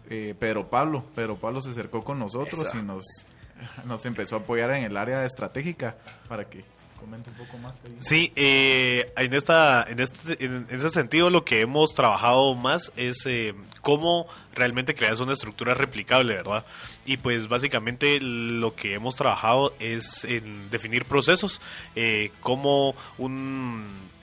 eh, 0.08 0.34
Pedro 0.38 0.70
Pablo, 0.70 1.04
Pedro 1.14 1.36
Pablo 1.36 1.60
se 1.60 1.70
acercó 1.70 2.02
con 2.02 2.18
nosotros 2.18 2.66
y 2.74 2.82
nos, 2.82 3.04
nos 3.84 4.04
empezó 4.06 4.36
a 4.36 4.38
apoyar 4.40 4.70
en 4.72 4.84
el 4.84 4.96
área 4.96 5.24
estratégica 5.24 5.96
para 6.28 6.48
que 6.48 6.64
comente 6.98 7.30
un 7.30 7.36
poco 7.36 7.58
más. 7.58 7.72
Sí, 7.98 8.32
eh, 8.36 9.12
en, 9.16 9.34
esta, 9.34 9.84
en, 9.88 10.00
este, 10.00 10.44
en, 10.44 10.66
ese 10.70 10.90
sentido 10.90 11.30
lo 11.30 11.44
que 11.44 11.60
hemos 11.60 11.94
trabajado 11.94 12.54
más 12.54 12.92
es 12.96 13.24
eh, 13.26 13.54
cómo 13.82 14.26
realmente 14.54 14.94
creas 14.94 15.20
una 15.20 15.32
estructura 15.32 15.74
replicable, 15.74 16.34
¿verdad? 16.34 16.64
Y 17.04 17.16
pues 17.18 17.48
básicamente 17.48 18.20
lo 18.20 18.74
que 18.74 18.94
hemos 18.94 19.16
trabajado 19.16 19.74
es 19.78 20.24
en 20.24 20.70
definir 20.70 21.04
procesos, 21.04 21.60
eh, 21.94 22.30
cómo 22.40 22.94
un 23.18 24.13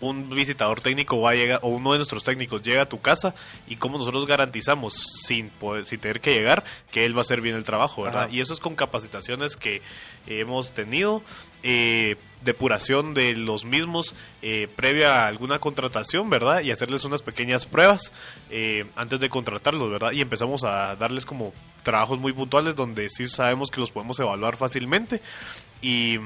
un 0.00 0.30
visitador 0.30 0.80
técnico 0.80 1.20
va 1.20 1.30
a 1.30 1.34
llegar, 1.34 1.60
o 1.62 1.68
uno 1.68 1.92
de 1.92 1.98
nuestros 1.98 2.24
técnicos 2.24 2.62
llega 2.62 2.82
a 2.82 2.88
tu 2.88 3.00
casa 3.00 3.34
y 3.66 3.76
cómo 3.76 3.98
nosotros 3.98 4.26
garantizamos, 4.26 4.94
sin, 5.26 5.50
poder, 5.50 5.86
sin 5.86 6.00
tener 6.00 6.20
que 6.20 6.34
llegar, 6.34 6.64
que 6.90 7.04
él 7.04 7.14
va 7.14 7.18
a 7.18 7.22
hacer 7.22 7.40
bien 7.40 7.56
el 7.56 7.64
trabajo, 7.64 8.02
¿verdad? 8.02 8.24
Ajá. 8.24 8.32
Y 8.32 8.40
eso 8.40 8.54
es 8.54 8.60
con 8.60 8.74
capacitaciones 8.74 9.56
que 9.56 9.82
hemos 10.26 10.72
tenido, 10.72 11.22
eh, 11.62 12.16
depuración 12.42 13.12
de 13.12 13.36
los 13.36 13.64
mismos 13.64 14.14
eh, 14.40 14.68
previa 14.74 15.24
a 15.24 15.26
alguna 15.26 15.58
contratación, 15.58 16.30
¿verdad? 16.30 16.62
Y 16.62 16.70
hacerles 16.70 17.04
unas 17.04 17.22
pequeñas 17.22 17.66
pruebas 17.66 18.12
eh, 18.50 18.86
antes 18.96 19.20
de 19.20 19.28
contratarlos, 19.28 19.90
¿verdad? 19.90 20.12
Y 20.12 20.22
empezamos 20.22 20.64
a 20.64 20.96
darles 20.96 21.26
como 21.26 21.52
trabajos 21.82 22.18
muy 22.18 22.32
puntuales 22.32 22.76
donde 22.76 23.08
sí 23.10 23.26
sabemos 23.26 23.70
que 23.70 23.80
los 23.80 23.90
podemos 23.90 24.18
evaluar 24.20 24.56
fácilmente 24.56 25.20
y, 25.82 26.18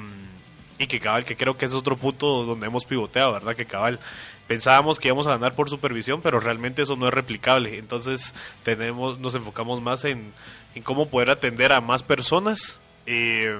y 0.77 0.87
que 0.87 0.99
cabal, 0.99 1.25
que 1.25 1.35
creo 1.35 1.57
que 1.57 1.65
ese 1.65 1.75
es 1.75 1.79
otro 1.79 1.97
punto 1.97 2.43
donde 2.43 2.67
hemos 2.67 2.85
pivoteado, 2.85 3.33
¿verdad? 3.33 3.55
Que 3.55 3.65
cabal, 3.65 3.99
pensábamos 4.47 4.99
que 4.99 5.07
íbamos 5.07 5.27
a 5.27 5.31
ganar 5.31 5.55
por 5.55 5.69
supervisión, 5.69 6.21
pero 6.21 6.39
realmente 6.39 6.81
eso 6.81 6.95
no 6.95 7.07
es 7.07 7.13
replicable. 7.13 7.77
Entonces 7.77 8.33
tenemos, 8.63 9.19
nos 9.19 9.35
enfocamos 9.35 9.81
más 9.81 10.05
en, 10.05 10.33
en 10.75 10.83
cómo 10.83 11.07
poder 11.07 11.29
atender 11.29 11.71
a 11.71 11.81
más 11.81 12.03
personas 12.03 12.79
eh, 13.05 13.57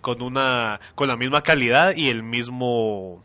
con 0.00 0.22
una, 0.22 0.80
con 0.94 1.08
la 1.08 1.16
misma 1.16 1.42
calidad 1.42 1.94
y 1.96 2.08
el 2.08 2.22
mismo 2.22 3.24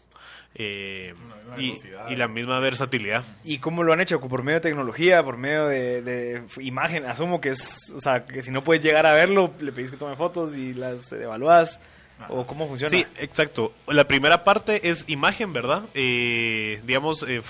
eh, 0.56 1.14
y, 1.58 2.16
la 2.16 2.28
misma 2.28 2.60
versatilidad. 2.60 3.24
¿Y 3.44 3.60
cómo 3.60 3.84
lo 3.84 3.94
han 3.94 4.02
hecho? 4.02 4.20
¿Por 4.20 4.44
medio 4.44 4.60
de 4.60 4.70
tecnología? 4.70 5.24
¿Por 5.24 5.38
medio 5.38 5.68
de, 5.68 6.02
de 6.02 6.44
imagen? 6.60 7.06
Asumo 7.06 7.40
que 7.40 7.50
es, 7.50 7.92
o 7.96 8.00
sea, 8.00 8.26
que 8.26 8.44
si 8.44 8.52
no 8.52 8.62
puedes 8.62 8.84
llegar 8.84 9.06
a 9.06 9.14
verlo, 9.14 9.54
le 9.60 9.72
pedís 9.72 9.92
que 9.92 9.98
tome 9.98 10.16
fotos 10.16 10.56
y 10.56 10.74
las 10.74 11.12
evalúas. 11.12 11.80
¿O 12.28 12.45
cómo 12.45 12.67
funciona? 12.67 12.89
Sí, 12.89 13.05
exacto. 13.17 13.74
La 13.88 14.07
primera 14.07 14.43
parte 14.43 14.89
es 14.89 15.05
imagen, 15.07 15.53
¿verdad? 15.53 15.84
Eh, 15.93 16.82
digamos, 16.86 17.24
eh, 17.24 17.41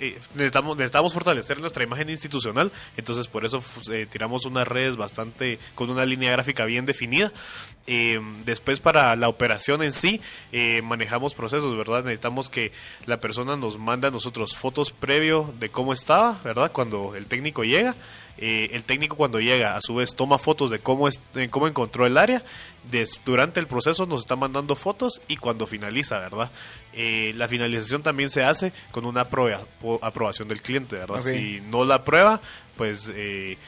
eh, 0.00 0.18
necesitamos, 0.34 0.76
necesitamos 0.78 1.12
fortalecer 1.12 1.60
nuestra 1.60 1.84
imagen 1.84 2.08
institucional, 2.08 2.72
entonces 2.96 3.26
por 3.26 3.44
eso 3.44 3.62
eh, 3.90 4.06
tiramos 4.10 4.46
unas 4.46 4.66
redes 4.66 4.96
bastante, 4.96 5.58
con 5.74 5.90
una 5.90 6.06
línea 6.06 6.32
gráfica 6.32 6.64
bien 6.64 6.86
definida. 6.86 7.32
Eh, 7.86 8.18
después 8.44 8.80
para 8.80 9.14
la 9.16 9.28
operación 9.28 9.82
en 9.82 9.92
sí, 9.92 10.20
eh, 10.52 10.80
manejamos 10.82 11.34
procesos, 11.34 11.76
¿verdad? 11.76 12.04
Necesitamos 12.04 12.48
que 12.48 12.72
la 13.04 13.20
persona 13.20 13.56
nos 13.56 13.78
mande 13.78 14.06
a 14.06 14.10
nosotros 14.10 14.56
fotos 14.56 14.90
previo 14.90 15.52
de 15.58 15.68
cómo 15.68 15.92
estaba, 15.92 16.40
¿verdad? 16.42 16.72
Cuando 16.72 17.14
el 17.14 17.26
técnico 17.26 17.62
llega. 17.64 17.94
Eh, 18.38 18.70
el 18.72 18.84
técnico 18.84 19.16
cuando 19.16 19.38
llega, 19.40 19.76
a 19.76 19.80
su 19.82 19.94
vez, 19.94 20.14
toma 20.14 20.38
fotos 20.38 20.70
de 20.70 20.78
cómo, 20.78 21.08
es, 21.08 21.18
de 21.34 21.48
cómo 21.50 21.68
encontró 21.68 22.06
el 22.06 22.16
área. 22.16 22.42
Des- 22.90 23.20
durante 23.24 23.60
el 23.60 23.66
proceso 23.66 24.06
nos 24.06 24.20
está 24.22 24.36
mandando 24.36 24.76
fotos 24.76 25.20
y 25.28 25.36
cuando 25.36 25.66
finaliza, 25.66 26.18
¿verdad? 26.18 26.50
Eh, 26.94 27.32
la 27.36 27.48
finalización 27.48 28.02
también 28.02 28.30
se 28.30 28.42
hace 28.42 28.72
con 28.92 29.04
una 29.04 29.22
aprueba- 29.22 29.66
aprobación 30.00 30.48
del 30.48 30.62
cliente, 30.62 30.96
¿verdad? 30.96 31.20
Si 31.22 31.60
no 31.60 31.84
la 31.84 31.96
aprueba, 31.96 32.40
pues 32.76 33.10
eh, 33.14 33.58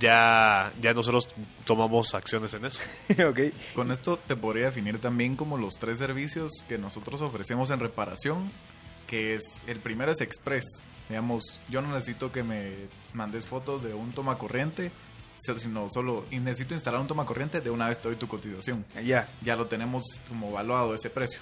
ya, 0.00 0.72
ya 0.80 0.94
nosotros 0.94 1.28
tomamos 1.64 2.14
acciones 2.14 2.54
en 2.54 2.64
eso. 2.64 2.80
ok. 3.28 3.40
Con 3.74 3.92
esto 3.92 4.16
te 4.16 4.36
podría 4.36 4.66
definir 4.66 4.98
también 5.00 5.36
como 5.36 5.58
los 5.58 5.74
tres 5.74 5.98
servicios 5.98 6.50
que 6.68 6.78
nosotros 6.78 7.20
ofrecemos 7.20 7.70
en 7.70 7.80
reparación, 7.80 8.50
que 9.06 9.34
es, 9.34 9.42
el 9.66 9.80
primero 9.80 10.10
es 10.12 10.20
Express. 10.22 10.64
Digamos, 11.08 11.60
yo 11.68 11.82
no 11.82 11.92
necesito 11.92 12.32
que 12.32 12.42
me 12.42 12.72
mandes 13.12 13.46
fotos 13.46 13.82
de 13.82 13.92
un 13.92 14.12
toma 14.12 14.38
corriente, 14.38 14.90
sino 15.36 15.88
solo 15.90 16.24
y 16.30 16.38
necesito 16.38 16.74
instalar 16.74 17.00
un 17.00 17.06
toma 17.06 17.26
corriente, 17.26 17.60
de 17.60 17.70
una 17.70 17.88
vez 17.88 18.00
te 18.00 18.08
doy 18.08 18.16
tu 18.16 18.28
cotización. 18.28 18.84
Ya. 19.04 19.28
Ya 19.42 19.56
lo 19.56 19.66
tenemos 19.66 20.02
como 20.28 20.50
evaluado 20.50 20.94
ese 20.94 21.10
precio. 21.10 21.40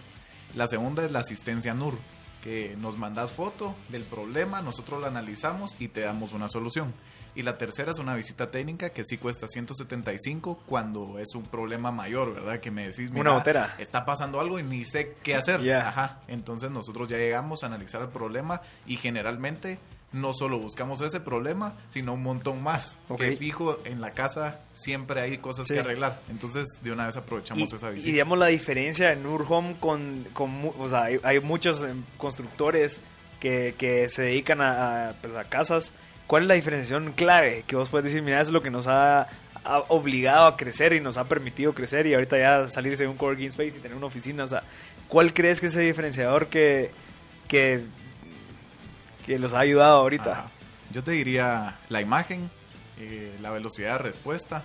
La 0.55 0.67
segunda 0.67 1.05
es 1.05 1.13
la 1.13 1.21
asistencia 1.21 1.75
NUR, 1.75 1.99
que 2.43 2.77
nos 2.77 2.99
mandas 2.99 3.33
foto 3.33 3.75
del 3.89 4.03
problema, 4.03 4.61
nosotros 4.61 5.01
la 5.01 5.09
analizamos 5.09 5.77
y 5.79 5.89
te 5.89 6.01
damos 6.01 6.33
una 6.33 6.49
solución. 6.49 6.93
Y 7.35 7.43
la 7.43 7.57
tercera 7.57 7.93
es 7.93 7.99
una 7.99 8.15
visita 8.15 8.51
técnica 8.51 8.91
que 8.91 9.05
sí 9.05 9.17
cuesta 9.17 9.47
175 9.49 10.63
cuando 10.67 11.19
es 11.19 11.35
un 11.35 11.45
problema 11.45 11.91
mayor, 11.91 12.35
¿verdad? 12.35 12.61
Que 12.61 12.71
me 12.71 12.83
decís, 12.89 13.11
Una 13.11 13.19
"Mira, 13.21 13.31
gotera". 13.33 13.75
está 13.79 14.05
pasando 14.05 14.41
algo 14.41 14.59
y 14.59 14.63
ni 14.63 14.85
sé 14.85 15.17
qué 15.23 15.35
hacer. 15.35 15.61
Ajá. 15.75 16.21
Entonces 16.29 16.71
nosotros 16.71 17.09
ya 17.09 17.17
llegamos 17.17 17.63
a 17.63 17.67
analizar 17.67 18.03
el 18.03 18.09
problema 18.09 18.61
y 18.87 18.97
generalmente 18.97 19.79
no 20.13 20.35
solo 20.35 20.59
buscamos 20.59 21.01
ese 21.01 21.21
problema, 21.21 21.73
sino 21.89 22.13
un 22.13 22.23
montón 22.23 22.63
más. 22.63 22.99
Ok. 23.09 23.19
Que 23.21 23.37
fijo 23.39 23.79
en 23.87 24.03
la 24.03 24.11
casa 24.11 24.61
siempre 24.75 25.23
hay 25.23 25.39
cosas 25.39 25.67
Sí. 25.67 25.73
que 25.75 25.81
arreglar. 25.81 26.21
Entonces 26.29 26.67
de 26.83 26.93
una 26.93 27.07
vez 27.07 27.17
aprovechamos 27.17 27.73
Y, 27.73 27.75
esa 27.77 27.89
y 27.89 27.93
visita. 27.93 28.13
digamos 28.13 28.39
la 28.39 28.47
diferencia 28.49 29.11
en 29.13 29.25
Urhome 29.25 29.77
con, 29.81 30.25
con 30.35 30.71
o 30.79 30.89
sea, 30.91 31.05
hay, 31.05 31.19
hay 31.23 31.41
muchos 31.41 31.83
em, 31.83 32.03
constructores 32.19 33.01
que, 33.41 33.75
que 33.79 34.09
se 34.11 34.23
dedican 34.23 34.61
a, 34.61 35.09
a, 35.09 35.13
pues, 35.15 35.35
a 35.35 35.45
casas. 35.45 35.95
¿Cuál 36.27 36.43
es 36.43 36.49
la 36.49 36.55
diferenciación 36.55 37.13
clave 37.13 37.65
que 37.67 37.77
vos 37.77 37.89
puedes 37.89 38.05
decir, 38.05 38.23
mira, 38.23 38.41
es 38.41 38.49
lo 38.49 38.61
que 38.63 38.71
nos 38.71 38.87
ha, 38.87 39.23
ha 39.65 39.79
obligado 39.89 40.47
a 40.47 40.57
crecer 40.57 40.93
y 40.93 41.01
nos 41.01 41.17
ha 41.17 41.25
permitido 41.25 41.75
crecer 41.75 42.07
y 42.07 42.15
ahorita 42.15 42.39
ya 42.39 42.69
salirse 42.71 43.03
de 43.05 43.09
un 43.11 43.17
coworking 43.17 43.49
space 43.49 43.79
y 43.79 43.81
tener 43.81 43.97
una 43.97 44.07
oficina? 44.07 44.45
O 44.45 44.49
sea, 44.49 44.63
¿cuál 45.09 45.35
crees 45.35 45.61
que 45.61 45.67
es 45.67 45.73
ese 45.73 45.83
diferenciador 45.83 46.47
que, 46.49 46.91
que, 47.49 47.83
que 49.27 49.39
los 49.39 49.53
ha 49.53 49.61
ayudado 49.61 49.99
ahorita? 49.99 50.33
Ajá. 50.33 50.51
Yo 50.91 51.03
te 51.05 51.11
diría 51.13 51.77
la 51.89 52.01
imagen, 52.01 52.51
eh, 52.99 53.37
la 53.41 53.51
velocidad 53.51 53.93
de 53.93 53.99
respuesta 53.99 54.65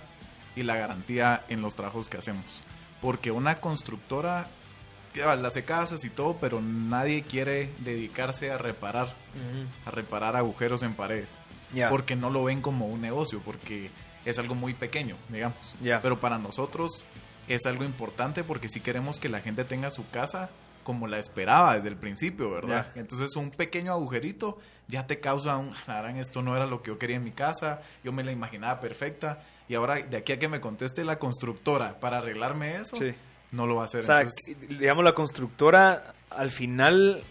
y 0.56 0.62
la 0.62 0.76
garantía 0.76 1.44
en 1.48 1.60
los 1.62 1.74
trabajos 1.74 2.08
que 2.08 2.16
hacemos. 2.18 2.62
Porque 3.00 3.30
una 3.30 3.60
constructora 3.60 4.48
vale, 5.24 5.46
hace 5.46 5.64
casas 5.64 6.04
y 6.04 6.10
todo, 6.10 6.36
pero 6.40 6.60
nadie 6.60 7.22
quiere 7.22 7.70
dedicarse 7.78 8.50
a 8.50 8.58
reparar, 8.58 9.06
Ujú. 9.06 9.66
a 9.86 9.90
reparar 9.90 10.36
agujeros 10.36 10.82
en 10.82 10.94
paredes. 10.94 11.40
Ya. 11.72 11.88
Porque 11.90 12.16
no 12.16 12.30
lo 12.30 12.44
ven 12.44 12.60
como 12.62 12.86
un 12.86 13.00
negocio, 13.00 13.40
porque 13.44 13.90
es 14.24 14.38
algo 14.38 14.54
muy 14.54 14.74
pequeño, 14.74 15.16
digamos. 15.28 15.58
Ya. 15.82 16.00
Pero 16.00 16.18
para 16.20 16.38
nosotros 16.38 17.04
es 17.46 17.64
algo 17.66 17.84
importante 17.84 18.44
porque 18.44 18.68
sí 18.68 18.80
queremos 18.80 19.18
que 19.18 19.28
la 19.28 19.40
gente 19.40 19.64
tenga 19.64 19.90
su 19.90 20.08
casa 20.10 20.50
como 20.84 21.06
la 21.06 21.18
esperaba 21.18 21.74
desde 21.76 21.88
el 21.88 21.96
principio, 21.96 22.50
¿verdad? 22.50 22.86
Entonces 22.94 23.36
un 23.36 23.50
pequeño 23.50 23.92
agujerito 23.92 24.56
ya 24.86 25.06
te 25.06 25.20
causa 25.20 25.58
un, 25.58 25.74
"La 25.86 26.00
gran, 26.00 26.16
esto 26.16 26.40
no 26.40 26.56
era 26.56 26.64
lo 26.66 26.80
que 26.82 26.88
yo 26.88 26.98
quería 26.98 27.16
en 27.16 27.24
mi 27.24 27.32
casa, 27.32 27.82
yo 28.02 28.10
me 28.12 28.24
la 28.24 28.32
imaginaba 28.32 28.80
perfecta 28.80 29.42
y 29.68 29.74
ahora 29.74 29.96
de 29.96 30.16
aquí 30.16 30.32
a 30.32 30.38
que 30.38 30.48
me 30.48 30.60
conteste 30.62 31.04
la 31.04 31.18
constructora 31.18 32.00
para 32.00 32.18
arreglarme 32.18 32.76
eso, 32.76 32.96
Sí. 32.96 33.14
no 33.52 33.66
lo 33.66 33.76
va 33.76 33.82
a 33.82 33.84
hacer. 33.84 34.00
O 34.00 34.04
sea, 34.04 34.20
Entonces, 34.22 34.56
digamos, 34.78 35.04
la 35.04 35.12
constructora 35.12 36.14
al 36.30 36.50
final 36.50 37.22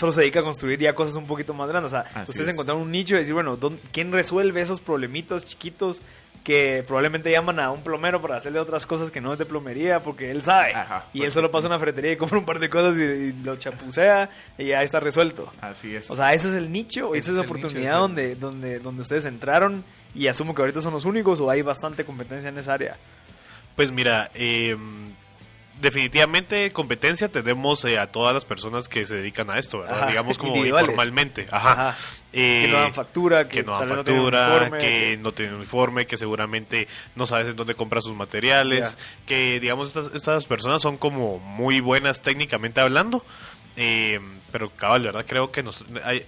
solo 0.00 0.12
se 0.12 0.22
dedica 0.22 0.40
a 0.40 0.42
construir 0.42 0.78
ya 0.80 0.94
cosas 0.94 1.14
un 1.16 1.26
poquito 1.26 1.52
más 1.52 1.68
grandes. 1.68 1.92
O 1.92 1.96
sea, 1.96 2.06
Así 2.14 2.30
ustedes 2.30 2.48
es. 2.48 2.54
encontraron 2.54 2.82
un 2.82 2.90
nicho 2.90 3.14
y 3.14 3.18
decir, 3.18 3.34
bueno, 3.34 3.56
¿dónde- 3.56 3.82
¿quién 3.92 4.10
resuelve 4.12 4.62
esos 4.62 4.80
problemitos 4.80 5.44
chiquitos 5.44 6.00
que 6.42 6.82
probablemente 6.86 7.30
llaman 7.30 7.60
a 7.60 7.70
un 7.70 7.82
plomero 7.82 8.22
para 8.22 8.36
hacerle 8.36 8.60
otras 8.60 8.86
cosas 8.86 9.10
que 9.10 9.20
no 9.20 9.34
es 9.34 9.38
de 9.38 9.44
plomería 9.44 10.00
porque 10.00 10.30
él 10.30 10.42
sabe? 10.42 10.72
Ajá, 10.74 11.04
y 11.12 11.22
él 11.24 11.30
solo 11.32 11.50
pasa 11.50 11.66
a 11.66 11.68
una 11.70 11.78
ferretería 11.78 12.12
y 12.12 12.16
compra 12.16 12.38
un 12.38 12.46
par 12.46 12.58
de 12.58 12.70
cosas 12.70 12.96
y, 12.98 13.02
y 13.02 13.32
lo 13.44 13.56
chapucea 13.56 14.30
y 14.56 14.64
ya 14.68 14.82
está 14.82 15.00
resuelto. 15.00 15.52
así 15.60 15.94
es. 15.94 16.10
O 16.10 16.16
sea, 16.16 16.32
ese 16.32 16.48
es 16.48 16.54
el 16.54 16.72
nicho, 16.72 17.14
Ese 17.14 17.18
esa 17.18 17.30
es 17.32 17.36
la 17.36 17.42
nicho, 17.42 17.52
oportunidad 17.52 17.98
donde, 17.98 18.34
donde, 18.36 18.78
donde 18.78 19.02
ustedes 19.02 19.26
entraron 19.26 19.84
y 20.14 20.28
asumo 20.28 20.54
que 20.54 20.62
ahorita 20.62 20.80
son 20.80 20.94
los 20.94 21.04
únicos 21.04 21.38
o 21.40 21.50
hay 21.50 21.60
bastante 21.60 22.04
competencia 22.06 22.48
en 22.48 22.56
esa 22.56 22.72
área. 22.72 22.96
Pues 23.76 23.92
mira, 23.92 24.30
eh, 24.34 24.76
definitivamente 25.80 26.70
competencia 26.70 27.28
tenemos 27.28 27.84
eh, 27.84 27.98
a 27.98 28.10
todas 28.10 28.34
las 28.34 28.44
personas 28.44 28.88
que 28.88 29.06
se 29.06 29.16
dedican 29.16 29.50
a 29.50 29.58
esto, 29.58 29.80
¿verdad? 29.80 29.98
Ajá, 29.98 30.06
Digamos 30.08 30.38
como 30.38 30.56
informalmente. 30.64 31.46
Ajá. 31.50 31.72
Ajá. 31.72 31.96
Eh, 32.32 32.62
que 32.66 32.72
no 32.72 32.78
dan 32.78 32.94
factura, 32.94 33.48
que, 33.48 33.58
que 33.58 33.62
no 33.64 33.78
dan 33.78 33.88
factura, 33.88 34.46
uniforme, 34.48 34.78
que 34.78 35.18
no 35.20 35.32
tienen 35.32 35.54
uniforme, 35.56 36.06
que 36.06 36.16
seguramente 36.16 36.86
no 37.16 37.26
sabes 37.26 37.48
en 37.48 37.56
dónde 37.56 37.74
compra 37.74 38.00
sus 38.00 38.14
materiales, 38.14 38.96
que 39.26 39.58
digamos 39.58 39.88
estas, 39.88 40.14
estas 40.14 40.46
personas 40.46 40.80
son 40.80 40.96
como 40.96 41.38
muy 41.38 41.80
buenas 41.80 42.22
técnicamente 42.22 42.80
hablando, 42.80 43.24
eh, 43.76 44.20
pero 44.52 44.70
cabal, 44.70 45.02
¿verdad? 45.02 45.24
Creo 45.26 45.50
que 45.50 45.64
nos, 45.64 45.84
hay, 46.04 46.24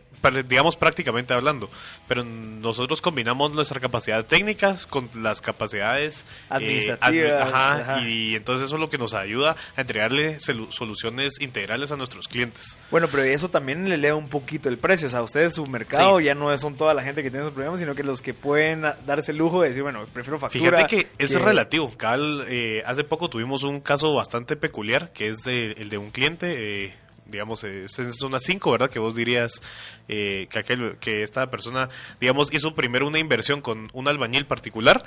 digamos 0.47 0.77
prácticamente 0.77 1.35
hablando, 1.35 1.69
pero 2.09 2.25
nosotros 2.25 3.01
combinamos 3.03 3.53
nuestra 3.53 3.81
capacidad 3.81 4.25
técnicas 4.25 4.87
con 4.87 5.09
las 5.17 5.41
capacidades 5.41 6.23
eh, 6.23 6.45
Administrativas, 6.51 7.49
admi- 7.49 7.53
ajá, 7.55 7.73
ajá. 7.97 8.01
y 8.09 8.35
entonces 8.35 8.67
eso 8.67 8.77
es 8.77 8.81
lo 8.81 8.89
que 8.91 8.99
nos 8.99 9.15
ayuda 9.15 9.57
a 9.77 9.81
entregarle 9.81 10.37
solu- 10.39 10.71
soluciones 10.71 11.41
integrales 11.41 11.93
a 11.93 11.97
nuestros 11.97 12.29
clientes. 12.29 12.77
Bueno, 12.91 13.09
pero 13.11 13.23
eso 13.23 13.49
también 13.51 13.89
le 13.89 13.97
eleva 13.97 14.17
un 14.17 14.29
poquito 14.29 14.69
el 14.69 14.79
precio. 14.79 15.07
O 15.07 15.11
sea, 15.11 15.23
ustedes 15.23 15.55
su 15.55 15.67
mercado 15.67 16.19
Sí. 16.19 16.25
ya 16.25 16.35
no 16.35 16.57
son 16.59 16.77
toda 16.77 16.95
la 16.95 17.03
gente 17.03 17.23
que 17.23 17.31
tiene 17.31 17.45
esos 17.47 17.55
problemas, 17.55 17.81
sino 17.81 17.95
que 17.95 18.05
los 18.05 18.23
que 18.23 18.35
pueden 18.35 18.83
darse 19.07 19.33
el 19.33 19.39
lujo 19.39 19.63
de 19.63 19.69
decir, 19.69 19.83
bueno, 19.83 20.05
prefiero 20.13 20.39
factura. 20.39 20.77
Fíjate 20.87 20.97
que 20.97 21.09
es 21.25 21.35
relativo. 21.41 21.91
Cabal, 21.97 22.45
eh, 22.49 22.83
hace 22.87 23.05
poco 23.05 23.29
tuvimos 23.31 23.63
un 23.63 23.81
caso 23.81 24.15
bastante 24.15 24.57
peculiar, 24.57 25.13
que 25.13 25.29
es 25.29 25.39
de- 25.39 25.73
el 25.73 25.89
de 25.89 25.99
un 25.99 26.11
cliente, 26.11 26.85
eh, 26.87 26.95
digamos, 27.33 27.65
es 27.65 27.99
en 27.99 28.13
zona 28.13 28.39
5, 28.39 28.71
¿verdad? 28.71 28.89
Que 28.91 29.01
vos 29.01 29.17
dirías 29.17 29.61
eh, 30.09 30.47
que, 30.51 30.59
aquel, 30.61 30.97
que 31.01 31.25
esta 31.25 31.51
persona, 31.51 31.89
digamos, 32.21 32.53
hizo 32.55 32.75
primero 32.77 33.09
una 33.09 33.19
inversión 33.19 33.61
con 33.61 33.91
un 33.93 34.07
albañil 34.07 34.47
particular 34.47 35.03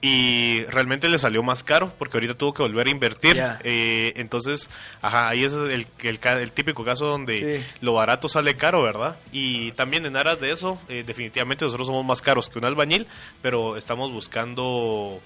y 0.00 0.62
realmente 0.68 1.08
le 1.08 1.18
salió 1.18 1.42
más 1.42 1.64
caro 1.64 1.92
porque 1.98 2.16
ahorita 2.18 2.34
tuvo 2.34 2.54
que 2.54 2.62
volver 2.62 2.86
a 2.86 2.90
invertir. 2.90 3.42
Eh, 3.64 4.12
entonces, 4.16 4.70
ajá, 5.02 5.28
ahí 5.28 5.42
es 5.44 5.52
el, 5.52 5.86
el, 6.02 6.18
el 6.22 6.52
típico 6.52 6.84
caso 6.84 7.06
donde 7.06 7.30
Sí. 7.40 7.66
lo 7.80 7.94
barato 7.94 8.28
sale 8.28 8.54
caro, 8.56 8.82
¿verdad? 8.82 9.16
Y 9.32 9.72
también 9.72 10.04
en 10.04 10.16
aras 10.16 10.38
de 10.40 10.52
eso, 10.52 10.78
eh, 10.88 11.02
definitivamente 11.06 11.64
nosotros 11.64 11.86
somos 11.86 12.04
más 12.04 12.20
caros 12.20 12.48
que 12.50 12.58
un 12.58 12.66
albañil, 12.66 13.06
pero 13.40 13.76
estamos 13.78 14.12
buscando 14.12 15.20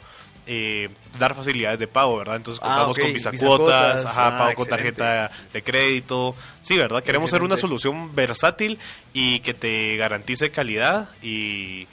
eh, 0.46 0.88
dar 1.18 1.34
facilidades 1.34 1.78
de 1.78 1.86
pago, 1.86 2.18
¿verdad? 2.18 2.36
Entonces 2.36 2.60
Ah, 2.62 2.68
contamos 2.86 2.98
con 2.98 3.12
visa 3.12 3.30
visa 3.30 3.46
cuotas, 3.46 4.00
cuotas, 4.02 4.06
ajá, 4.06 4.26
ah, 4.26 4.38
pago 4.38 4.54
con 4.56 4.66
excelente. 4.66 4.92
tarjeta 5.02 5.30
de 5.52 5.62
crédito. 5.62 6.34
Sí, 6.62 6.76
¿verdad? 6.76 7.02
Queremos 7.02 7.30
ser 7.30 7.42
una 7.42 7.54
Excelente. 7.54 7.80
solución 7.80 8.14
versátil 8.14 8.78
y 9.12 9.40
que 9.40 9.54
te 9.54 9.96
garantice 9.96 10.50
calidad 10.50 11.08
y, 11.22 11.86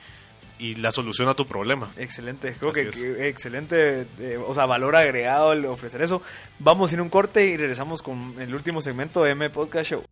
y 0.59 0.75
la 0.75 0.91
solución 0.91 1.27
a 1.29 1.33
tu 1.33 1.47
problema. 1.47 1.89
Excelente, 1.97 2.53
creo 2.59 2.71
que 2.71 3.27
excelente, 3.27 4.05
eh, 4.19 4.37
o 4.45 4.53
sea, 4.53 4.65
valor 4.65 4.95
agregado 4.95 5.53
el 5.53 5.65
ofrecer 5.65 6.01
eso. 6.01 6.21
Vamos 6.59 6.91
a 6.91 6.95
ir 6.95 6.99
a 6.99 7.03
un 7.03 7.09
corte 7.09 7.45
y 7.45 7.57
regresamos 7.57 8.01
con 8.01 8.35
el 8.39 8.53
último 8.53 8.81
segmento 8.81 9.23
de 9.23 9.31
M 9.31 9.49
Podcast 9.49 9.89
Show. 9.91 10.03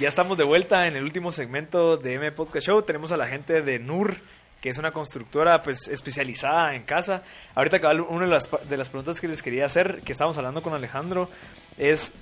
Ya 0.00 0.06
estamos 0.08 0.38
de 0.38 0.44
vuelta 0.44 0.86
en 0.86 0.94
el 0.94 1.02
último 1.02 1.32
segmento 1.32 1.96
de 1.96 2.14
M 2.14 2.30
Podcast 2.32 2.66
Show. 2.68 2.82
Tenemos 2.82 3.10
a 3.10 3.16
la 3.16 3.26
gente 3.26 3.62
de 3.62 3.80
NUR, 3.80 4.16
que 4.60 4.70
es 4.70 4.78
una 4.78 4.92
constructora 4.92 5.62
pues 5.62 5.88
especializada 5.88 6.74
en 6.74 6.82
casa. 6.82 7.22
Ahorita 7.54 7.78
una 8.08 8.26
de 8.26 8.30
las, 8.30 8.48
de 8.68 8.76
las 8.76 8.88
preguntas 8.88 9.20
que 9.20 9.28
les 9.28 9.42
quería 9.42 9.66
hacer, 9.66 10.00
que 10.04 10.12
estábamos 10.12 10.36
hablando 10.38 10.62
con 10.62 10.74
Alejandro, 10.74 11.28
es 11.76 12.14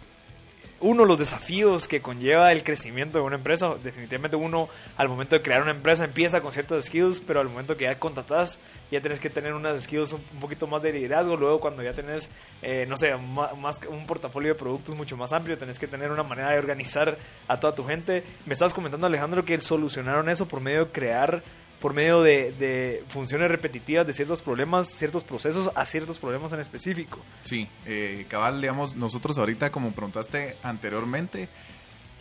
uno 0.81 1.03
de 1.03 1.09
los 1.09 1.19
desafíos 1.19 1.89
que 1.89 2.03
conlleva 2.03 2.53
el 2.53 2.63
crecimiento 2.63 3.19
de 3.19 3.25
una 3.25 3.37
empresa. 3.37 3.75
Definitivamente 3.83 4.37
uno 4.37 4.69
al 4.97 5.09
momento 5.09 5.35
de 5.35 5.43
crear 5.43 5.63
una 5.63 5.71
empresa 5.71 6.05
empieza 6.05 6.43
con 6.43 6.53
ciertas 6.53 6.85
skills, 6.85 7.21
pero 7.21 7.41
al 7.41 7.49
momento 7.49 7.77
que 7.77 7.85
ya 7.85 7.99
contratas 7.99 8.59
ya 8.91 9.01
tienes 9.01 9.19
que 9.19 9.31
tener 9.31 9.55
unas 9.55 9.83
skills 9.83 10.13
un, 10.13 10.21
poquito 10.39 10.67
más 10.67 10.83
de 10.83 10.93
liderazgo. 10.93 11.37
Luego 11.37 11.61
cuando 11.61 11.83
ya 11.83 11.93
tenés, 11.93 12.29
eh, 12.61 12.85
no 12.89 12.97
sé, 12.97 13.17
más, 13.17 13.81
un 13.89 14.07
portafolio 14.07 14.53
de 14.53 14.59
productos 14.59 14.95
mucho 14.95 15.17
más 15.17 15.33
amplio, 15.33 15.57
tenés 15.57 15.79
que 15.79 15.87
tener 15.87 16.11
una 16.11 16.23
manera 16.23 16.51
de 16.51 16.59
organizar 16.59 17.17
a 17.49 17.57
toda 17.59 17.75
tu 17.75 17.87
gente. 17.87 18.25
Me 18.45 18.53
estabas 18.53 18.75
comentando 18.75 19.07
Alejandro 19.07 19.45
que 19.45 19.59
solucionaron 19.61 20.29
eso 20.29 20.47
por 20.47 20.61
medio 20.61 20.87
de 20.87 20.93
crear 20.93 21.43
por 21.81 21.93
medio 21.95 22.23
de, 22.23 22.53
de 22.53 23.05
funciones 23.09 23.51
repetitivas 23.51 24.07
de 24.07 24.13
ciertos 24.13 24.43
problemas, 24.43 24.89
ciertos 24.89 25.25
procesos 25.25 25.71
a 25.75 25.85
ciertos 25.87 26.19
problemas 26.19 26.53
en 26.53 26.61
específico. 26.61 27.19
Sí, 27.43 27.69
eh, 27.85 28.27
cabal, 28.29 28.61
digamos, 28.61 28.97
nosotros 28.97 29.37
ahorita, 29.39 29.71
como 29.71 29.93
preguntaste 29.93 30.57
anteriormente, 30.63 31.49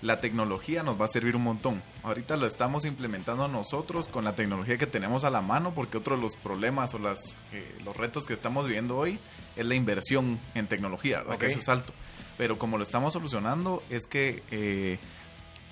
la 0.02 0.20
tecnología 0.20 0.84
nos 0.84 1.00
va 1.00 1.06
a 1.06 1.08
servir 1.08 1.36
un 1.36 1.44
montón. 1.44 1.82
Ahorita 2.04 2.36
lo 2.38 2.46
estamos 2.46 2.86
implementando 2.86 3.48
nosotros 3.48 4.08
con 4.08 4.24
la 4.26 4.36
tecnología 4.36 4.78
que 4.78 4.86
tenemos 4.88 5.24
a 5.24 5.30
la 5.30 5.42
mano, 5.42 5.74
porque 5.74 5.98
otro 5.98 6.16
de 6.16 6.22
los 6.22 6.36
problemas 6.36 6.94
o 6.94 7.00
las, 7.00 7.40
eh, 7.54 7.76
los 7.84 7.96
retos 7.96 8.28
que 8.28 8.34
estamos 8.34 8.66
viviendo 8.68 8.98
hoy 8.98 9.18
es 9.56 9.66
la 9.66 9.74
inversión 9.74 10.38
en 10.54 10.68
tecnología, 10.68 11.20
¿verdad? 11.20 11.38
Que 11.40 11.46
Ok. 11.46 11.52
eso 11.52 11.60
es 11.60 11.70
alto. 11.70 11.94
Pero 12.38 12.60
como 12.60 12.78
lo 12.78 12.84
estamos 12.84 13.14
solucionando, 13.14 13.82
es 13.90 14.06
que 14.06 14.44
eh, 14.52 15.00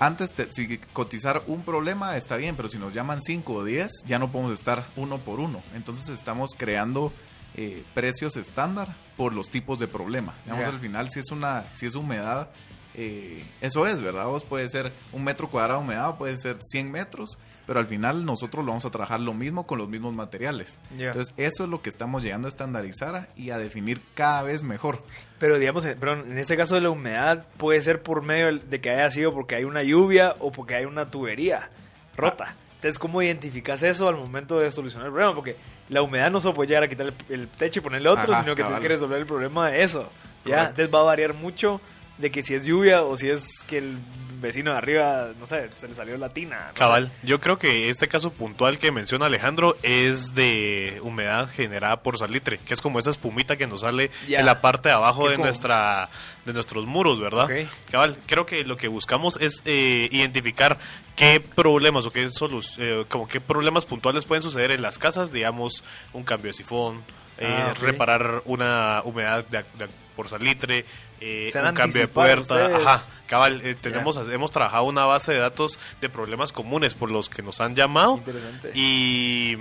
antes, 0.05 0.31
te- 0.31 0.51
si 0.51 0.77
cotizar 0.93 1.43
un 1.47 1.63
problema 1.63 2.17
está 2.17 2.35
bien, 2.37 2.55
pero 2.55 2.67
si 2.67 2.77
nos 2.77 2.93
llaman 2.93 3.21
5 3.21 3.53
o 3.53 3.63
10, 3.63 3.91
ya 4.05 4.19
no 4.19 4.31
podemos 4.31 4.53
estar 4.53 4.85
uno 4.95 5.19
por 5.19 5.39
uno. 5.39 5.61
Entonces 5.75 6.09
estamos 6.09 6.51
creando 6.57 7.11
eh, 7.55 7.83
precios 7.93 8.35
estándar 8.35 8.95
por 9.17 9.33
los 9.33 9.49
tipos 9.49 9.79
de 9.79 9.87
problema. 9.87 10.33
Digamos, 10.43 10.65
al 10.73 10.79
final, 10.79 11.09
si 11.11 11.19
es 11.19 11.31
una 11.31 11.65
si 11.73 11.85
es 11.85 11.95
humedad, 11.95 12.49
eh, 12.95 13.43
eso 13.61 13.87
es, 13.87 14.01
¿verdad? 14.01 14.25
Vos 14.25 14.43
puede 14.43 14.67
ser 14.69 14.91
un 15.11 15.23
metro 15.23 15.49
cuadrado 15.49 15.79
de 15.79 15.85
humedad, 15.85 16.15
puede 16.17 16.37
ser 16.37 16.57
100 16.61 16.91
metros, 16.91 17.37
pero 17.65 17.79
al 17.79 17.87
final 17.87 18.25
nosotros 18.25 18.63
lo 18.65 18.71
vamos 18.71 18.85
a 18.85 18.91
trabajar 18.91 19.19
lo 19.19 19.33
mismo 19.33 19.65
con 19.65 19.77
los 19.77 19.87
mismos 19.87 20.13
materiales. 20.13 20.79
Entonces, 20.97 21.33
eso 21.37 21.63
es 21.63 21.69
lo 21.69 21.81
que 21.81 21.89
estamos 21.89 22.23
llegando 22.23 22.47
a 22.47 22.49
estandarizar 22.49 23.29
y 23.35 23.51
a 23.51 23.57
definir 23.57 24.01
cada 24.15 24.43
vez 24.43 24.63
mejor. 24.63 25.01
Pero 25.39 25.57
digamos, 25.59 25.85
perdón, 25.85 26.31
en 26.31 26.37
este 26.37 26.57
caso 26.57 26.75
de 26.75 26.81
la 26.81 26.89
humedad 26.89 27.45
puede 27.57 27.81
ser 27.81 28.01
por 28.01 28.21
medio 28.21 28.57
de 28.57 28.81
que 28.81 28.89
haya 28.89 29.09
sido 29.11 29.33
porque 29.33 29.55
hay 29.55 29.63
una 29.63 29.83
lluvia 29.83 30.35
o 30.39 30.51
porque 30.51 30.75
hay 30.75 30.85
una 30.85 31.09
tubería 31.09 31.69
rota. 32.15 32.55
Entonces, 32.75 32.99
¿cómo 32.99 33.21
identificas 33.21 33.81
eso 33.81 34.09
al 34.09 34.15
momento 34.17 34.59
de 34.59 34.69
solucionar 34.69 35.07
el 35.07 35.13
problema? 35.13 35.33
Porque 35.35 35.55
la 35.87 36.01
humedad 36.01 36.29
no 36.31 36.41
solo 36.41 36.53
puede 36.53 36.67
llegar 36.67 36.83
a 36.83 36.87
quitar 36.89 37.05
el, 37.07 37.13
el 37.29 37.47
techo 37.47 37.79
y 37.79 37.83
ponerle 37.83 38.09
otro, 38.09 38.33
Ajá, 38.33 38.43
sino 38.43 38.55
que 38.55 38.61
tienes 38.61 38.71
cabal. 38.73 38.81
que 38.81 38.87
resolver 38.89 39.19
el 39.19 39.25
problema 39.25 39.69
de 39.69 39.83
eso. 39.83 40.09
¿ya? 40.43 40.57
Correcto. 40.57 40.69
Entonces 40.69 40.93
va 40.93 40.99
a 40.99 41.03
variar 41.03 41.33
mucho 41.33 41.79
de 42.17 42.31
que 42.31 42.43
si 42.43 42.53
es 42.53 42.65
lluvia 42.65 43.01
o 43.03 43.17
si 43.17 43.29
es 43.29 43.63
que 43.67 43.79
el 43.79 43.97
vecino 44.39 44.71
de 44.71 44.77
arriba, 44.77 45.29
no 45.39 45.45
sé, 45.45 45.69
se 45.77 45.87
le 45.87 45.95
salió 45.95 46.17
la 46.17 46.29
tina. 46.29 46.67
no. 46.67 46.73
Cabal, 46.73 47.11
yo 47.23 47.39
creo 47.39 47.57
que 47.57 47.89
este 47.89 48.07
caso 48.09 48.31
puntual 48.31 48.77
que 48.77 48.91
menciona 48.91 49.25
Alejandro 49.27 49.77
es 49.83 50.35
de 50.35 50.99
humedad 51.01 51.49
generada 51.49 52.03
por 52.03 52.17
salitre, 52.17 52.57
que 52.59 52.73
es 52.73 52.81
como 52.81 52.99
esa 52.99 53.09
espumita 53.09 53.55
que 53.55 53.67
nos 53.67 53.81
sale 53.81 54.11
Ya. 54.27 54.41
en 54.41 54.45
la 54.45 54.59
parte 54.61 54.89
de 54.89 54.95
abajo 54.95 55.25
Es 55.25 55.31
de 55.31 55.35
como- 55.37 55.45
nuestra 55.47 56.09
de 56.45 56.51
nuestros 56.51 56.85
muros, 56.85 57.21
¿verdad? 57.21 57.47
Cabal, 57.89 58.17
creo 58.27 58.45
que 58.45 58.65
lo 58.65 58.75
que 58.75 58.89
buscamos 58.89 59.37
es 59.39 59.61
eh, 59.65 60.09
identificar 60.11 60.77
qué 61.15 61.39
problemas 61.39 62.05
o 62.05 62.11
qué 62.11 62.25
solu- 62.27 62.67
eh, 62.79 63.05
como 63.07 63.29
qué 63.29 63.39
problemas 63.39 63.85
puntuales 63.85 64.25
pueden 64.25 64.43
suceder 64.43 64.71
en 64.71 64.81
las 64.81 64.97
casas, 64.99 65.31
digamos, 65.31 65.85
un 66.11 66.23
cambio 66.23 66.51
de 66.51 66.57
sifón, 66.57 67.01
eh, 67.37 67.47
Ah, 67.47 67.73
reparar 67.79 68.41
una 68.45 69.01
humedad 69.05 69.45
de, 69.45 69.59
de- 69.77 69.87
por 70.17 70.27
salitre, 70.29 70.85
eh, 71.25 71.51
un 71.55 71.73
cambio 71.73 72.01
de 72.01 72.07
puerta, 72.07 72.55
ustedes. 72.55 72.85
ajá, 72.85 73.13
cabal, 73.27 73.61
eh, 73.65 73.75
tenemos 73.75 74.17
hemos 74.29 74.51
trabajado 74.51 74.83
una 74.83 75.05
base 75.05 75.31
de 75.33 75.39
datos 75.39 75.79
de 76.01 76.09
problemas 76.09 76.51
comunes 76.51 76.93
por 76.95 77.09
los 77.09 77.29
que 77.29 77.41
nos 77.41 77.61
han 77.61 77.75
llamado 77.75 78.17
Interesante. 78.17 78.71
y, 78.73 79.55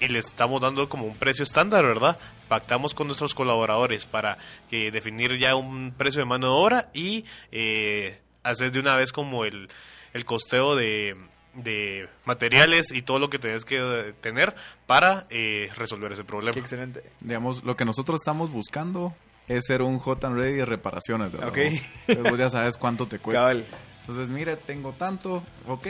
y 0.00 0.08
les 0.08 0.26
estamos 0.26 0.60
dando 0.60 0.88
como 0.88 1.06
un 1.06 1.16
precio 1.16 1.42
estándar, 1.42 1.84
¿verdad? 1.84 2.18
Pactamos 2.48 2.94
con 2.94 3.06
nuestros 3.08 3.34
colaboradores 3.34 4.06
para 4.06 4.38
eh, 4.70 4.90
definir 4.90 5.36
ya 5.38 5.54
un 5.56 5.92
precio 5.96 6.20
de 6.20 6.24
mano 6.26 6.46
de 6.46 6.52
obra 6.52 6.88
y 6.94 7.24
eh, 7.52 8.20
hacer 8.44 8.70
de 8.72 8.80
una 8.80 8.96
vez 8.96 9.10
como 9.12 9.44
el, 9.44 9.68
el 10.14 10.24
costeo 10.24 10.76
de, 10.76 11.16
de 11.54 12.08
materiales 12.24 12.92
y 12.92 13.02
todo 13.02 13.18
lo 13.18 13.28
que 13.28 13.38
tenés 13.38 13.64
que 13.64 13.78
eh, 13.80 14.14
tener 14.20 14.54
para 14.86 15.26
eh, 15.30 15.70
resolver 15.76 16.12
ese 16.12 16.24
problema. 16.24 16.54
Qué 16.54 16.60
excelente. 16.60 17.02
Digamos, 17.20 17.64
lo 17.64 17.76
que 17.76 17.84
nosotros 17.84 18.20
estamos 18.20 18.50
buscando 18.50 19.14
es 19.48 19.64
ser 19.66 19.82
un 19.82 19.98
J 19.98 20.28
Ready 20.30 20.54
de 20.54 20.64
reparaciones, 20.64 21.32
¿verdad? 21.32 21.48
Ok. 21.48 21.58
Entonces 22.06 22.30
vos 22.30 22.38
ya 22.38 22.50
sabes 22.50 22.76
cuánto 22.76 23.06
te 23.08 23.18
cuesta. 23.18 23.40
Cabal. 23.40 23.64
Entonces, 24.00 24.30
mire, 24.30 24.56
tengo 24.56 24.92
tanto, 24.92 25.42
ok, 25.66 25.86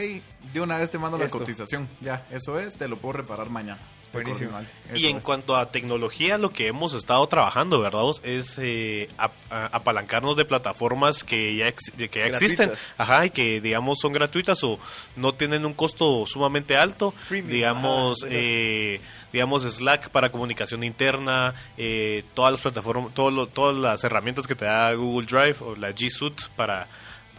de 0.51 0.61
una 0.61 0.77
vez 0.77 0.89
te 0.89 0.97
mando 0.97 1.17
Esto. 1.23 1.37
la 1.37 1.39
cotización. 1.39 1.87
Ya, 2.01 2.27
eso 2.31 2.59
es, 2.59 2.73
te 2.73 2.87
lo 2.89 2.97
puedo 2.97 3.13
reparar 3.13 3.49
mañana. 3.49 3.79
Buenísimo. 4.11 4.51
Y 4.95 5.05
en 5.07 5.17
es. 5.17 5.23
cuanto 5.23 5.55
a 5.55 5.71
tecnología, 5.71 6.37
lo 6.37 6.49
que 6.49 6.67
hemos 6.67 6.93
estado 6.93 7.25
trabajando, 7.27 7.79
¿verdad? 7.79 8.01
Es 8.23 8.55
eh, 8.57 9.07
ap- 9.17 9.33
apalancarnos 9.49 10.35
de 10.35 10.45
plataformas 10.45 11.23
que 11.23 11.55
ya, 11.55 11.67
ex- 11.67 11.91
que 11.91 12.09
ya 12.19 12.25
existen, 12.25 12.71
ajá, 12.97 13.25
y 13.27 13.29
que 13.29 13.61
digamos 13.61 13.99
son 14.01 14.11
gratuitas 14.13 14.63
o 14.63 14.79
no 15.15 15.33
tienen 15.35 15.65
un 15.65 15.73
costo 15.73 16.25
sumamente 16.25 16.75
alto, 16.75 17.13
Freemium, 17.27 17.53
digamos, 17.53 18.23
ajá, 18.23 18.33
eh, 18.35 19.01
digamos 19.31 19.63
Slack 19.63 20.09
para 20.09 20.29
comunicación 20.31 20.83
interna, 20.83 21.53
eh, 21.77 22.23
todas 22.33 22.53
las 22.53 22.61
plataformas, 22.61 23.13
todo 23.13 23.29
lo- 23.31 23.47
todas 23.47 23.75
las 23.75 24.03
herramientas 24.03 24.47
que 24.47 24.55
te 24.55 24.65
da 24.65 24.91
Google 24.93 25.27
Drive 25.27 25.57
o 25.61 25.75
la 25.75 25.91
G 25.91 26.09
Suite 26.09 26.43
para 26.55 26.87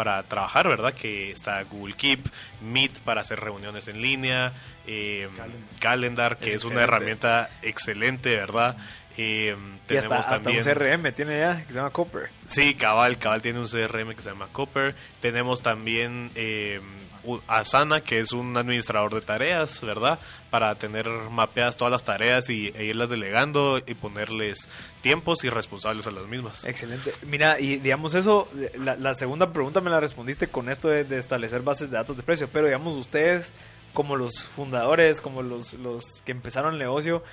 para 0.01 0.22
trabajar, 0.22 0.66
¿verdad? 0.66 0.94
Que 0.94 1.30
está 1.30 1.62
Google 1.64 1.92
Keep, 1.92 2.20
Meet 2.62 3.01
para 3.01 3.20
hacer 3.20 3.38
reuniones 3.38 3.86
en 3.86 4.01
línea, 4.01 4.55
eh, 4.86 5.28
Calendar. 5.36 5.78
Calendar, 5.78 6.38
que 6.38 6.48
Es 6.48 6.55
es, 6.55 6.64
una 6.64 6.84
herramienta 6.84 7.51
excelente, 7.61 8.34
¿verdad? 8.34 8.78
Eh, 9.22 9.56
Y 9.90 9.96
hasta, 9.96 10.18
hasta 10.20 10.50
un 10.50 10.56
CRM 10.58 11.12
tiene 11.12 11.38
ya, 11.38 11.58
que 11.66 11.72
se 11.72 11.74
llama 11.78 11.90
Copper. 11.90 12.30
Sí, 12.46 12.74
Cabal, 12.74 13.18
Cabal 13.18 13.42
tiene 13.42 13.58
un 13.58 13.66
CRM 13.68 14.14
que 14.14 14.22
se 14.22 14.30
llama 14.30 14.48
Copper. 14.52 14.94
Tenemos 15.20 15.60
también 15.62 16.30
eh, 16.36 16.80
u- 17.24 17.40
Asana, 17.48 18.00
que 18.00 18.20
es 18.20 18.32
un 18.32 18.56
administrador 18.56 19.12
de 19.14 19.20
tareas, 19.20 19.80
¿verdad? 19.82 20.18
Para 20.50 20.74
tener 20.76 21.06
mapeadas 21.08 21.76
todas 21.76 21.92
las 21.92 22.02
tareas 22.04 22.48
y, 22.50 22.68
e 22.74 22.84
irlas 22.84 23.10
delegando 23.10 23.78
y 23.84 23.94
ponerles 23.94 24.68
tiempos 25.02 25.44
y 25.44 25.50
responsables 25.50 26.06
a 26.06 26.12
las 26.12 26.26
mismas. 26.26 26.64
Excelente. 26.64 27.12
Mira, 27.26 27.60
y 27.60 27.76
digamos 27.78 28.14
eso, 28.14 28.48
la, 28.78 28.96
la 28.96 29.14
segunda 29.14 29.52
pregunta 29.52 29.80
me 29.80 29.90
la 29.90 30.00
respondiste 30.00 30.48
con 30.48 30.68
esto 30.70 30.88
de, 30.88 31.04
de 31.04 31.18
establecer 31.18 31.60
bases 31.62 31.90
de 31.90 31.96
datos 31.96 32.16
de 32.16 32.22
precio, 32.22 32.48
pero 32.52 32.66
digamos 32.66 32.96
ustedes 32.96 33.52
como 33.92 34.14
los 34.16 34.40
fundadores, 34.42 35.20
como 35.20 35.42
los, 35.42 35.74
los 35.74 36.04
que 36.24 36.30
empezaron 36.30 36.74
el 36.74 36.78
negocio, 36.78 37.24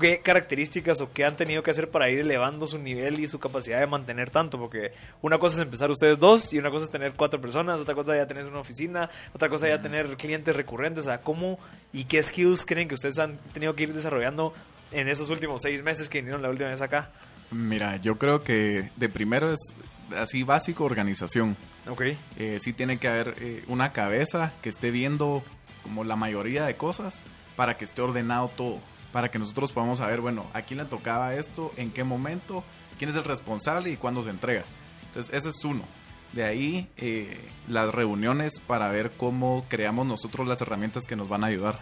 ¿qué 0.00 0.20
características 0.20 1.00
o 1.00 1.12
qué 1.12 1.24
han 1.24 1.36
tenido 1.36 1.62
que 1.62 1.70
hacer 1.70 1.90
para 1.90 2.08
ir 2.10 2.20
elevando 2.20 2.66
su 2.66 2.78
nivel 2.78 3.20
y 3.20 3.28
su 3.28 3.38
capacidad 3.38 3.80
de 3.80 3.86
mantener 3.86 4.30
tanto? 4.30 4.58
Porque 4.58 4.92
una 5.22 5.38
cosa 5.38 5.56
es 5.56 5.62
empezar 5.62 5.90
ustedes 5.90 6.18
dos 6.18 6.52
y 6.52 6.58
una 6.58 6.70
cosa 6.70 6.84
es 6.84 6.90
tener 6.90 7.12
cuatro 7.14 7.40
personas, 7.40 7.80
otra 7.80 7.94
cosa 7.94 8.16
ya 8.16 8.26
tener 8.26 8.44
una 8.46 8.60
oficina, 8.60 9.10
otra 9.32 9.48
cosa 9.48 9.68
ya 9.68 9.80
tener 9.80 10.16
clientes 10.16 10.54
recurrentes, 10.54 11.04
o 11.04 11.08
sea, 11.08 11.20
¿cómo 11.20 11.58
y 11.92 12.04
qué 12.04 12.22
skills 12.22 12.66
creen 12.66 12.88
que 12.88 12.94
ustedes 12.94 13.18
han 13.18 13.38
tenido 13.52 13.74
que 13.74 13.84
ir 13.84 13.94
desarrollando 13.94 14.52
en 14.92 15.08
esos 15.08 15.30
últimos 15.30 15.62
seis 15.62 15.82
meses 15.82 16.08
que 16.08 16.18
vinieron 16.18 16.42
la 16.42 16.50
última 16.50 16.70
vez 16.70 16.82
acá? 16.82 17.10
Mira, 17.50 17.96
yo 17.96 18.18
creo 18.18 18.42
que 18.42 18.90
de 18.96 19.08
primero 19.08 19.52
es 19.52 19.74
así 20.16 20.42
básico 20.42 20.84
organización. 20.84 21.56
Ok. 21.88 22.02
Eh, 22.38 22.58
sí 22.60 22.72
tiene 22.72 22.98
que 22.98 23.08
haber 23.08 23.34
eh, 23.38 23.64
una 23.68 23.92
cabeza 23.92 24.52
que 24.62 24.68
esté 24.68 24.90
viendo 24.90 25.42
como 25.82 26.04
la 26.04 26.16
mayoría 26.16 26.64
de 26.64 26.76
cosas 26.76 27.24
para 27.56 27.76
que 27.76 27.84
esté 27.84 28.02
ordenado 28.02 28.48
todo. 28.56 28.80
Para 29.14 29.30
que 29.30 29.38
nosotros 29.38 29.70
podamos 29.70 29.98
saber, 29.98 30.20
bueno, 30.20 30.44
a 30.54 30.62
quién 30.62 30.78
le 30.78 30.86
tocaba 30.86 31.36
esto, 31.36 31.70
en 31.76 31.92
qué 31.92 32.02
momento, 32.02 32.64
quién 32.98 33.10
es 33.10 33.16
el 33.16 33.22
responsable 33.22 33.90
y 33.90 33.96
cuándo 33.96 34.24
se 34.24 34.30
entrega. 34.30 34.64
Entonces, 35.06 35.32
eso 35.32 35.50
es 35.50 35.64
uno. 35.64 35.84
De 36.32 36.42
ahí 36.42 36.88
eh, 36.96 37.48
las 37.68 37.94
reuniones 37.94 38.54
para 38.66 38.88
ver 38.88 39.12
cómo 39.16 39.66
creamos 39.68 40.04
nosotros 40.04 40.48
las 40.48 40.60
herramientas 40.62 41.04
que 41.04 41.14
nos 41.14 41.28
van 41.28 41.44
a 41.44 41.46
ayudar. 41.46 41.78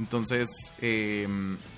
Entonces, 0.00 0.48
eh, 0.80 1.28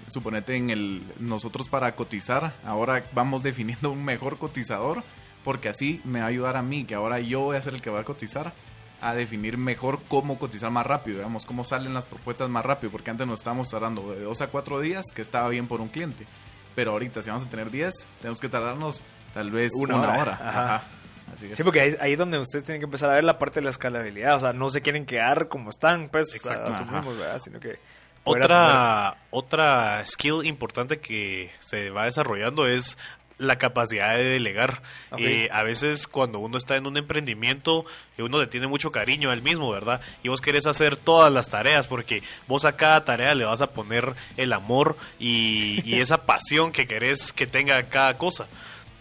suponete 0.07 0.57
en 0.57 0.71
el 0.71 1.03
nosotros 1.19 1.69
para 1.69 1.95
cotizar, 1.95 2.55
ahora 2.65 3.05
vamos 3.13 3.43
definiendo 3.43 3.91
un 3.91 4.03
mejor 4.03 4.39
cotizador, 4.39 5.05
porque 5.45 5.69
así 5.69 6.01
me 6.05 6.21
va 6.21 6.25
a 6.25 6.29
ayudar 6.29 6.57
a 6.57 6.63
mí, 6.63 6.85
que 6.85 6.95
ahora 6.95 7.21
yo 7.21 7.41
voy 7.41 7.59
a 7.59 7.61
ser 7.61 7.75
el 7.75 7.83
que 7.83 7.91
va 7.91 8.01
a 8.01 8.05
cotizar, 8.05 8.55
a 9.01 9.15
definir 9.15 9.57
mejor 9.59 10.01
cómo 10.09 10.39
cotizar 10.39 10.71
más 10.71 10.87
rápido, 10.87 11.19
digamos, 11.19 11.47
cómo 11.47 11.65
salen 11.65 11.95
las 11.95 12.07
propuestas 12.07 12.49
más 12.49 12.65
rápido, 12.65 12.91
porque 12.93 13.11
antes 13.11 13.27
nos 13.27 13.41
estábamos 13.41 13.69
tardando 13.69 14.13
de 14.13 14.21
dos 14.21 14.41
a 14.43 14.49
cuatro 14.49 14.81
días, 14.81 15.05
que 15.15 15.23
estaba 15.23 15.49
bien 15.49 15.67
por 15.67 15.81
un 15.81 15.89
cliente, 15.89 16.27
pero 16.75 16.93
ahorita 16.93 17.23
si 17.23 17.31
vamos 17.31 17.47
a 17.47 17.51
tener 17.51 17.71
10, 17.71 17.93
tenemos 18.21 18.41
que 18.41 18.49
tardarnos 18.49 19.03
tal 19.33 19.51
vez 19.51 19.73
Una 19.75 19.97
una, 19.97 20.09
hora. 20.11 20.21
hora. 20.23 20.33
Ajá. 20.35 20.75
Ajá. 20.77 20.85
Así 21.33 21.47
es. 21.47 21.57
Sí, 21.57 21.63
porque 21.63 21.81
ahí, 21.81 21.97
ahí 22.01 22.13
es 22.13 22.19
donde 22.19 22.39
ustedes 22.39 22.65
tienen 22.65 22.81
que 22.81 22.87
empezar 22.87 23.09
a 23.11 23.15
ver 23.15 23.25
la 23.25 23.39
parte 23.39 23.61
de 23.61 23.65
la 23.65 23.71
escalabilidad. 23.71 24.35
O 24.35 24.41
sea, 24.41 24.53
no 24.53 24.69
se 24.69 24.83
quieren 24.83 25.07
quedar 25.07 25.49
como 25.49 25.71
están, 25.71 26.09
pues, 26.09 26.35
Exacto, 26.35 26.73
asumimos, 26.73 27.07
ajá. 27.07 27.19
¿verdad? 27.19 27.39
Sino 27.43 27.61
que... 27.61 27.79
Otra, 28.25 29.17
otra 29.31 30.05
skill 30.07 30.45
importante 30.45 30.99
que 30.99 31.51
se 31.61 31.89
va 31.91 32.05
desarrollando 32.05 32.67
es 32.67 32.99
la 33.41 33.57
capacidad 33.57 34.17
de 34.17 34.25
delegar. 34.25 34.83
Ok. 35.11 35.21
Eh, 35.21 35.49
a 35.53 35.63
veces 35.63 36.07
cuando 36.07 36.39
uno 36.39 36.59
está 36.59 36.77
en 36.77 36.87
un 36.87 36.97
emprendimiento, 36.97 37.85
eh, 38.17 38.23
uno 38.23 38.39
le 38.39 38.47
tiene 38.47 38.67
mucho 38.67 38.93
cariño 38.93 39.31
al 39.31 39.43
mismo, 39.43 39.71
¿verdad? 39.71 40.01
Y 40.23 40.29
vos 40.29 40.41
querés 40.41 40.67
hacer 40.67 40.97
todas 40.97 41.33
las 41.33 41.49
tareas 41.49 41.89
porque 41.89 42.23
vos 42.47 42.65
a 42.65 42.77
cada 42.77 43.05
tarea 43.05 43.35
le 43.35 43.45
vas 43.45 43.61
a 43.61 43.73
poner 43.73 44.15
el 44.37 44.53
amor 44.53 44.97
y, 45.19 45.81
y 45.85 46.01
esa 46.01 46.19
pasión 46.27 46.71
que 46.71 46.87
querés 46.87 47.33
que 47.33 47.47
tenga 47.47 47.83
cada 47.85 48.17
cosa. 48.17 48.47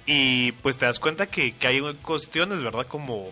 Y 0.05 0.53
pues 0.53 0.77
te 0.77 0.85
das 0.85 0.99
cuenta 0.99 1.27
que, 1.27 1.51
que 1.51 1.67
hay 1.67 1.81
cuestiones, 2.01 2.63
¿verdad? 2.63 2.87
Como, 2.87 3.31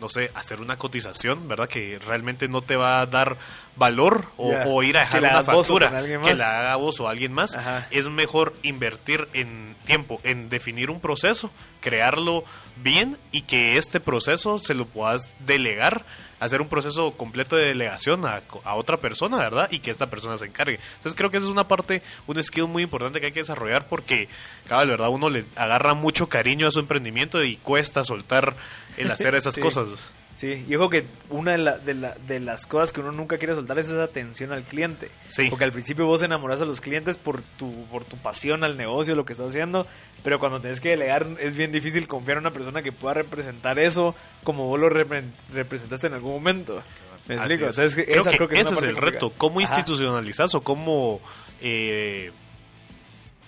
no 0.00 0.08
sé, 0.08 0.30
hacer 0.34 0.60
una 0.60 0.76
cotización, 0.76 1.48
¿verdad? 1.48 1.68
Que 1.68 1.98
realmente 1.98 2.48
no 2.48 2.62
te 2.62 2.76
va 2.76 3.00
a 3.00 3.06
dar 3.06 3.36
valor 3.76 4.24
o, 4.36 4.82
ir 4.82 4.96
a 4.96 5.00
dejar 5.00 5.20
una 5.20 5.42
factura 5.42 6.02
que 6.24 6.34
la 6.34 6.60
haga 6.60 6.76
vos 6.76 6.98
o 7.00 7.08
alguien 7.08 7.32
más. 7.32 7.56
Ajá. 7.56 7.86
Es 7.90 8.08
mejor 8.08 8.54
invertir 8.62 9.28
en 9.32 9.76
tiempo, 9.86 10.20
en 10.24 10.48
definir 10.48 10.90
un 10.90 11.00
proceso, 11.00 11.50
crearlo 11.80 12.44
bien 12.76 13.16
y 13.32 13.42
que 13.42 13.78
este 13.78 14.00
proceso 14.00 14.58
se 14.58 14.74
lo 14.74 14.84
puedas 14.84 15.26
delegar, 15.40 16.04
hacer 16.40 16.60
un 16.60 16.68
proceso 16.68 17.12
completo 17.12 17.56
de 17.56 17.66
delegación 17.66 18.26
a, 18.26 18.42
a 18.64 18.74
otra 18.74 18.98
persona, 18.98 19.38
¿verdad? 19.38 19.68
Y 19.70 19.78
que 19.78 19.90
esta 19.90 20.08
persona 20.08 20.38
se 20.38 20.46
encargue. 20.46 20.78
Entonces 20.96 21.14
creo 21.14 21.30
que 21.30 21.38
esa 21.38 21.46
es 21.46 21.52
una 21.52 21.68
parte, 21.68 22.02
un 22.26 22.42
skill 22.42 22.66
muy 22.66 22.82
importante 22.82 23.20
que 23.20 23.26
hay 23.26 23.32
que 23.32 23.40
desarrollar 23.40 23.86
porque, 23.86 24.28
cabal, 24.68 24.88
¿verdad? 24.88 25.08
Uno 25.08 25.30
le 25.30 25.44
agarra 25.56 25.94
mucho 25.94 26.28
cariño 26.28 26.66
a 26.66 26.70
su 26.70 26.80
emprendimiento 26.80 27.42
y 27.42 27.56
cuesta 27.56 28.04
soltar 28.04 28.56
el 28.98 29.10
hacer 29.10 29.34
esas 29.34 29.54
Sí. 29.54 29.60
cosas. 29.60 30.10
Sí, 30.36 30.64
y 30.68 30.76
ojo 30.76 30.88
que 30.88 31.04
una 31.30 31.50
de, 31.52 31.58
la- 31.58 31.78
de, 31.78 31.94
la- 31.94 32.14
de 32.14 32.38
las 32.38 32.64
cosas 32.66 32.92
que 32.92 33.00
uno 33.00 33.10
nunca 33.10 33.38
quiere 33.38 33.56
soltar 33.56 33.76
es 33.80 33.88
esa 33.88 34.04
atención 34.04 34.52
al 34.52 34.62
cliente. 34.62 35.10
Sí. 35.28 35.48
Porque 35.50 35.64
al 35.64 35.72
principio 35.72 36.06
vos 36.06 36.22
enamoras 36.22 36.62
a 36.62 36.64
los 36.64 36.80
clientes 36.80 37.18
por 37.18 37.42
tu, 37.42 37.86
por 37.86 38.04
tu 38.04 38.16
pasión 38.18 38.62
al 38.62 38.76
negocio, 38.76 39.16
lo 39.16 39.24
que 39.24 39.32
estás 39.32 39.48
haciendo, 39.48 39.86
pero 40.22 40.38
cuando 40.38 40.60
tenés 40.60 40.80
que 40.80 40.90
delegar 40.90 41.26
es 41.40 41.56
bien 41.56 41.72
difícil 41.72 42.06
confiar 42.06 42.36
en 42.36 42.42
una 42.44 42.52
persona 42.52 42.82
que 42.82 42.92
pueda 42.92 43.14
representar 43.14 43.80
eso 43.80 44.14
como 44.44 44.68
vos 44.68 44.78
lo 44.78 44.88
repre- 44.90 45.24
representaste 45.52 46.06
en 46.06 46.14
algún 46.14 46.34
momento. 46.34 46.82
¿Me 47.26 47.34
explico? 47.34 47.66
es. 47.66 47.76
Entonces, 47.76 48.04
creo 48.06 48.20
esa 48.20 48.30
que 48.30 48.36
creo 48.36 48.48
que 48.48 48.54
es 48.54 48.60
ese 48.60 48.74
es 48.74 48.82
el 48.82 48.86
complicada. 48.94 49.10
reto. 49.12 49.32
¿Cómo 49.36 49.58
Ajá. 49.60 49.74
institucionalizas 49.74 50.54
o 50.54 50.60
cómo 50.62 51.20
eh, 51.60 52.30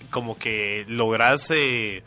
como 0.09 0.37
que 0.37 0.83
logras 0.89 1.49
eh, 1.51 2.03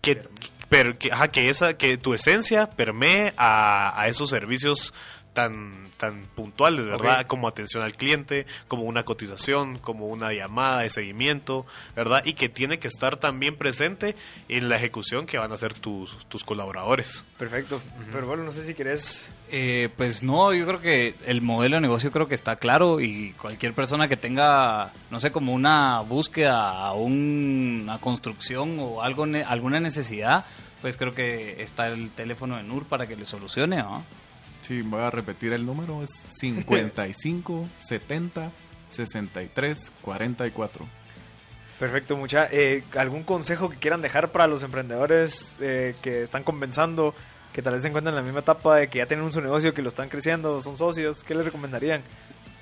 que, 0.00 0.22
per- 0.68 0.96
que, 0.98 1.12
ajá, 1.12 1.28
que 1.28 1.48
esa 1.48 1.74
que 1.74 1.96
tu 1.96 2.14
esencia 2.14 2.66
permee 2.68 3.32
a, 3.36 4.00
a 4.00 4.08
esos 4.08 4.30
servicios 4.30 4.92
tan 5.34 5.86
tan 5.98 6.26
puntuales, 6.36 6.84
¿verdad? 6.86 7.22
Ok. 7.22 7.26
Como 7.26 7.48
atención 7.48 7.82
al 7.82 7.92
cliente, 7.92 8.46
como 8.68 8.84
una 8.84 9.02
cotización, 9.04 9.78
como 9.78 10.06
una 10.06 10.32
llamada 10.32 10.82
de 10.82 10.90
seguimiento, 10.90 11.66
¿verdad? 11.96 12.22
Y 12.24 12.34
que 12.34 12.48
tiene 12.48 12.78
que 12.78 12.86
estar 12.86 13.16
también 13.16 13.56
presente 13.56 14.14
en 14.48 14.68
la 14.68 14.76
ejecución 14.76 15.26
que 15.26 15.38
van 15.38 15.50
a 15.50 15.54
hacer 15.56 15.74
tus, 15.74 16.16
tus 16.28 16.44
colaboradores. 16.44 17.24
Perfecto. 17.36 17.80
Pero 18.12 18.28
bueno, 18.28 18.44
no 18.44 18.52
sé 18.52 18.64
si 18.64 18.74
querés... 18.74 19.28
Eh, 19.50 19.88
pues 19.96 20.22
no, 20.22 20.52
yo 20.54 20.66
creo 20.68 20.80
que 20.80 21.16
el 21.26 21.40
modelo 21.42 21.76
de 21.76 21.80
negocio 21.80 22.12
creo 22.12 22.28
que 22.28 22.36
está 22.36 22.54
claro 22.54 23.00
y 23.00 23.32
cualquier 23.32 23.72
persona 23.74 24.06
que 24.06 24.16
tenga, 24.16 24.92
no 25.10 25.18
sé, 25.18 25.32
como 25.32 25.52
una 25.52 26.00
búsqueda, 26.00 26.92
una 26.92 27.98
construcción 27.98 28.76
o 28.78 29.02
algo, 29.02 29.26
ne- 29.26 29.42
alguna 29.42 29.80
necesidad, 29.80 30.44
pues 30.80 30.96
creo 30.96 31.12
que 31.14 31.60
está 31.62 31.88
el 31.88 32.10
teléfono 32.10 32.56
de 32.56 32.62
NUR 32.62 32.84
para 32.86 33.06
que 33.08 33.16
le 33.16 33.24
solucione, 33.24 33.78
¿no? 33.78 34.04
Sí, 34.60 34.82
voy 34.82 35.00
a 35.00 35.10
repetir 35.10 35.52
el 35.52 35.64
número, 35.64 36.02
es 36.02 36.10
55 36.40 37.68
70 37.78 38.52
63 38.88 39.92
44. 40.02 40.86
Perfecto, 41.78 42.16
mucha. 42.16 42.48
Eh, 42.50 42.82
¿Algún 42.96 43.22
consejo 43.22 43.70
que 43.70 43.76
quieran 43.76 44.02
dejar 44.02 44.32
para 44.32 44.46
los 44.46 44.62
emprendedores 44.62 45.54
eh, 45.60 45.94
que 46.02 46.22
están 46.22 46.42
comenzando, 46.42 47.14
que 47.52 47.62
tal 47.62 47.74
vez 47.74 47.82
se 47.82 47.88
encuentran 47.88 48.14
en 48.14 48.16
la 48.16 48.22
misma 48.22 48.40
etapa 48.40 48.76
de 48.76 48.88
que 48.88 48.98
ya 48.98 49.06
tienen 49.06 49.30
su 49.30 49.40
negocio, 49.40 49.72
que 49.74 49.82
lo 49.82 49.88
están 49.88 50.08
creciendo, 50.08 50.60
son 50.60 50.76
socios? 50.76 51.22
¿Qué 51.22 51.34
les 51.34 51.44
recomendarían? 51.44 52.02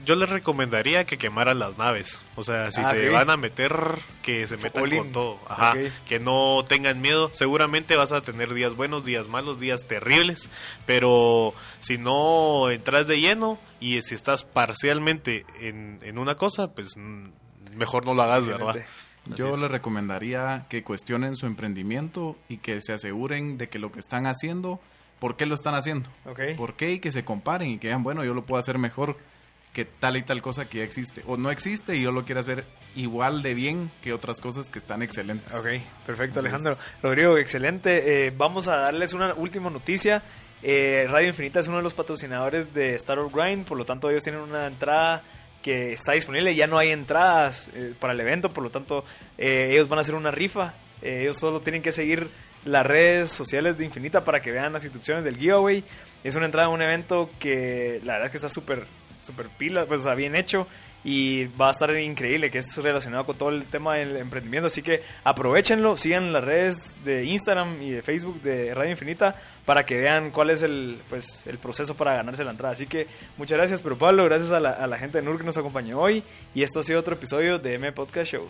Yo 0.07 0.15
les 0.17 0.31
recomendaría 0.31 1.05
que 1.05 1.19
quemaran 1.19 1.59
las 1.59 1.77
naves. 1.79 2.23
O 2.37 2.43
sea, 2.45 2.71
si 2.71 2.81
Ah, 2.81 2.93
se 2.93 3.09
van 3.11 3.29
a 3.29 3.37
meter, 3.37 3.75
que 4.23 4.47
se 4.47 4.57
metan 4.57 4.89
con 4.89 5.11
todo. 5.13 5.39
Ajá. 5.49 5.75
Que 6.09 6.21
no 6.21 6.65
tengan 6.67 7.01
miedo. 7.01 7.31
Seguramente 7.35 7.97
vas 7.97 8.13
a 8.13 8.23
tener 8.23 8.55
días 8.55 8.75
buenos, 8.77 9.05
días 9.05 9.27
malos, 9.29 9.59
días 9.61 9.85
terribles. 9.89 10.49
Pero 10.87 11.55
si 11.81 11.99
no 11.99 12.71
entras 12.71 13.07
de 13.09 13.21
lleno 13.21 13.59
y 13.81 14.01
si 14.03 14.15
estás 14.15 14.45
parcialmente 14.45 15.45
en, 15.61 15.99
en 16.03 16.19
una 16.19 16.37
cosa, 16.37 16.73
pues 16.73 16.97
mm, 16.97 17.31
mejor 17.77 18.07
no 18.07 18.15
lo 18.15 18.23
hagas, 18.23 18.47
¿verdad? 18.47 18.77
Así 19.27 19.35
Yo 19.37 19.51
es. 19.51 19.59
les 19.59 19.71
recomendaría 19.71 20.67
que 20.71 20.85
cuestionen 20.85 21.35
su 21.35 21.47
emprendimiento 21.47 22.37
y 22.49 22.59
que 22.59 22.81
se 22.81 22.93
aseguren 22.93 23.59
de 23.59 23.69
que 23.69 23.81
lo 23.81 23.91
que 23.91 23.99
están 23.99 24.27
haciendo, 24.27 24.79
¿por 25.19 25.37
qué 25.37 25.47
lo 25.47 25.57
están 25.57 25.75
haciendo? 25.75 26.09
Ok. 26.27 26.41
¿Por 26.57 26.75
qué? 26.75 26.93
Y 26.93 27.01
que 27.01 27.11
se 27.11 27.25
comparen 27.25 27.71
y 27.71 27.79
que 27.79 27.89
digan, 27.89 28.05
bueno, 28.05 28.25
yo 28.25 28.35
lo 28.35 28.45
puedo 28.47 28.61
hacer 28.61 28.79
mejor 28.79 29.17
que 29.77 29.85
tal 29.85 30.17
y 30.17 30.23
tal 30.23 30.41
cosa 30.41 30.67
que 30.67 30.79
ya 30.79 30.85
existe. 30.85 31.23
O 31.27 31.37
no 31.37 31.51
existe 31.51 31.97
y 31.97 32.01
yo 32.01 32.11
lo 32.11 32.25
quiero 32.25 32.41
hacer 32.41 32.65
igual 32.95 33.43
de 33.43 33.53
bien 33.53 33.91
que 34.01 34.15
otras 34.15 34.41
cosas 34.41 34.69
que 34.69 34.79
están 34.79 35.03
excelentes. 35.03 35.53
Ok, 35.53 35.67
perfecto 36.07 36.41
Alejandro. 36.41 36.79
Rodrigo, 37.03 37.37
excelente. 37.37 38.27
Eh, 38.27 38.33
vamos 38.35 38.69
a 38.69 38.77
darles 38.77 39.13
una 39.13 39.35
última 39.35 39.69
noticia. 39.69 40.23
Eh, 40.63 41.07
Radio 41.11 41.29
Infinita 41.29 41.61
es 41.61 41.69
uno 41.69 41.77
de 41.77 41.83
los 41.83 41.93
patrocinadores 41.93 42.73
de 42.73 42.95
Startup 42.95 43.31
Grind, 43.31 43.67
por 43.67 43.77
lo 43.77 43.85
tanto 43.85 44.09
ellos 44.09 44.23
tienen 44.23 44.41
una 44.41 44.67
entrada 44.67 45.23
que 45.61 45.93
está 45.93 46.13
disponible. 46.13 46.55
Ya 46.55 46.67
no 46.67 46.79
hay 46.79 46.89
entradas 46.89 47.69
eh, 47.75 47.93
para 48.01 48.15
el 48.15 48.21
evento, 48.21 48.49
por 48.49 48.65
lo 48.65 48.71
tanto 48.71 49.05
eh, 49.37 49.69
ellos 49.73 49.91
van 49.91 49.99
a 49.99 50.01
hacer 50.01 50.15
una 50.15 50.31
rifa. 50.31 50.73
Eh, 51.03 51.21
ellos 51.21 51.37
solo 51.37 51.61
tienen 51.61 51.83
que 51.83 51.93
seguir 51.93 52.31
las 52.65 52.87
redes 52.87 53.31
sociales 53.31 53.77
de 53.77 53.85
Infinita 53.85 54.25
para 54.25 54.41
que 54.41 54.53
vean 54.53 54.73
las 54.73 54.85
instrucciones 54.85 55.23
del 55.23 55.37
giveaway. 55.37 55.85
Es 56.25 56.35
una 56.35 56.47
entrada 56.47 56.69
a 56.69 56.71
un 56.71 56.81
evento 56.81 57.29
que 57.39 58.01
la 58.05 58.15
verdad 58.15 58.27
es 58.27 58.31
que 58.31 58.39
está 58.39 58.49
súper 58.49 58.87
súper 59.27 59.49
pila, 59.49 59.87
pues 59.87 60.03
sea, 60.03 60.15
bien 60.15 60.37
hecho 60.37 60.67
y 61.05 61.45
va 61.47 61.69
a 61.69 61.71
estar 61.71 61.97
increíble 61.97 62.51
que 62.51 62.59
es 62.59 62.77
relacionado 62.79 63.25
con 63.25 63.39
todo 63.39 63.51
el 63.51 63.65
tema 63.67 63.95
del 63.95 64.17
emprendimiento, 64.17 64.67
así 64.67 64.83
que 64.83 65.03
aprovechenlo, 65.23 65.97
sigan 65.97 66.33
las 66.33 66.43
redes 66.43 66.99
de 67.05 67.25
Instagram 67.25 67.81
y 67.81 67.91
de 67.93 68.03
Facebook 68.03 68.43
de 68.43 68.75
Radio 68.75 68.91
Infinita 68.91 69.37
para 69.65 69.87
que 69.87 69.99
vean 69.99 70.33
cuál 70.33 70.51
es 70.51 70.63
el 70.63 71.01
pues 71.09 71.47
el 71.47 71.59
proceso 71.59 71.95
para 71.95 72.17
ganarse 72.17 72.43
la 72.43 72.51
entrada. 72.51 72.73
Así 72.73 72.89
que 72.89 73.07
muchas 73.37 73.57
gracias, 73.57 73.83
pero 73.83 73.97
Pablo, 73.97 74.25
gracias 74.25 74.51
a 74.51 74.59
la, 74.59 74.71
a 74.71 74.87
la 74.89 74.99
gente 74.99 75.19
de 75.19 75.25
NUR 75.25 75.39
que 75.39 75.45
nos 75.45 75.57
acompañó 75.57 76.01
hoy 76.01 76.25
y 76.55 76.65
esto 76.65 76.81
ha 76.81 76.83
sido 76.83 76.99
otro 76.99 77.15
episodio 77.15 77.61
de 77.61 77.75
M 77.75 77.93
Podcast 77.93 78.33
Show. 78.33 78.49